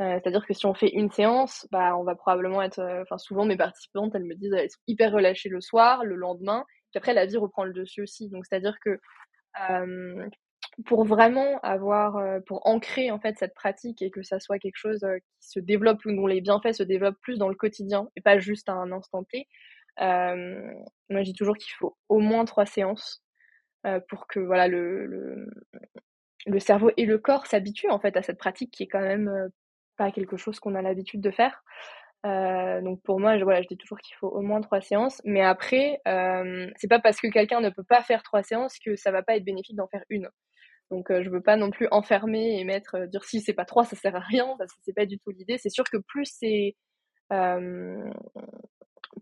Euh, 0.00 0.18
c'est-à-dire 0.20 0.46
que 0.46 0.54
si 0.54 0.66
on 0.66 0.74
fait 0.74 0.88
une 0.88 1.10
séance, 1.10 1.68
bah, 1.70 1.96
on 1.96 2.04
va 2.04 2.14
probablement 2.16 2.62
être. 2.62 2.80
Euh, 2.80 3.02
enfin, 3.02 3.18
souvent, 3.18 3.44
mes 3.44 3.56
participantes, 3.56 4.14
elles 4.14 4.24
me 4.24 4.34
disent 4.34 4.52
elles 4.52 4.70
sont 4.70 4.80
hyper 4.88 5.12
relâchées 5.12 5.48
le 5.48 5.60
soir, 5.60 6.04
le 6.04 6.16
lendemain, 6.16 6.64
puis 6.90 6.98
après, 6.98 7.14
la 7.14 7.26
vie 7.26 7.36
reprend 7.36 7.64
le 7.64 7.72
dessus 7.72 8.02
aussi. 8.02 8.28
Donc, 8.30 8.44
c'est-à-dire 8.46 8.76
que 8.84 8.98
pour 10.86 11.04
vraiment 11.04 11.58
avoir. 11.62 12.20
pour 12.46 12.66
ancrer 12.66 13.10
en 13.10 13.18
fait 13.20 13.38
cette 13.38 13.54
pratique 13.54 14.02
et 14.02 14.10
que 14.10 14.22
ça 14.22 14.40
soit 14.40 14.58
quelque 14.58 14.76
chose 14.76 15.00
qui 15.40 15.48
se 15.48 15.60
développe, 15.60 16.00
dont 16.04 16.26
les 16.26 16.40
bienfaits 16.40 16.72
se 16.72 16.82
développent 16.82 17.20
plus 17.20 17.38
dans 17.38 17.48
le 17.48 17.54
quotidien 17.54 18.08
et 18.16 18.20
pas 18.20 18.38
juste 18.38 18.68
à 18.68 18.72
un 18.72 18.92
instant 18.92 19.24
T, 19.24 19.46
moi, 19.98 21.20
je 21.20 21.22
dis 21.22 21.34
toujours 21.34 21.56
qu'il 21.56 21.72
faut 21.74 21.96
au 22.08 22.18
moins 22.20 22.44
trois 22.44 22.66
séances 22.66 23.22
pour 24.08 24.26
que 24.26 24.40
voilà, 24.40 24.66
le, 24.68 25.46
le 26.46 26.58
cerveau 26.58 26.90
et 26.96 27.06
le 27.06 27.18
corps 27.18 27.46
s'habituent 27.46 27.90
en 27.90 27.98
fait 27.98 28.16
à 28.16 28.22
cette 28.22 28.38
pratique 28.38 28.70
qui 28.70 28.82
est 28.84 28.88
quand 28.88 29.00
même 29.00 29.28
euh, 29.28 29.48
pas 29.96 30.10
quelque 30.10 30.36
chose 30.36 30.60
qu'on 30.60 30.74
a 30.74 30.82
l'habitude 30.82 31.20
de 31.20 31.30
faire. 31.30 31.62
Euh, 32.26 32.80
donc 32.80 33.02
pour 33.02 33.20
moi, 33.20 33.36
je, 33.38 33.44
je 33.44 33.68
dis 33.68 33.76
toujours 33.76 33.98
qu'il 33.98 34.16
faut 34.16 34.28
au 34.28 34.40
moins 34.40 34.60
trois 34.60 34.80
séances. 34.80 35.20
Mais 35.24 35.42
après, 35.42 36.00
euh, 36.08 36.70
c'est 36.76 36.88
pas 36.88 36.98
parce 37.00 37.20
que 37.20 37.28
quelqu'un 37.28 37.60
ne 37.60 37.70
peut 37.70 37.84
pas 37.84 38.02
faire 38.02 38.22
trois 38.22 38.42
séances 38.42 38.78
que 38.84 38.96
ça 38.96 39.10
va 39.10 39.22
pas 39.22 39.36
être 39.36 39.44
bénéfique 39.44 39.76
d'en 39.76 39.88
faire 39.88 40.04
une. 40.08 40.28
Donc 40.90 41.06
je 41.10 41.28
veux 41.30 41.40
pas 41.40 41.56
non 41.56 41.70
plus 41.70 41.88
enfermer 41.90 42.60
et 42.60 42.64
mettre 42.64 43.06
dire 43.06 43.24
si 43.24 43.40
c'est 43.40 43.54
pas 43.54 43.64
trois, 43.64 43.84
ça 43.84 43.96
sert 43.96 44.14
à 44.14 44.20
rien 44.20 44.54
parce 44.58 44.72
que 44.72 44.78
c'est 44.84 44.92
pas 44.92 45.06
du 45.06 45.18
tout 45.18 45.30
l'idée. 45.30 45.58
C'est 45.58 45.70
sûr 45.70 45.84
que 45.84 45.96
plus 45.98 46.26
c'est 46.26 46.76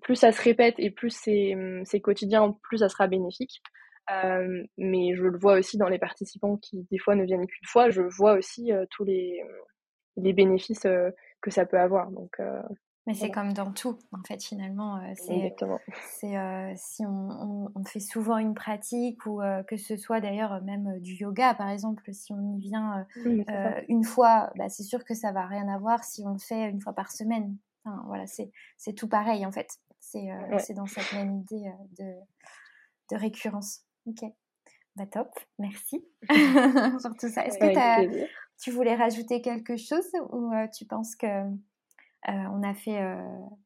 plus 0.02 0.16
ça 0.16 0.32
se 0.32 0.42
répète 0.42 0.74
et 0.78 0.90
plus 0.90 1.10
c'est 1.10 2.00
quotidien, 2.00 2.56
plus 2.62 2.78
ça 2.78 2.88
sera 2.88 3.06
bénéfique. 3.06 3.62
Euh, 4.10 4.64
mais 4.78 5.14
je 5.14 5.22
le 5.22 5.38
vois 5.38 5.58
aussi 5.58 5.78
dans 5.78 5.88
les 5.88 5.98
participants 5.98 6.56
qui, 6.56 6.86
des 6.90 6.98
fois, 6.98 7.14
ne 7.14 7.24
viennent 7.24 7.46
qu'une 7.46 7.68
fois. 7.68 7.90
Je 7.90 8.02
vois 8.02 8.34
aussi 8.34 8.72
euh, 8.72 8.84
tous 8.90 9.04
les, 9.04 9.42
bénéfices 10.16 10.86
euh, 10.86 11.10
que 11.40 11.50
ça 11.50 11.66
peut 11.66 11.78
avoir. 11.78 12.10
Donc, 12.10 12.36
mais 13.06 13.14
c'est 13.14 13.30
comme 13.30 13.52
dans 13.52 13.72
tout, 13.72 13.98
en 14.12 14.22
fait, 14.26 14.42
finalement. 14.42 15.00
c'est, 15.14 15.54
c'est 16.18 16.74
si 16.76 17.04
on, 17.04 17.70
on, 17.74 17.84
fait 17.84 18.00
souvent 18.00 18.38
une 18.38 18.54
pratique 18.54 19.26
ou 19.26 19.40
que 19.66 19.76
ce 19.76 19.96
soit 19.96 20.20
d'ailleurs 20.20 20.62
même 20.62 21.00
du 21.00 21.14
yoga, 21.14 21.54
par 21.54 21.68
exemple, 21.68 22.04
si 22.12 22.32
on 22.32 22.56
y 22.56 22.60
vient 22.60 23.06
une 23.88 24.04
fois, 24.04 24.52
bah, 24.56 24.68
c'est 24.68 24.84
sûr 24.84 25.04
que 25.04 25.14
ça 25.14 25.32
va 25.32 25.46
rien 25.46 25.68
avoir 25.68 26.04
si 26.04 26.22
on 26.24 26.32
le 26.34 26.38
fait 26.38 26.68
une 26.70 26.80
fois 26.80 26.92
par 26.92 27.10
semaine. 27.10 27.56
Enfin, 27.84 28.02
voilà, 28.06 28.26
c'est, 28.26 28.52
c'est 28.76 28.92
tout 28.92 29.08
pareil, 29.08 29.44
en 29.44 29.52
fait. 29.52 29.80
C'est, 29.98 30.28
c'est 30.58 30.74
dans 30.74 30.86
cette 30.86 31.12
même 31.12 31.38
idée 31.38 31.72
de, 31.98 32.14
de 33.10 33.16
récurrence. 33.16 33.80
Ok. 34.06 34.24
Bah 34.96 35.06
top, 35.06 35.30
merci 35.58 36.04
pour 36.28 37.16
tout 37.18 37.28
ça. 37.30 37.46
Est-ce 37.46 37.58
que 37.58 38.26
tu 38.62 38.70
voulais 38.70 38.94
rajouter 38.94 39.40
quelque 39.40 39.76
chose 39.76 40.06
ou 40.30 40.52
euh, 40.52 40.66
tu 40.68 40.84
penses 40.84 41.16
que 41.16 41.26
euh, 41.26 41.50
on 42.28 42.62
a 42.62 42.74
fait, 42.74 43.02
euh, 43.02 43.16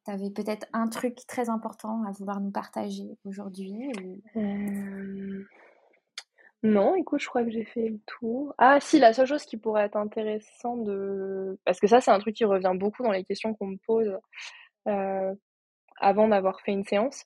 tu 0.04 0.10
avais 0.10 0.30
peut-être 0.30 0.66
un 0.72 0.88
truc 0.88 1.18
très 1.26 1.50
important 1.50 2.04
à 2.04 2.12
vouloir 2.12 2.40
nous 2.40 2.50
partager 2.50 3.18
aujourd'hui 3.24 3.90
Non, 6.62 6.94
écoute, 6.94 7.20
je 7.20 7.28
crois 7.28 7.44
que 7.44 7.50
j'ai 7.50 7.64
fait 7.64 7.88
le 7.88 8.00
tour. 8.06 8.54
Ah 8.58 8.80
si, 8.80 8.98
la 8.98 9.12
seule 9.12 9.26
chose 9.26 9.44
qui 9.44 9.56
pourrait 9.56 9.84
être 9.84 9.96
intéressante 9.96 10.84
de... 10.84 11.58
Parce 11.64 11.78
que 11.78 11.86
ça, 11.86 12.00
c'est 12.00 12.10
un 12.10 12.18
truc 12.18 12.34
qui 12.34 12.44
revient 12.44 12.72
beaucoup 12.74 13.02
dans 13.02 13.12
les 13.12 13.24
questions 13.24 13.54
qu'on 13.54 13.68
me 13.68 13.78
pose 13.86 14.18
avant 15.98 16.28
d'avoir 16.28 16.60
fait 16.60 16.72
une 16.72 16.84
séance, 16.84 17.24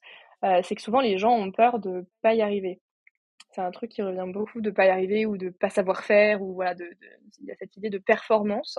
c'est 0.62 0.74
que 0.74 0.82
souvent 0.82 1.00
les 1.00 1.18
gens 1.18 1.32
ont 1.32 1.52
peur 1.52 1.78
de 1.78 2.06
pas 2.22 2.34
y 2.34 2.42
arriver. 2.42 2.80
C'est 3.50 3.60
un 3.60 3.70
truc 3.72 3.90
qui 3.90 4.02
revient 4.02 4.30
beaucoup 4.32 4.60
de 4.60 4.70
pas 4.70 4.86
y 4.86 4.90
arriver 4.90 5.26
ou 5.26 5.36
de 5.36 5.50
pas 5.50 5.70
savoir 5.70 6.04
faire 6.04 6.40
ou 6.40 6.54
voilà, 6.54 6.74
de, 6.74 6.88
il 7.40 7.46
y 7.46 7.50
a 7.50 7.56
cette 7.56 7.76
idée 7.76 7.90
de 7.90 7.98
performance. 7.98 8.78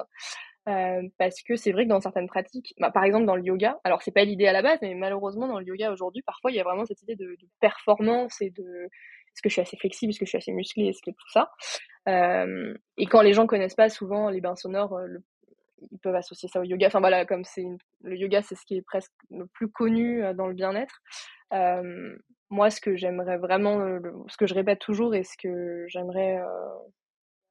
Euh, 0.70 1.02
parce 1.18 1.42
que 1.42 1.56
c'est 1.56 1.72
vrai 1.72 1.86
que 1.86 1.90
dans 1.90 2.02
certaines 2.02 2.28
pratiques, 2.28 2.76
bah, 2.80 2.92
par 2.92 3.04
exemple 3.04 3.26
dans 3.26 3.36
le 3.36 3.44
yoga, 3.44 3.80
alors 3.84 4.04
c'est 4.04 4.12
pas 4.12 4.24
l'idée 4.24 4.46
à 4.46 4.54
la 4.54 4.62
base, 4.62 4.78
mais 4.82 4.94
malheureusement 4.94 5.48
dans 5.48 5.60
le 5.60 5.66
yoga 5.66 5.92
aujourd'hui, 5.92 6.22
parfois 6.22 6.52
il 6.52 6.58
y 6.58 6.60
a 6.60 6.64
vraiment 6.64 6.86
cette 6.86 7.02
idée 7.02 7.16
de, 7.16 7.36
performance 7.60 8.42
et 8.42 8.52
de 8.52 8.64
est-ce 8.64 9.42
que 9.42 9.50
je 9.50 9.54
suis 9.54 9.62
assez 9.62 9.78
flexible, 9.78 10.12
est-ce 10.12 10.20
que 10.20 10.26
je 10.26 10.30
suis 10.30 10.38
assez 10.38 10.52
musclé, 10.52 10.88
est-ce 10.88 11.02
que 11.02 11.10
tout 11.10 11.30
ça. 11.32 11.50
Euh, 12.08 12.76
et 12.98 13.08
quand 13.08 13.22
les 13.22 13.34
gens 13.34 13.48
connaissent 13.48 13.76
pas 13.76 13.90
souvent 13.90 14.30
les 14.30 14.42
bains 14.42 14.56
sonores, 14.56 14.98
euh, 14.98 15.08
ils 15.92 16.00
peuvent 16.00 16.16
associer 16.16 16.48
ça 16.48 16.60
au 16.60 16.64
yoga. 16.64 16.88
Enfin 16.88 17.00
voilà, 17.00 17.26
comme 17.26 17.44
c'est 17.44 17.66
le 18.02 18.16
yoga, 18.16 18.44
c'est 18.44 18.56
ce 18.56 18.66
qui 18.68 18.78
est 18.78 18.84
presque 18.84 19.12
le 19.32 19.48
plus 19.48 19.72
connu 19.72 20.22
dans 20.36 20.46
le 20.46 20.54
bien-être. 20.54 21.02
Moi, 22.52 22.70
ce 22.70 22.82
que 22.82 22.96
j'aimerais 22.96 23.38
vraiment, 23.38 23.80
ce 24.28 24.38
que 24.38 24.46
je 24.46 24.54
répète 24.54 24.80
toujours 24.80 25.16
et 25.16 25.24
ce 25.24 25.36
que 25.42 25.86
j'aimerais 25.88 26.40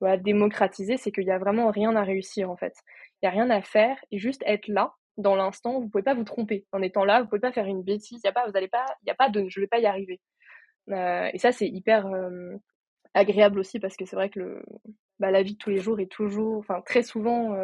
euh, 0.02 0.16
démocratiser, 0.16 0.96
c'est 0.96 1.12
qu'il 1.12 1.24
n'y 1.24 1.30
a 1.30 1.38
vraiment 1.38 1.70
rien 1.70 1.94
à 1.96 2.02
réussir 2.02 2.50
en 2.50 2.56
fait. 2.56 2.74
Il 3.22 3.26
n'y 3.26 3.28
a 3.28 3.32
rien 3.32 3.50
à 3.50 3.62
faire 3.62 3.96
et 4.10 4.18
juste 4.18 4.42
être 4.46 4.68
là 4.68 4.94
dans 5.16 5.36
l'instant. 5.36 5.80
Vous 5.80 5.88
pouvez 5.88 6.02
pas 6.02 6.14
vous 6.14 6.24
tromper 6.24 6.66
en 6.72 6.82
étant 6.82 7.04
là. 7.04 7.22
Vous 7.22 7.28
pouvez 7.28 7.40
pas 7.40 7.52
faire 7.52 7.66
une 7.66 7.82
bêtise. 7.82 8.20
Il 8.22 8.26
y 8.26 8.30
a 8.30 8.32
pas, 8.32 8.48
vous 8.48 8.56
allez 8.56 8.68
pas, 8.68 8.84
il 9.04 9.10
a 9.10 9.14
pas 9.14 9.28
de, 9.28 9.46
je 9.48 9.60
vais 9.60 9.66
pas 9.66 9.78
y 9.80 9.86
arriver. 9.86 10.20
Euh, 10.90 11.28
et 11.32 11.38
ça, 11.38 11.52
c'est 11.52 11.68
hyper 11.68 12.06
agréable 13.14 13.58
aussi 13.58 13.80
parce 13.80 13.96
que 13.96 14.04
c'est 14.04 14.16
vrai 14.16 14.30
que 14.30 14.40
le, 14.40 14.62
bah, 15.18 15.30
la 15.30 15.42
vie 15.42 15.54
de 15.54 15.58
tous 15.58 15.70
les 15.70 15.78
jours 15.80 16.00
est 16.00 16.10
toujours, 16.10 16.58
enfin 16.58 16.80
très 16.82 17.02
souvent 17.02 17.54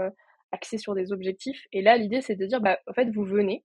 axée 0.52 0.78
sur 0.78 0.94
des 0.94 1.12
objectifs. 1.12 1.66
Et 1.72 1.82
là, 1.82 1.96
l'idée, 1.96 2.20
c'est 2.20 2.36
de 2.36 2.46
dire, 2.46 2.60
bah, 2.60 2.78
en 2.88 2.92
fait, 2.92 3.10
vous 3.10 3.24
venez, 3.24 3.64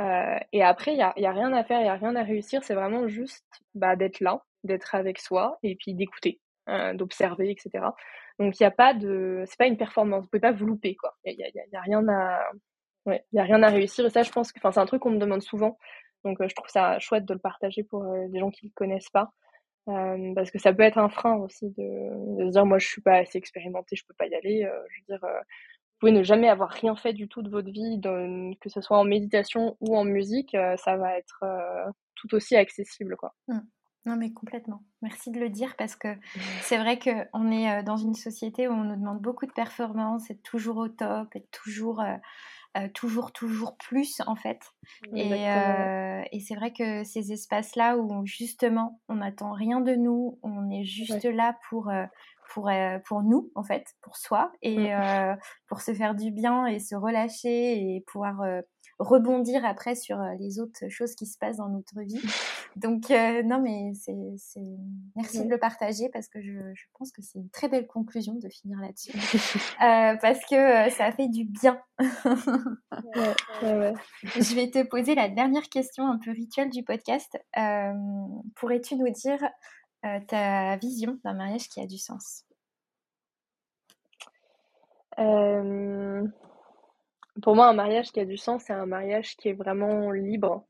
euh, 0.00 0.38
et 0.52 0.62
après, 0.62 0.92
il 0.92 0.96
n'y 0.96 1.02
a, 1.02 1.14
a 1.16 1.32
rien 1.32 1.52
à 1.52 1.64
faire, 1.64 1.80
il 1.80 1.84
n'y 1.84 1.88
a 1.88 1.94
rien 1.94 2.16
à 2.16 2.22
réussir, 2.22 2.62
c'est 2.64 2.74
vraiment 2.74 3.08
juste 3.08 3.46
bah, 3.74 3.96
d'être 3.96 4.20
là, 4.20 4.42
d'être 4.64 4.94
avec 4.94 5.18
soi 5.18 5.58
et 5.62 5.76
puis 5.76 5.94
d'écouter, 5.94 6.40
euh, 6.68 6.94
d'observer, 6.94 7.50
etc. 7.50 7.84
Donc 8.38 8.58
il 8.58 8.62
n'y 8.62 8.66
a 8.66 8.70
pas 8.70 8.94
de, 8.94 9.44
c'est 9.46 9.58
pas 9.58 9.66
une 9.66 9.76
performance, 9.76 10.24
vous 10.24 10.30
pouvez 10.30 10.40
pas 10.40 10.52
vous 10.52 10.66
louper 10.66 10.94
quoi. 10.96 11.14
Il 11.24 11.34
y 11.34 11.42
a, 11.42 11.78
a, 11.78 11.82
rien 11.82 12.06
à, 12.08 12.40
ouais, 13.06 13.24
y 13.32 13.38
a 13.38 13.44
rien 13.44 13.62
à 13.62 13.68
réussir 13.68 14.06
et 14.06 14.10
ça, 14.10 14.22
je 14.22 14.30
pense 14.30 14.52
que, 14.52 14.58
enfin, 14.58 14.72
c'est 14.72 14.80
un 14.80 14.86
truc 14.86 15.02
qu'on 15.02 15.10
me 15.10 15.18
demande 15.18 15.42
souvent. 15.42 15.78
Donc 16.24 16.40
euh, 16.40 16.48
je 16.48 16.54
trouve 16.54 16.68
ça 16.68 16.98
chouette 16.98 17.24
de 17.24 17.34
le 17.34 17.40
partager 17.40 17.84
pour 17.84 18.04
des 18.28 18.38
gens 18.38 18.50
qui 18.50 18.66
le 18.66 18.72
connaissent 18.74 19.10
pas. 19.10 19.30
parce 19.86 20.50
que 20.50 20.58
ça 20.58 20.72
peut 20.72 20.82
être 20.82 20.98
un 20.98 21.08
frein 21.08 21.36
aussi 21.36 21.70
de, 21.70 22.46
se 22.46 22.50
dire 22.50 22.66
moi 22.66 22.78
je 22.78 22.86
suis 22.86 23.02
pas 23.02 23.18
assez 23.18 23.38
expérimentée, 23.38 23.96
je 23.96 24.04
peux 24.06 24.14
pas 24.14 24.26
y 24.26 24.34
aller. 24.34 24.68
je 24.90 25.12
veux 25.12 25.18
dire, 25.18 25.28
vous 25.96 26.00
pouvez 26.00 26.12
ne 26.12 26.22
jamais 26.22 26.50
avoir 26.50 26.68
rien 26.68 26.94
fait 26.94 27.14
du 27.14 27.26
tout 27.26 27.40
de 27.40 27.48
votre 27.48 27.70
vie, 27.70 27.98
que 28.60 28.68
ce 28.68 28.82
soit 28.82 28.98
en 28.98 29.04
méditation 29.04 29.78
ou 29.80 29.96
en 29.96 30.04
musique, 30.04 30.54
euh, 30.54 30.76
ça 30.76 30.98
va 30.98 31.16
être 31.16 31.42
euh, 31.42 31.90
tout 32.16 32.34
aussi 32.34 32.54
accessible. 32.54 33.16
Quoi. 33.16 33.34
Mmh. 33.48 33.60
Non, 34.06 34.16
mais 34.16 34.32
complètement. 34.32 34.82
Merci 35.02 35.32
de 35.32 35.40
le 35.40 35.50
dire 35.50 35.74
parce 35.76 35.96
que 35.96 36.08
c'est 36.62 36.78
vrai 36.78 36.98
qu'on 36.98 37.50
est 37.50 37.70
euh, 37.70 37.82
dans 37.82 37.96
une 37.96 38.14
société 38.14 38.68
où 38.68 38.72
on 38.72 38.84
nous 38.84 38.96
demande 38.96 39.20
beaucoup 39.20 39.46
de 39.46 39.52
performance, 39.52 40.30
être 40.30 40.42
toujours 40.42 40.76
au 40.76 40.88
top, 40.88 41.34
être 41.34 41.50
toujours, 41.50 42.02
toujours, 42.94 43.32
toujours 43.32 43.76
plus 43.76 44.22
en 44.26 44.36
fait. 44.36 44.60
Et, 45.12 45.42
et 46.32 46.40
c'est 46.40 46.54
vrai 46.54 46.72
que 46.72 47.02
ces 47.02 47.32
espaces-là 47.32 47.96
où 47.98 48.24
justement 48.24 49.00
on 49.08 49.16
n'attend 49.16 49.52
rien 49.52 49.80
de 49.80 49.94
nous, 49.94 50.38
on 50.42 50.70
est 50.70 50.84
juste 50.84 51.24
là 51.24 51.58
pour 51.68 51.90
pour, 52.50 52.70
pour 53.06 53.22
nous, 53.24 53.50
en 53.56 53.64
fait, 53.64 53.96
pour 54.02 54.16
soi, 54.16 54.52
et 54.62 54.94
mmh. 54.94 55.36
pour 55.66 55.80
se 55.80 55.92
faire 55.92 56.14
du 56.14 56.30
bien 56.30 56.66
et 56.66 56.78
se 56.78 56.94
relâcher 56.94 57.96
et 57.96 58.04
pouvoir 58.06 58.40
rebondir 58.98 59.64
après 59.64 59.94
sur 59.94 60.18
les 60.38 60.58
autres 60.58 60.88
choses 60.88 61.14
qui 61.14 61.26
se 61.26 61.38
passent 61.38 61.58
dans 61.58 61.68
notre 61.68 62.00
vie. 62.00 62.20
Donc, 62.76 63.10
non, 63.10 63.60
mais 63.60 63.92
c'est, 63.94 64.14
merci 65.14 65.44
de 65.44 65.48
le 65.50 65.58
partager 65.58 66.08
parce 66.10 66.28
que 66.28 66.40
je, 66.42 66.74
je 66.74 66.84
pense 66.98 67.10
que 67.12 67.22
c'est 67.22 67.38
une 67.38 67.48
très 67.50 67.68
belle 67.68 67.86
conclusion 67.86 68.34
de 68.34 68.48
finir 68.48 68.78
là-dessus. 68.80 69.12
parce 69.78 70.40
que 70.46 70.90
ça 70.90 71.12
fait 71.12 71.28
du 71.28 71.44
bien. 71.44 71.80
Je 74.34 74.54
vais 74.54 74.70
te 74.70 74.82
poser 74.86 75.14
la 75.14 75.28
dernière 75.28 75.68
question 75.68 76.06
un 76.06 76.18
peu 76.18 76.32
rituelle 76.32 76.70
du 76.70 76.82
podcast. 76.82 77.38
pourrais-tu 78.56 78.96
nous 78.96 79.10
dire 79.10 79.38
ta 80.28 80.76
vision 80.76 81.18
d'un 81.24 81.34
mariage 81.34 81.68
qui 81.68 81.80
a 81.80 81.86
du 81.86 81.98
sens? 81.98 82.44
Pour 87.42 87.54
moi, 87.56 87.66
un 87.66 87.74
mariage 87.74 88.12
qui 88.12 88.20
a 88.20 88.24
du 88.24 88.36
sens, 88.36 88.64
c'est 88.66 88.72
un 88.72 88.86
mariage 88.86 89.36
qui 89.36 89.48
est 89.48 89.52
vraiment 89.52 90.10
libre 90.10 90.66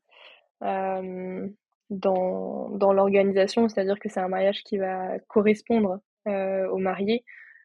euh, 0.62 1.48
dans, 1.90 2.70
dans 2.70 2.92
l'organisation, 2.92 3.68
c'est-à-dire 3.68 3.98
que 4.00 4.08
c'est 4.08 4.20
un 4.20 4.28
mariage 4.28 4.62
qui 4.64 4.78
va 4.78 5.18
correspondre 5.28 6.00
euh, 6.28 6.68
aux 6.68 6.78
mariés, 6.78 7.24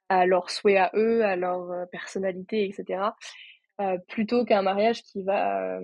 à 0.10 0.26
leurs 0.26 0.50
souhaits 0.50 0.78
à 0.78 0.92
eux, 0.96 1.24
à 1.24 1.36
leur 1.36 1.90
personnalité, 1.90 2.66
etc. 2.68 3.16
Euh, 3.80 3.98
plutôt 4.10 4.46
qu'un 4.46 4.62
mariage 4.62 5.02
qui 5.04 5.24
va 5.24 5.80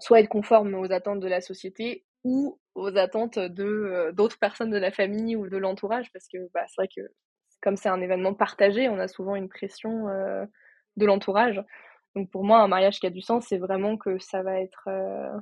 soit 0.00 0.20
être 0.20 0.28
conforme 0.28 0.74
aux 0.74 0.90
attentes 0.90 1.20
de 1.20 1.28
la 1.28 1.40
société 1.40 2.04
ou 2.24 2.58
aux 2.74 2.96
attentes 2.96 3.38
de 3.38 4.10
d'autres 4.12 4.38
personnes 4.38 4.70
de 4.70 4.78
la 4.78 4.90
famille 4.90 5.36
ou 5.36 5.48
de 5.48 5.56
l'entourage, 5.56 6.10
parce 6.12 6.26
que 6.28 6.38
bah, 6.52 6.62
c'est 6.66 6.76
vrai 6.76 6.88
que 6.88 7.02
comme 7.62 7.76
c'est 7.76 7.88
un 7.88 8.00
événement 8.00 8.34
partagé, 8.34 8.88
on 8.88 8.98
a 8.98 9.06
souvent 9.08 9.36
une 9.36 9.48
pression 9.48 10.06
de 10.96 11.06
l'entourage. 11.06 11.62
Donc 12.16 12.30
pour 12.30 12.44
moi, 12.44 12.60
un 12.60 12.68
mariage 12.68 12.98
qui 12.98 13.06
a 13.06 13.10
du 13.10 13.20
sens, 13.20 13.44
c'est 13.46 13.58
vraiment 13.58 13.98
que 13.98 14.18
ça 14.18 14.42
va 14.42 14.58
être 14.58 14.88
euh, 14.88 15.38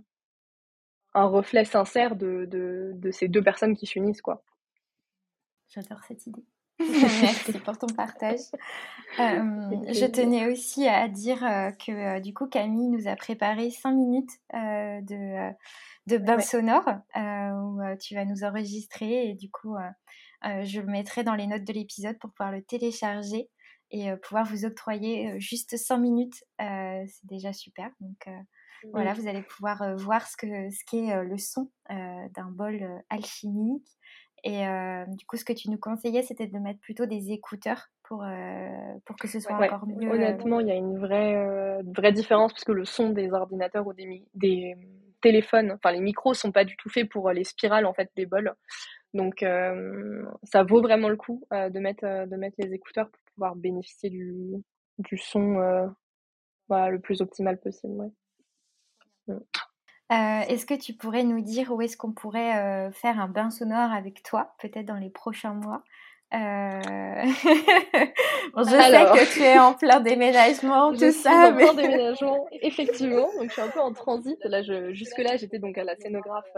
un 1.14 1.27
reflet 1.27 1.64
sincère 1.64 2.16
de, 2.16 2.49
de, 2.51 3.11
ces 3.12 3.29
deux 3.29 3.43
personnes 3.43 3.77
qui 3.77 3.87
s'unissent. 3.87 4.20
quoi. 4.20 4.43
J'adore 5.68 6.03
cette 6.09 6.27
idée. 6.27 6.45
Merci 6.81 7.53
pour 7.61 7.79
ton 7.79 7.87
partage. 7.87 8.41
Euh, 9.20 9.70
je 9.93 10.07
tenais 10.07 10.51
aussi 10.51 10.89
à 10.89 11.07
dire 11.07 11.45
euh, 11.45 11.70
que 11.70 12.18
du 12.18 12.35
coup 12.35 12.49
Camille 12.49 12.89
nous 12.89 13.07
a 13.07 13.14
préparé 13.14 13.70
cinq 13.70 13.93
minutes 13.93 14.33
de, 14.53 15.53
de 16.09 16.18
bain 16.18 16.41
sonore 16.41 16.89
où 17.14 17.81
tu 18.01 18.16
vas 18.16 18.25
nous 18.25 18.43
enregistrer 18.43 19.29
et 19.29 19.35
du 19.35 19.53
coup 19.53 19.77
je 20.43 20.81
le 20.81 20.87
mettrai 20.89 21.22
dans 21.22 21.37
les 21.37 21.47
notes 21.47 21.62
de 21.62 21.72
l'épisode 21.72 22.18
pour 22.18 22.33
pouvoir 22.33 22.51
le 22.51 22.64
télécharger 22.64 23.49
et 23.91 24.14
pouvoir 24.22 24.47
vous 24.47 24.64
octroyer 24.64 25.39
juste 25.39 25.76
100 25.76 25.99
minutes, 25.99 26.45
c'est 26.59 27.24
déjà 27.24 27.53
super. 27.53 27.91
Donc 28.01 28.28
voilà, 28.93 29.12
vous 29.14 29.28
allez 29.28 29.43
pouvoir 29.43 29.97
voir 29.97 30.26
ce 30.26 30.37
qu'est 30.37 30.70
ce 30.70 30.85
qu'est 30.91 31.22
le 31.22 31.39
son 31.39 31.70
d'un 31.89 32.51
bol 32.51 33.03
alchimique. 33.11 33.89
Et 34.43 34.64
du 35.09 35.24
coup, 35.26 35.37
ce 35.37 35.45
que 35.45 35.53
tu 35.53 35.70
nous 35.70 35.78
conseillais, 35.78 36.22
c'était 36.22 36.47
de 36.47 36.59
mettre 36.59 36.80
plutôt 36.80 37.07
des 37.07 37.32
écouteurs 37.32 37.89
pour, 38.03 38.24
pour 39.07 39.16
que 39.16 39.28
ce 39.28 39.41
soit 39.41 39.57
encore 39.57 39.87
mieux. 39.87 40.11
Honnêtement, 40.11 40.61
il 40.61 40.68
y 40.68 40.72
a 40.72 40.76
une 40.76 40.99
vraie, 40.99 41.82
vraie 41.85 42.12
différence 42.12 42.53
parce 42.53 42.64
que 42.64 42.72
le 42.72 42.85
son 42.85 43.11
des 43.11 43.32
ordinateurs 43.32 43.87
ou 43.87 43.95
des, 43.95 44.24
des 44.35 44.76
téléphones, 45.22 45.72
enfin 45.72 45.93
les 45.93 46.01
micros 46.01 46.35
sont 46.35 46.53
pas 46.53 46.64
du 46.64 46.76
tout 46.76 46.91
faits 46.91 47.09
pour 47.09 47.30
les 47.30 47.45
spirales 47.45 47.87
en 47.87 47.95
fait 47.95 48.11
des 48.16 48.26
bols. 48.26 48.55
Donc 49.14 49.45
ça 50.43 50.62
vaut 50.64 50.82
vraiment 50.82 51.09
le 51.09 51.16
coup 51.16 51.43
de 51.51 51.78
mettre 51.78 52.28
de 52.28 52.37
mettre 52.37 52.57
les 52.59 52.74
écouteurs 52.74 53.09
pour 53.09 53.24
pouvoir 53.35 53.57
bénéficier 53.57 54.11
du, 54.11 54.55
du 54.99 55.18
son 55.18 55.57
euh, 55.59 55.87
le 56.70 56.99
plus 56.99 57.20
optimal 57.20 57.59
possible. 57.59 58.11
Mm. 59.26 59.35
Euh, 60.12 60.41
est-ce 60.49 60.66
que 60.66 60.74
tu 60.74 60.93
pourrais 60.93 61.24
nous 61.24 61.41
dire 61.41 61.72
où 61.72 61.80
est-ce 61.80 61.97
qu'on 61.97 62.12
pourrait 62.12 62.59
euh, 62.59 62.93
faire 62.93 63.18
un 63.18 63.28
bain 63.28 63.51
sonore 63.51 63.91
avec 63.91 64.22
toi, 64.22 64.55
peut-être 64.59 64.85
dans 64.85 64.97
les 64.97 65.11
prochains 65.11 65.55
mois? 65.55 65.82
Je 66.32 66.41
sais 68.70 69.05
que 69.14 69.35
tu 69.35 69.41
es 69.41 69.59
en 69.59 69.72
plein 69.74 70.01
déménagement, 70.01 70.93
tout 70.99 71.12
ça. 71.12 71.51
En 71.51 71.55
plein 71.55 71.74
déménagement, 71.74 72.49
effectivement. 72.61 73.28
Donc 73.39 73.49
je 73.49 73.53
suis 73.53 73.62
un 73.62 73.68
peu 73.68 73.78
en 73.78 73.93
transit. 73.93 74.37
Là, 74.43 74.62
je... 74.62 74.93
jusque 74.93 75.18
là, 75.18 75.37
j'étais 75.37 75.61
donc 75.61 75.78
à 75.78 75.85
la 75.85 75.95
scénographe 75.95 76.53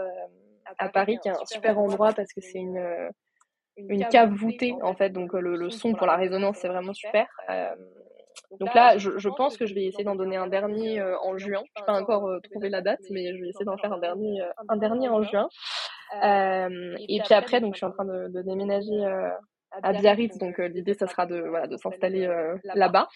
à 0.79 0.89
Paris, 0.89 1.19
qui 1.21 1.27
est 1.27 1.31
un 1.31 1.45
super 1.45 1.77
endroit 1.77 2.11
parce 2.13 2.33
que 2.33 2.41
c'est 2.41 2.57
une 2.57 3.11
une 3.77 4.05
cave 4.07 4.31
voûtée 4.33 4.75
en 4.81 4.93
fait, 4.93 5.09
donc 5.09 5.33
le, 5.33 5.55
le 5.55 5.69
son 5.69 5.93
pour 5.93 6.07
la 6.07 6.15
résonance 6.15 6.57
c'est 6.57 6.67
vraiment 6.67 6.93
super. 6.93 7.27
Euh, 7.49 7.69
donc 8.59 8.73
là, 8.73 8.97
je, 8.97 9.17
je, 9.17 9.29
pense 9.29 9.57
que 9.57 9.65
je 9.65 9.73
vais 9.73 9.85
essayer 9.85 10.03
d'en 10.03 10.15
donner 10.15 10.37
un 10.37 10.47
dernier 10.47 10.99
euh, 10.99 11.17
en 11.23 11.37
juin. 11.37 11.63
Je 11.75 11.81
n'ai 11.81 11.85
pas 11.85 11.93
encore 11.93 12.27
euh, 12.27 12.39
trouvé 12.39 12.69
la 12.69 12.81
date, 12.81 12.99
mais 13.09 13.35
je 13.35 13.41
vais 13.41 13.49
essayer 13.49 13.65
d'en 13.65 13.77
faire 13.77 13.93
un 13.93 13.99
dernier, 13.99 14.41
un 14.69 14.77
dernier 14.77 15.09
en 15.09 15.21
juin. 15.23 15.47
et 16.21 17.21
puis 17.23 17.33
après, 17.33 17.61
donc 17.61 17.73
je 17.73 17.77
suis 17.77 17.85
en 17.85 17.91
train 17.91 18.05
de, 18.05 18.27
de 18.29 18.41
déménager 18.41 19.03
à 19.83 19.91
Biarritz, 19.93 20.37
donc 20.37 20.57
l'idée 20.59 20.93
ça 20.93 21.07
sera 21.07 21.25
de 21.25 21.39
voilà 21.39 21.67
de 21.67 21.77
s'installer 21.77 22.27
là-bas. 22.63 23.07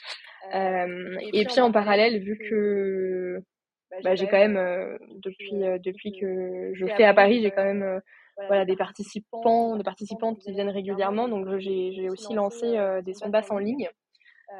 et 0.53 1.45
puis 1.45 1.61
en 1.61 1.71
parallèle, 1.71 2.19
vu 2.19 2.37
que 2.49 3.39
bah, 4.03 4.15
j'ai 4.15 4.27
quand 4.27 4.39
même 4.39 4.97
depuis 5.23 5.51
depuis 5.83 6.19
que 6.19 6.71
je 6.73 6.85
fais 6.97 7.05
à 7.05 7.13
Paris, 7.13 7.41
j'ai 7.41 7.51
quand 7.51 7.63
même 7.63 8.01
voilà, 8.47 8.65
des 8.65 8.75
participants, 8.75 9.75
des 9.75 9.83
participantes 9.83 10.39
qui 10.39 10.51
viennent 10.51 10.69
régulièrement. 10.69 11.27
Donc 11.27 11.47
j'ai 11.57 12.09
aussi 12.09 12.33
lancé 12.33 12.77
euh, 12.77 13.01
des 13.01 13.13
basses 13.27 13.51
en 13.51 13.57
ligne. 13.57 13.89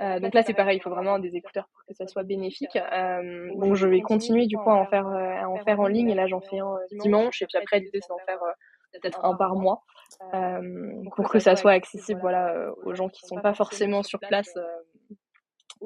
Euh, 0.02 0.22
donc 0.22 0.34
là 0.34 0.42
c'est 0.42 0.54
pareil, 0.54 0.78
il 0.78 0.82
faut 0.82 0.90
vraiment 0.90 1.20
des 1.20 1.36
écouteurs 1.36 1.68
pour 1.74 1.84
que 1.86 1.94
ça 1.94 2.08
soit 2.08 2.24
bénéfique. 2.24 2.78
Euh, 2.78 3.50
donc 3.56 3.76
je 3.76 3.88
vais 3.88 4.02
continuer 4.02 4.48
du 4.48 4.58
coup 4.58 4.70
à 4.70 4.76
en 4.76 4.86
faire, 4.86 5.08
à 5.08 5.50
en 5.50 5.58
faire 5.58 5.80
en 5.82 5.88
ligne 5.88 6.10
et 6.10 6.16
là 6.16 6.28
j'en 6.28 6.40
fais 6.40 6.60
un 6.60 6.78
dimanche 7.02 7.42
et 7.42 7.46
puis 7.46 7.58
après 7.58 7.80
l'idée 7.80 8.00
c'est 8.02 8.08
d'en 8.08 8.18
faire 8.20 8.40
peut-être 8.94 9.26
un 9.26 9.36
par 9.36 9.56
mois 9.56 9.84
pour 11.16 11.30
que 11.30 11.40
ça 11.40 11.58
soit 11.58 11.72
accessible 11.72 12.22
voilà 12.22 12.72
aux 12.86 12.94
gens 12.94 13.10
qui 13.10 13.26
sont 13.28 13.42
pas 13.42 13.54
forcément 13.54 14.02
sur 14.02 14.20
place 14.20 14.54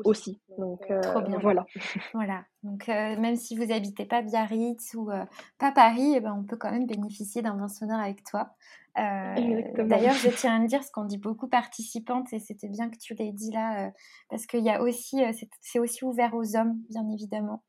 aussi. 0.04 0.41
Donc 0.58 0.82
euh, 0.91 1.02
voilà. 1.41 1.66
Voilà. 2.14 2.43
Donc 2.64 2.89
euh, 2.89 3.18
même 3.18 3.36
si 3.36 3.56
vous 3.56 3.72
habitez 3.72 4.06
pas 4.06 4.22
Biarritz 4.22 4.93
ou 4.96 5.10
euh, 5.12 5.26
pas 5.58 5.72
Paris, 5.72 6.14
eh 6.16 6.20
ben, 6.20 6.34
on 6.38 6.43
peut 6.43 6.58
quand 6.58 6.72
même 6.72 6.88
bénéficier 6.88 7.41
d'un 7.41 7.56
vin 7.56 7.68
sonore 7.68 8.00
avec 8.00 8.24
toi. 8.24 8.56
D'ailleurs, 8.96 10.14
je 10.14 10.30
tiens 10.38 10.56
à 10.56 10.60
le 10.60 10.68
dire, 10.68 10.84
ce 10.84 10.91
qu'on 10.91 11.06
dit 11.06 11.18
beaucoup 11.18 11.48
participante, 11.48 12.32
et 12.34 12.39
c'était 12.39 12.70
bien 12.70 12.89
que 12.89 12.98
tu 12.98 13.14
l'aies 13.14 13.34
dit 13.34 13.52
là, 13.52 13.91
parce 14.30 14.46
qu'il 14.46 14.64
y 14.64 14.70
a 14.70 14.82
aussi, 14.82 15.22
c'est 15.60 15.80
aussi 15.80 16.06
ouvert 16.06 16.34
aux 16.34 16.56
hommes, 16.56 16.80
bien 16.89 17.08
évidemment. 17.10 17.64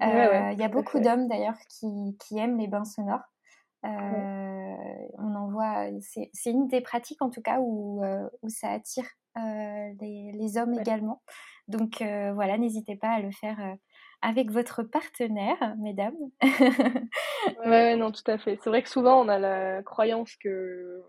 Il 0.00 0.56
y 0.58 0.62
a 0.62 0.68
beaucoup 0.68 0.98
d'hommes 0.98 1.28
d'ailleurs 1.28 1.58
qui, 1.68 2.16
qui, 2.18 2.38
aiment 2.38 2.56
les 2.56 2.66
bains 2.66 2.86
sonores. 2.86 3.20
On 3.82 5.34
en 5.34 5.50
voit, 5.50 5.88
c'est 6.00 6.50
une 6.50 6.66
des 6.68 6.80
pratiques 6.80 7.20
en 7.20 7.28
tout 7.28 7.42
cas 7.42 7.58
où, 7.60 8.02
où 8.40 8.48
ça 8.48 8.70
attire 8.70 9.04
les, 9.36 10.32
les, 10.32 10.56
hommes 10.56 10.78
également. 10.78 11.20
Donc 11.70 12.02
euh, 12.02 12.32
voilà, 12.34 12.58
n'hésitez 12.58 12.96
pas 12.96 13.10
à 13.10 13.20
le 13.20 13.30
faire 13.30 13.58
euh, 13.60 13.74
avec 14.22 14.50
votre 14.50 14.82
partenaire, 14.82 15.74
mesdames. 15.78 16.16
ouais, 17.64 17.96
non, 17.96 18.10
tout 18.10 18.28
à 18.28 18.38
fait. 18.38 18.58
C'est 18.62 18.70
vrai 18.70 18.82
que 18.82 18.88
souvent 18.88 19.24
on 19.24 19.28
a 19.28 19.38
la 19.38 19.82
croyance 19.82 20.34
que 20.36 21.02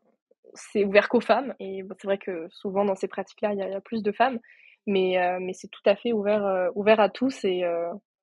c'est 0.54 0.86
ouvert 0.86 1.10
qu'aux 1.10 1.22
femmes, 1.22 1.56
et 1.60 1.84
c'est 2.00 2.08
vrai 2.08 2.18
que 2.18 2.48
souvent 2.52 2.86
dans 2.86 2.96
ces 2.96 3.08
pratiques-là, 3.08 3.54
il 3.54 3.60
y, 3.60 3.64
a 3.64 3.82
plus 3.82 4.04
de 4.04 4.12
femmes, 4.12 4.40
mais, 4.86 5.18
euh, 5.18 5.40
mais 5.42 5.54
c'est 5.54 5.70
tout 5.70 5.82
à 5.86 5.96
fait 5.96 6.14
ouvert, 6.14 6.70
ouvert 6.76 7.00
à 7.00 7.10
tous, 7.10 7.44
et 7.46 7.64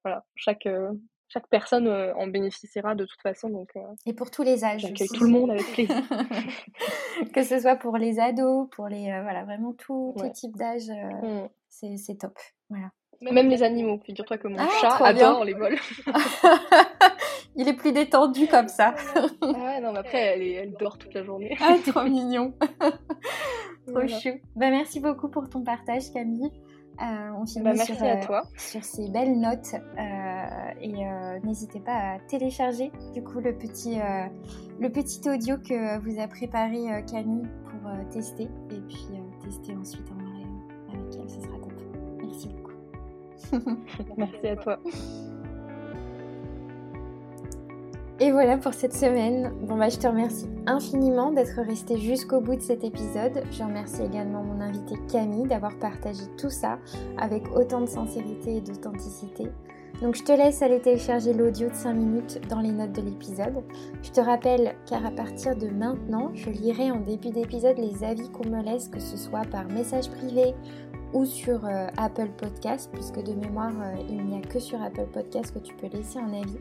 voilà, 0.05 0.25
chaque, 0.37 0.69
chaque 1.29 1.47
personne 1.49 1.89
en 1.89 2.27
bénéficiera 2.27 2.95
de 2.95 3.05
toute 3.05 3.21
façon. 3.21 3.51
Donc, 3.51 3.71
et 4.07 4.13
pour 4.13 4.31
tous 4.31 4.43
les 4.43 4.65
âges. 4.65 4.83
J'accueille 4.83 5.09
tout 5.09 5.25
le 5.25 5.31
monde 5.31 5.51
avec 5.51 5.67
plaisir. 5.73 5.97
que 7.35 7.43
ce 7.43 7.59
soit 7.61 7.77
pour 7.77 7.97
les 7.97 8.19
ados, 8.19 8.69
pour 8.71 8.89
les. 8.89 9.05
voilà, 9.23 9.45
vraiment 9.45 9.73
tout, 9.73 10.15
type 10.35 10.57
d'âge. 10.57 10.89
Mmh 10.89 11.49
c'est 11.69 12.19
top. 12.19 12.39
Voilà. 12.71 12.91
Même 13.21 13.49
les 13.49 13.63
animaux. 13.63 13.99
Figure-toi 14.05 14.39
que 14.39 14.49
mon 14.49 14.59
ah, 14.59 14.69
chat 14.81 15.05
adore 15.05 15.45
les 15.45 15.55
vols. 15.55 15.79
Il 17.57 17.69
est 17.69 17.75
plus 17.75 17.93
détendu 17.93 18.47
comme 18.47 18.69
ça. 18.69 18.95
ah 19.43 19.81
non, 19.81 19.93
mais 19.93 19.99
après, 19.99 20.19
elle, 20.19 20.43
elle, 20.43 20.75
dort 20.75 20.99
toute 20.99 21.15
la 21.15 21.25
journée. 21.25 21.57
ah, 21.61 21.75
trop 21.85 22.05
mignon. 22.05 22.55
trop 23.87 24.07
chou. 24.07 24.31
Bah, 24.55 24.71
merci 24.71 25.01
beaucoup 25.01 25.29
pour 25.29 25.49
ton 25.49 25.63
partage, 25.63 26.13
Camille. 26.13 26.53
Euh, 27.01 27.31
on 27.41 27.47
finit 27.47 27.65
bah, 27.65 27.75
merci 27.77 27.95
sur, 27.95 28.05
à 28.05 28.09
euh, 28.09 28.27
toi. 28.27 28.43
sur 28.57 28.83
ces 28.83 29.09
belles 29.09 29.39
notes 29.39 29.75
euh, 29.75 30.71
et 30.81 31.05
n'hésitez 31.45 31.79
pas 31.79 32.15
à 32.15 32.19
télécharger 32.29 32.91
du 33.15 33.23
coup 33.23 33.39
le 33.39 33.57
petit, 33.57 33.99
le 34.81 34.89
petit 34.91 35.21
audio 35.31 35.57
que 35.59 35.99
vous 36.01 36.21
a 36.21 36.27
préparé 36.27 37.05
Camille 37.11 37.47
pour 37.65 37.91
tester 38.11 38.49
et 38.71 38.81
puis 38.89 39.09
tester 39.45 39.77
ensuite 39.77 40.11
en 40.11 40.25
vrai 40.25 40.43
avec 40.89 41.17
elle, 41.21 41.31
ce 41.31 41.41
sera 41.41 41.59
Merci 44.17 44.47
à 44.47 44.57
toi. 44.57 44.79
Et 48.21 48.33
voilà 48.33 48.59
pour 48.59 48.75
cette 48.75 48.95
semaine. 48.95 49.53
Bon 49.63 49.77
bah 49.77 49.89
je 49.91 49.97
te 49.97 50.09
remercie 50.09 50.49
infiniment 50.67 51.31
d'être 51.31 51.61
resté 51.63 51.99
jusqu'au 51.99 52.41
bout 52.41 52.57
de 52.57 52.61
cet 52.61 52.83
épisode. 52.83 53.45
Je 53.53 53.63
remercie 53.63 54.03
également 54.03 54.43
mon 54.43 54.61
invité 54.61 54.97
Camille 55.09 55.47
d'avoir 55.47 55.79
partagé 55.79 56.25
tout 56.37 56.51
ça 56.51 56.81
avec 57.17 57.45
autant 57.55 57.81
de 57.81 57.87
sincérité 57.87 58.57
et 58.57 58.61
d'authenticité. 58.61 59.45
Donc 60.03 60.17
je 60.17 60.25
te 60.25 60.33
laisse 60.33 60.63
aller 60.63 60.81
télécharger 60.81 61.33
l'audio 61.33 61.69
de 61.69 61.75
5 61.75 61.93
minutes 61.93 62.41
dans 62.49 62.61
les 62.61 62.73
notes 62.73 62.93
de 62.93 63.03
l'épisode. 63.03 63.63
Je 64.03 64.11
te 64.11 64.21
rappelle 64.21 64.75
car 64.87 65.07
à 65.07 65.13
partir 65.13 65.57
de 65.57 65.69
maintenant, 65.69 66.31
je 66.35 66.51
lirai 66.51 66.91
en 66.91 67.01
début 67.01 67.31
d'épisode 67.31 67.79
les 67.79 68.03
avis 68.03 68.29
qu'on 68.31 68.49
me 68.49 68.63
laisse, 68.63 68.89
que 68.89 69.01
ce 69.01 69.17
soit 69.17 69.45
par 69.51 69.67
message 69.69 70.11
privé 70.11 70.55
ou 71.13 71.25
sur 71.25 71.65
euh, 71.65 71.87
Apple 71.97 72.31
Podcast, 72.37 72.91
puisque 72.93 73.23
de 73.23 73.33
mémoire, 73.33 73.73
euh, 73.81 73.95
il 74.09 74.25
n'y 74.25 74.37
a 74.37 74.41
que 74.41 74.59
sur 74.59 74.81
Apple 74.83 75.07
Podcast 75.13 75.53
que 75.53 75.59
tu 75.59 75.75
peux 75.75 75.89
laisser 75.89 76.19
un 76.19 76.33
avis. 76.33 76.59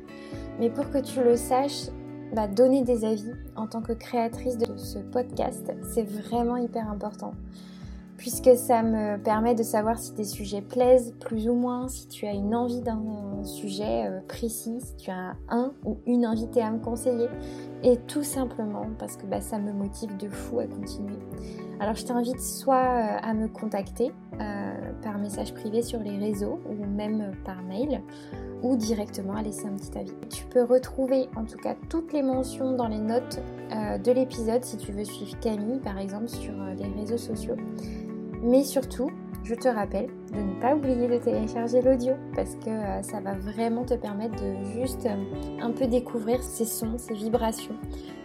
Mais 0.60 0.70
pour 0.70 0.90
que 0.90 1.00
tu 1.00 1.24
le 1.24 1.36
saches, 1.36 1.90
bah, 2.34 2.48
donner 2.48 2.84
des 2.84 3.06
avis 3.06 3.32
en 3.56 3.68
tant 3.68 3.82
que 3.82 3.94
créatrice 3.94 4.58
de 4.58 4.78
ce 4.78 5.00
podcast, 5.00 5.72
c'est 5.94 6.04
vraiment 6.04 6.58
hyper 6.58 6.90
important 6.90 7.34
puisque 8.18 8.56
ça 8.56 8.82
me 8.82 9.18
permet 9.18 9.56
de 9.56 9.64
savoir 9.64 10.00
si 10.00 10.14
tes 10.14 10.24
sujets 10.24 10.62
plaisent 10.62 11.14
plus 11.20 11.48
ou 11.48 11.54
moins, 11.54 11.88
si 11.88 12.08
tu 12.08 12.26
as 12.26 12.34
une 12.34 12.56
envie 12.56 12.82
d'un 12.82 13.44
sujet 13.44 14.08
euh, 14.08 14.20
précis, 14.28 14.80
si 14.82 14.96
tu 14.96 15.12
as 15.12 15.36
un 15.50 15.72
ou 15.86 15.98
une 16.06 16.26
invitée 16.26 16.62
à 16.62 16.72
me 16.72 16.80
conseiller, 16.80 17.28
et 17.84 17.98
tout 18.08 18.24
simplement 18.24 18.88
parce 18.98 19.18
que 19.18 19.26
bah, 19.26 19.42
ça 19.42 19.60
me 19.60 19.72
motive 19.72 20.16
de 20.18 20.30
fou 20.30 20.60
à 20.60 20.66
continuer. 20.66 21.20
Alors 21.80 21.96
je 21.96 22.06
t'invite 22.06 22.40
soit 22.40 22.76
euh, 22.76 23.18
à 23.22 23.34
me 23.34 23.48
contacter 23.48 24.12
euh, 24.40 24.92
par 25.04 25.18
message 25.18 25.54
privé 25.54 25.82
sur 25.82 26.00
les 26.00 26.18
réseaux 26.18 26.60
ou 26.70 26.86
même 26.86 27.32
par 27.46 27.62
mail 27.64 28.02
ou 28.64 28.76
directement 28.76 29.36
à 29.36 29.44
laisser 29.44 29.68
un 29.68 29.76
petit 29.76 29.98
avis. 29.98 30.14
Tu 30.30 30.46
peux 30.46 30.64
retrouver 30.64 31.30
en 31.36 31.46
tout 31.46 31.58
cas 31.58 31.76
toutes 31.90 32.14
les 32.14 32.24
mentions 32.24 32.76
dans 32.76 32.88
les 32.88 33.00
notes 33.00 33.40
de 33.70 34.12
l'épisode 34.12 34.64
si 34.64 34.78
tu 34.78 34.92
veux 34.92 35.04
suivre 35.04 35.40
Camille 35.40 35.80
par 35.80 36.00
exemple 36.00 36.28
sur 36.28 36.54
les 36.76 36.88
réseaux 37.00 37.18
sociaux. 37.18 37.56
Mais 38.42 38.64
surtout, 38.64 39.12
je 39.48 39.56
te 39.56 39.68
rappelle 39.68 40.08
de 40.34 40.42
ne 40.42 40.60
pas 40.60 40.76
oublier 40.76 41.08
de 41.08 41.18
télécharger 41.18 41.82
l'audio 41.82 42.14
parce 42.36 42.56
que 42.56 42.70
euh, 42.70 43.02
ça 43.02 43.22
va 43.22 43.34
vraiment 43.34 43.86
te 43.86 43.94
permettre 43.94 44.36
de 44.36 44.82
juste 44.82 45.06
euh, 45.06 45.62
un 45.62 45.72
peu 45.72 45.88
découvrir 45.88 46.44
ces 46.44 46.66
sons, 46.66 46.98
ces 46.98 47.14
vibrations 47.14 47.76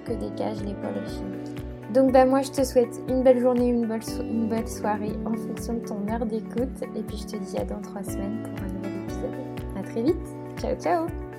que 0.04 0.12
dégage 0.12 0.62
l'épaule 0.64 1.06
chimique. 1.06 1.92
Donc 1.92 2.12
bah 2.12 2.24
moi 2.24 2.42
je 2.42 2.50
te 2.50 2.64
souhaite 2.64 3.00
une 3.08 3.22
belle 3.22 3.38
journée, 3.38 3.68
une 3.68 4.48
belle 4.48 4.68
soirée 4.68 5.12
en 5.24 5.34
fonction 5.34 5.74
de 5.74 5.86
ton 5.86 6.08
heure 6.08 6.26
d'écoute 6.26 6.82
et 6.96 7.02
puis 7.02 7.18
je 7.18 7.26
te 7.26 7.36
dis 7.36 7.56
à 7.58 7.64
dans 7.64 7.80
trois 7.80 8.02
semaines 8.02 8.42
pour 8.42 8.64
un 8.64 8.72
nouvel 8.72 9.04
épisode. 9.04 9.78
A 9.78 9.82
très 9.82 10.02
vite, 10.02 10.26
ciao 10.58 10.74
ciao 10.76 11.31